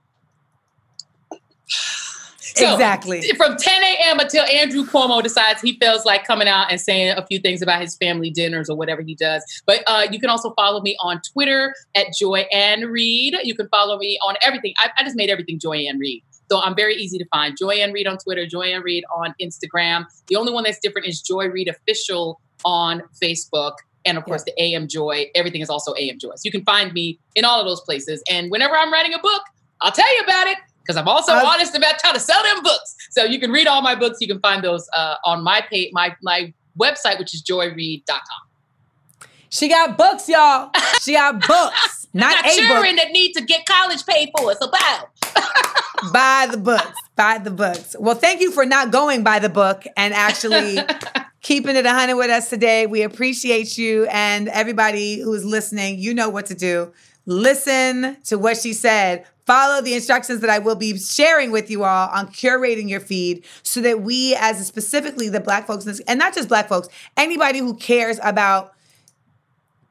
So, 2.55 2.73
exactly. 2.73 3.23
From 3.37 3.57
10 3.57 3.83
a.m. 3.83 4.19
until 4.19 4.45
Andrew 4.45 4.85
Cuomo 4.85 5.23
decides 5.23 5.63
he 5.63 5.79
feels 5.79 6.05
like 6.05 6.27
coming 6.27 6.49
out 6.49 6.71
and 6.71 6.81
saying 6.81 7.17
a 7.17 7.25
few 7.27 7.39
things 7.39 7.63
about 7.63 7.81
his 7.81 7.97
family 7.97 8.31
dinners 8.31 8.69
or 8.69 8.77
whatever 8.77 9.01
he 9.01 9.15
does. 9.15 9.43
But 9.65 9.83
uh, 9.87 10.07
you 10.11 10.21
can 10.21 10.29
also 10.29 10.53
follow 10.55 10.83
me 10.83 10.97
on 11.01 11.21
Twitter 11.33 11.75
at 11.95 12.09
Joy 12.19 12.41
Ann 12.53 12.83
Reid. 12.87 13.37
You 13.43 13.55
can 13.55 13.69
follow 13.69 13.99
me 13.99 14.19
on 14.27 14.35
everything. 14.43 14.75
I, 14.79 14.91
I 14.99 15.05
just 15.05 15.17
made 15.17 15.31
everything 15.31 15.59
Joy 15.59 15.79
Ann 15.89 15.99
Reid. 15.99 16.23
So 16.51 16.61
I'm 16.61 16.77
very 16.77 16.95
easy 16.97 17.17
to 17.17 17.25
find. 17.33 17.57
Joy 17.57 17.77
Ann 17.77 17.93
Reid 17.93 18.07
on 18.07 18.19
Twitter, 18.19 18.47
Joy 18.47 18.73
Ann 18.73 18.83
Reid 18.83 19.05
on 19.15 19.35
Instagram. 19.41 20.05
The 20.29 20.37
only 20.37 20.53
one 20.53 20.65
that's 20.65 20.79
different 20.81 21.09
is 21.09 21.23
Joy 21.23 21.47
Reid 21.47 21.69
Official 21.69 22.41
on 22.65 23.03
Facebook. 23.23 23.77
And 24.05 24.19
of 24.19 24.25
course, 24.25 24.45
yeah. 24.47 24.53
the 24.57 24.75
AM 24.75 24.89
Joy. 24.89 25.31
Everything 25.35 25.63
is 25.63 25.71
also 25.71 25.95
AM 25.99 26.19
Joy. 26.19 26.33
So 26.35 26.43
you 26.45 26.51
can 26.51 26.65
find 26.65 26.93
me 26.93 27.19
in 27.35 27.45
all 27.45 27.61
of 27.61 27.67
those 27.67 27.81
places. 27.81 28.23
And 28.29 28.51
whenever 28.51 28.77
I'm 28.77 28.93
writing 28.93 29.15
a 29.15 29.19
book, 29.19 29.43
I'll 29.81 29.93
tell 29.93 30.15
you 30.17 30.23
about 30.23 30.49
it 30.49 30.59
because 30.83 30.97
I'm 30.97 31.09
also 31.09 31.33
uh, 31.33 31.45
honest 31.47 31.77
about 31.77 31.99
trying 31.99 32.15
to 32.15 32.21
sell 32.21 32.43
them 32.43 32.63
books. 32.63 32.97
So 33.11 33.25
you 33.25 33.39
can 33.39 33.51
read 33.51 33.67
all 33.67 33.83
my 33.83 33.95
books. 33.95 34.19
You 34.21 34.29
can 34.29 34.41
find 34.41 34.63
those 34.63 34.89
uh, 34.95 35.17
on 35.25 35.43
my 35.43 35.63
page, 35.63 35.91
my 35.93 36.15
my 36.23 36.53
website, 36.79 37.19
which 37.19 37.35
is 37.35 37.43
joyreid.com. 37.43 39.29
She 39.49 39.69
got 39.69 39.99
books, 39.99 40.29
y'all. 40.29 40.71
She 41.03 41.13
got 41.13 41.47
books, 41.47 42.07
not 42.15 42.43
got 42.43 42.53
a 42.53 42.57
children 42.57 42.97
book. 42.97 43.05
that 43.05 43.13
need 43.13 43.35
to 43.35 43.45
get 43.45 43.67
college 43.67 44.05
paid 44.07 44.31
for. 44.39 44.55
So 44.55 44.71
buy 44.71 45.05
buy 46.13 46.49
the 46.51 46.57
books. 46.57 46.99
Buy 47.17 47.39
the 47.39 47.51
books. 47.51 47.95
Well, 47.99 48.15
thank 48.15 48.41
you 48.41 48.51
for 48.51 48.65
not 48.65 48.91
going 48.91 49.23
by 49.23 49.39
the 49.39 49.51
book 49.51 49.85
and 49.97 50.15
actually 50.15 50.79
keeping 51.43 51.77
it 51.77 51.85
100 51.85 52.17
with 52.17 52.31
us 52.31 52.49
today. 52.49 52.87
We 52.87 53.03
appreciate 53.03 53.77
you 53.77 54.07
and 54.07 54.49
everybody 54.49 55.21
who's 55.21 55.45
listening. 55.45 55.99
You 55.99 56.15
know 56.15 56.31
what 56.31 56.47
to 56.47 56.55
do. 56.55 56.93
Listen 57.27 58.17
to 58.25 58.39
what 58.39 58.57
she 58.57 58.73
said 58.73 59.27
follow 59.53 59.83
the 59.83 59.93
instructions 59.93 60.41
that 60.41 60.49
I 60.49 60.61
will 60.61 60.77
be 60.77 60.97
sharing 60.97 61.51
with 61.51 61.71
you 61.71 61.85
all 61.85 62.09
on 62.09 62.29
curating 62.29 62.89
your 62.89 63.01
feed 63.01 63.45
so 63.63 63.83
that 63.83 64.01
we, 64.01 64.35
as 64.41 64.67
specifically 64.67 65.29
the 65.29 65.41
Black 65.41 65.67
folks, 65.67 65.87
and 66.09 66.19
not 66.19 66.35
just 66.35 66.49
Black 66.49 66.71
folks, 66.71 66.89
anybody 67.19 67.59
who 67.59 67.77
cares 67.77 68.19
about 68.23 68.73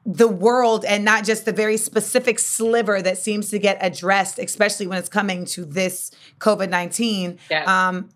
the 0.04 0.26
world 0.26 0.84
and 0.84 1.04
not 1.04 1.24
just 1.24 1.44
the 1.44 1.52
very 1.52 1.76
specific 1.76 2.40
sliver 2.40 3.00
that 3.02 3.18
seems 3.18 3.50
to 3.50 3.58
get 3.60 3.78
addressed, 3.80 4.40
especially 4.40 4.88
when 4.88 4.98
it's 4.98 5.08
coming 5.08 5.44
to 5.44 5.64
this 5.64 6.10
COVID 6.40 6.68
19. 6.68 7.38
Yes. 7.48 7.68
Um, 7.68 8.08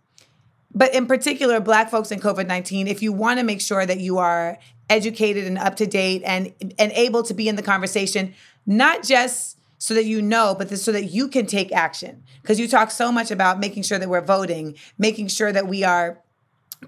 but 0.75 0.93
in 0.93 1.07
particular, 1.07 1.61
Black 1.61 1.91
folks 1.91 2.11
in 2.11 2.19
COVID 2.19 2.49
19, 2.49 2.89
if 2.89 3.03
you 3.03 3.13
want 3.13 3.39
to 3.39 3.45
make 3.45 3.61
sure 3.61 3.87
that 3.87 4.01
you 4.01 4.19
are 4.19 4.59
educated 4.91 5.47
and 5.47 5.59
up 5.59 5.77
to 5.77 5.87
date 5.87 6.23
and, 6.25 6.53
and 6.77 6.91
able 6.91 7.23
to 7.23 7.35
be 7.35 7.49
in 7.49 7.55
the 7.55 7.63
conversation, 7.63 8.35
not 8.67 9.05
just 9.05 9.56
so 9.79 9.95
that 9.95 10.05
you 10.05 10.23
know, 10.23 10.55
but 10.57 10.69
this, 10.69 10.83
so 10.83 10.93
that 10.93 11.05
you 11.05 11.29
can 11.29 11.47
take 11.47 11.73
action. 11.73 12.23
Because 12.43 12.59
you 12.59 12.69
talk 12.69 12.91
so 12.91 13.13
much 13.13 13.31
about 13.31 13.61
making 13.61 13.83
sure 13.83 13.99
that 13.99 14.09
we're 14.09 14.21
voting, 14.21 14.77
making 14.99 15.29
sure 15.29 15.53
that 15.53 15.67
we 15.67 15.85
are 15.85 16.23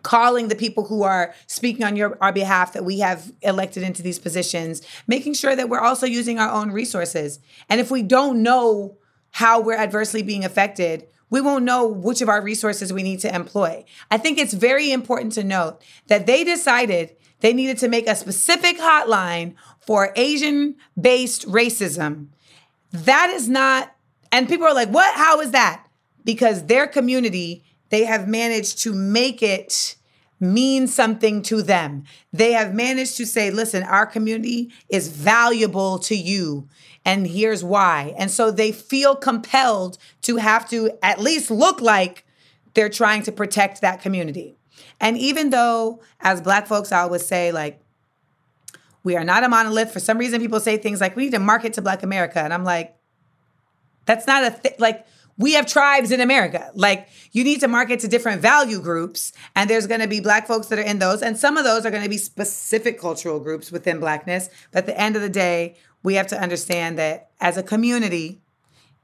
calling 0.03 0.49
the 0.49 0.55
people 0.55 0.85
who 0.85 1.03
are 1.03 1.35
speaking 1.47 1.85
on 1.85 1.97
your 1.97 2.19
our 2.21 2.33
behalf 2.33 2.73
that 2.75 2.85
we 2.85 2.99
have 2.99 3.33
elected 3.43 3.83
into 3.83 4.03
these 4.03 4.19
positions, 4.19 4.83
making 5.07 5.35
sure 5.35 5.57
that 5.57 5.69
we're 5.69 5.81
also 5.81 6.07
using 6.07 6.39
our 6.39 6.51
own 6.51 6.71
resources. 6.71 7.41
And 7.69 7.81
if 7.81 7.91
we 7.91 8.03
don't 8.03 8.43
know 8.43 8.99
how 9.33 9.61
we're 9.61 9.77
adversely 9.77 10.23
being 10.23 10.45
affected, 10.45 11.07
we 11.31 11.41
won't 11.41 11.65
know 11.65 11.87
which 11.87 12.23
of 12.23 12.29
our 12.29 12.43
resources 12.43 12.93
we 12.93 13.03
need 13.03 13.21
to 13.21 13.35
employ. 13.35 13.85
I 14.11 14.19
think 14.19 14.39
it's 14.39 14.55
very 14.55 14.91
important 14.91 15.33
to 15.35 15.45
note 15.45 15.83
that 16.07 16.27
they 16.27 16.45
decided 16.45 17.17
they 17.41 17.53
needed 17.53 17.79
to 17.79 17.89
make 17.89 18.09
a 18.09 18.17
specific 18.17 18.79
hotline 18.79 19.55
for 19.81 20.13
Asian 20.17 20.77
based 21.01 21.47
racism 21.47 22.29
that 22.93 23.31
is 23.31 23.49
not, 23.49 23.95
and 24.33 24.49
people 24.49 24.67
are 24.67 24.75
like, 24.75 24.91
what? 24.91 25.15
How 25.15 25.41
is 25.41 25.53
that? 25.53 25.85
Because 26.25 26.67
their 26.67 26.87
community, 26.87 27.65
they 27.91 28.05
have 28.05 28.29
managed 28.29 28.79
to 28.83 28.95
make 28.95 29.43
it 29.43 29.97
mean 30.41 30.87
something 30.87 31.43
to 31.43 31.63
them. 31.63 32.05
They 32.33 32.53
have 32.53 32.73
managed 32.73 33.17
to 33.17 33.27
say, 33.27 33.51
listen, 33.51 33.83
our 33.83 34.07
community 34.07 34.73
is 34.89 35.09
valuable 35.09 35.99
to 36.01 36.15
you. 36.15 36.69
And 37.05 37.27
here's 37.27 37.65
why. 37.65 38.15
And 38.19 38.31
so 38.31 38.51
they 38.51 38.71
feel 38.71 39.17
compelled 39.17 39.99
to 40.23 40.37
have 40.37 40.69
to 40.71 40.91
at 41.03 41.21
least 41.21 41.51
look 41.51 41.81
like 41.81 42.25
they're 42.75 42.89
trying 42.89 43.23
to 43.23 43.33
protect 43.33 43.81
that 43.81 44.01
community. 44.01 44.57
And 45.01 45.17
even 45.17 45.51
though, 45.51 46.03
as 46.21 46.41
Black 46.41 46.67
folks, 46.67 46.93
I 46.93 47.01
always 47.01 47.27
say, 47.27 47.51
like, 47.51 47.81
we 49.09 49.17
are 49.17 49.25
not 49.25 49.43
a 49.43 49.49
monolith. 49.49 49.91
For 49.91 50.01
some 50.01 50.19
reason, 50.19 50.39
people 50.39 50.61
say 50.61 50.77
things 50.77 51.01
like, 51.01 51.17
we 51.17 51.25
need 51.25 51.33
to 51.33 51.39
market 51.39 51.73
to 51.73 51.83
Black 51.83 52.03
America. 52.03 52.41
And 52.41 52.53
I'm 52.53 52.63
like, 52.63 52.95
that's 54.05 54.27
not 54.27 54.45
a 54.45 54.51
thing. 54.51 54.75
Like, 54.79 55.07
we 55.39 55.55
have 55.55 55.65
tribes 55.65 56.11
in 56.11 56.21
America. 56.21 56.71
Like, 56.75 57.09
you 57.33 57.43
need 57.43 57.61
to 57.61 57.69
market 57.69 58.01
to 58.01 58.09
different 58.09 58.43
value 58.43 58.83
groups, 58.83 59.33
and 59.57 59.71
there's 59.71 59.87
going 59.87 60.03
to 60.03 60.09
be 60.09 60.21
Black 60.21 60.47
folks 60.47 60.67
that 60.67 60.79
are 60.79 60.83
in 60.83 60.99
those. 60.99 61.23
And 61.23 61.39
some 61.39 61.57
of 61.57 61.65
those 61.65 61.87
are 61.87 61.91
going 61.91 62.03
to 62.03 62.09
be 62.11 62.19
specific 62.19 63.01
cultural 63.01 63.41
groups 63.41 63.73
within 63.73 63.99
Blackness. 63.99 64.51
But 64.73 64.81
at 64.81 64.87
the 64.87 65.01
end 65.01 65.17
of 65.17 65.23
the 65.23 65.31
day, 65.31 65.77
we 66.03 66.17
have 66.17 66.27
to 66.27 66.39
understand 66.39 66.99
that 66.99 67.31
as 67.41 67.57
a 67.57 67.63
community, 67.63 68.43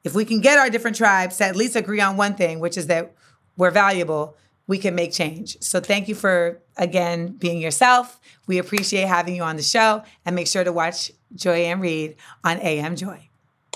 if 0.03 0.15
we 0.15 0.27
can 0.27 0.43
get 0.43 0.59
our 0.59 0.69
different 0.69 0.99
tribes 0.99 1.39
to 1.39 1.47
at 1.47 1.57
least 1.57 1.77
agree 1.77 2.03
on 2.03 2.19
one 2.19 2.35
thing, 2.35 2.61
which 2.61 2.77
is 2.77 2.89
that 2.89 3.15
we're 3.57 3.71
valuable, 3.71 4.37
we 4.67 4.79
can 4.79 4.95
make 4.95 5.13
change. 5.13 5.57
So 5.61 5.81
thank 5.81 6.09
you 6.09 6.15
for 6.15 6.61
again 6.77 7.29
being 7.29 7.59
yourself. 7.59 8.21
We 8.47 8.59
appreciate 8.59 9.07
having 9.07 9.37
you 9.37 9.43
on 9.43 9.57
the 9.57 9.63
show 9.63 10.03
and 10.25 10.35
make 10.35 10.47
sure 10.47 10.65
to 10.65 10.73
watch 10.73 11.13
Joy 11.35 11.65
Ann 11.65 11.81
Reid 11.81 12.17
on 12.43 12.59
AM 12.59 12.97
Joy. 12.97 13.29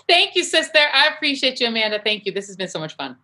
Thank 0.08 0.34
you, 0.34 0.44
sister. 0.44 0.78
I 0.78 1.08
appreciate 1.08 1.60
you, 1.60 1.66
Amanda. 1.66 2.00
Thank 2.02 2.24
you. 2.24 2.32
This 2.32 2.46
has 2.46 2.56
been 2.56 2.68
so 2.68 2.78
much 2.78 2.96
fun. 2.96 3.16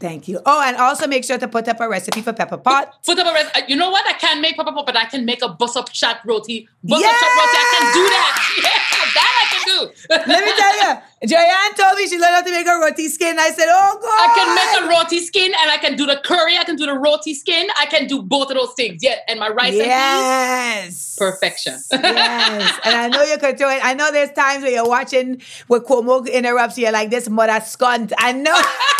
Thank 0.00 0.28
you. 0.28 0.40
Oh, 0.46 0.62
and 0.64 0.78
also 0.78 1.06
make 1.06 1.24
sure 1.24 1.36
to 1.36 1.46
put 1.46 1.68
up 1.68 1.78
a 1.78 1.86
recipe 1.86 2.22
for 2.22 2.32
pepper 2.32 2.56
pot. 2.56 3.04
Put 3.04 3.18
up 3.18 3.26
a 3.26 3.32
recipe. 3.34 3.60
Uh, 3.60 3.66
you 3.68 3.76
know 3.76 3.90
what? 3.90 4.08
I 4.08 4.14
can't 4.14 4.40
make 4.40 4.56
pepper 4.56 4.72
pot, 4.72 4.86
but 4.86 4.96
I 4.96 5.04
can 5.04 5.26
make 5.26 5.42
a 5.42 5.48
bus 5.48 5.76
up 5.76 5.92
chat 5.92 6.22
roti. 6.24 6.66
Bus 6.82 7.00
yes! 7.00 7.12
up 7.12 7.20
shot 7.20 7.36
roti. 7.36 7.56
I 7.60 7.66
can 7.70 7.84
do 7.92 8.04
that. 8.08 8.36
Yeah, 8.60 9.14
that 9.14 9.32
I 9.40 9.54
can 9.54 9.62
do. 9.66 9.78
Let 10.10 10.44
me 10.44 10.52
tell 10.56 10.76
you, 10.76 11.28
Joy 11.28 11.36
Ann 11.36 11.74
told 11.74 11.98
me 11.98 12.06
she 12.08 12.18
learned 12.18 12.34
how 12.34 12.42
to 12.42 12.50
make 12.50 12.66
a 12.66 12.78
roti 12.78 13.08
skin. 13.08 13.38
I 13.38 13.50
said, 13.50 13.66
oh 13.68 13.98
God. 14.00 14.10
I 14.10 14.34
can 14.34 14.54
make 14.54 14.84
a 14.84 14.88
roti 14.88 15.20
skin 15.20 15.52
and 15.58 15.70
I 15.70 15.76
can 15.76 15.96
do 15.96 16.06
the 16.06 16.20
curry. 16.24 16.56
I 16.56 16.64
can 16.64 16.76
do 16.76 16.86
the 16.86 16.98
roti 16.98 17.34
skin. 17.34 17.68
I 17.78 17.86
can 17.86 18.06
do 18.06 18.22
both 18.22 18.50
of 18.50 18.56
those 18.56 18.72
things. 18.74 19.02
Yeah. 19.02 19.16
And 19.28 19.38
my 19.38 19.50
rice 19.50 19.74
yes. 19.74 20.82
and 20.82 20.88
peas. 20.88 21.16
Perfection. 21.18 21.74
yes. 21.92 22.80
And 22.84 22.94
I 22.94 23.08
know 23.08 23.22
you 23.22 23.38
can 23.38 23.54
do 23.56 23.68
it. 23.68 23.80
I 23.82 23.94
know 23.94 24.10
there's 24.10 24.32
times 24.32 24.62
where 24.62 24.72
you're 24.72 24.88
watching 24.88 25.42
where 25.66 25.80
Cuomo 25.80 26.26
interrupts 26.30 26.78
you 26.78 26.90
like 26.90 27.10
this 27.10 27.28
mother 27.28 27.60
scunt. 27.64 28.12
I 28.18 28.32
know. 28.32 28.60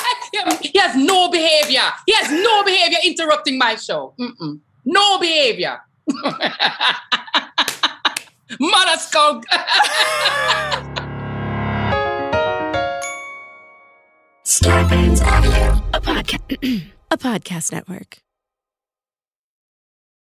he 0.60 0.78
has 0.78 0.96
no 0.96 1.30
behavior. 1.30 1.82
He 2.06 2.14
has 2.14 2.30
no 2.30 2.62
behavior 2.64 2.98
interrupting 3.04 3.58
my 3.58 3.74
show. 3.76 4.14
Mm-mm. 4.18 4.60
No 4.84 5.18
behavior. 5.18 5.80
Mother 8.58 8.98
skunk. 8.98 9.44
Audio, 15.22 15.82
a 15.94 16.00
podcast, 16.00 16.82
a 17.10 17.16
podcast 17.16 17.72
network. 17.72 18.18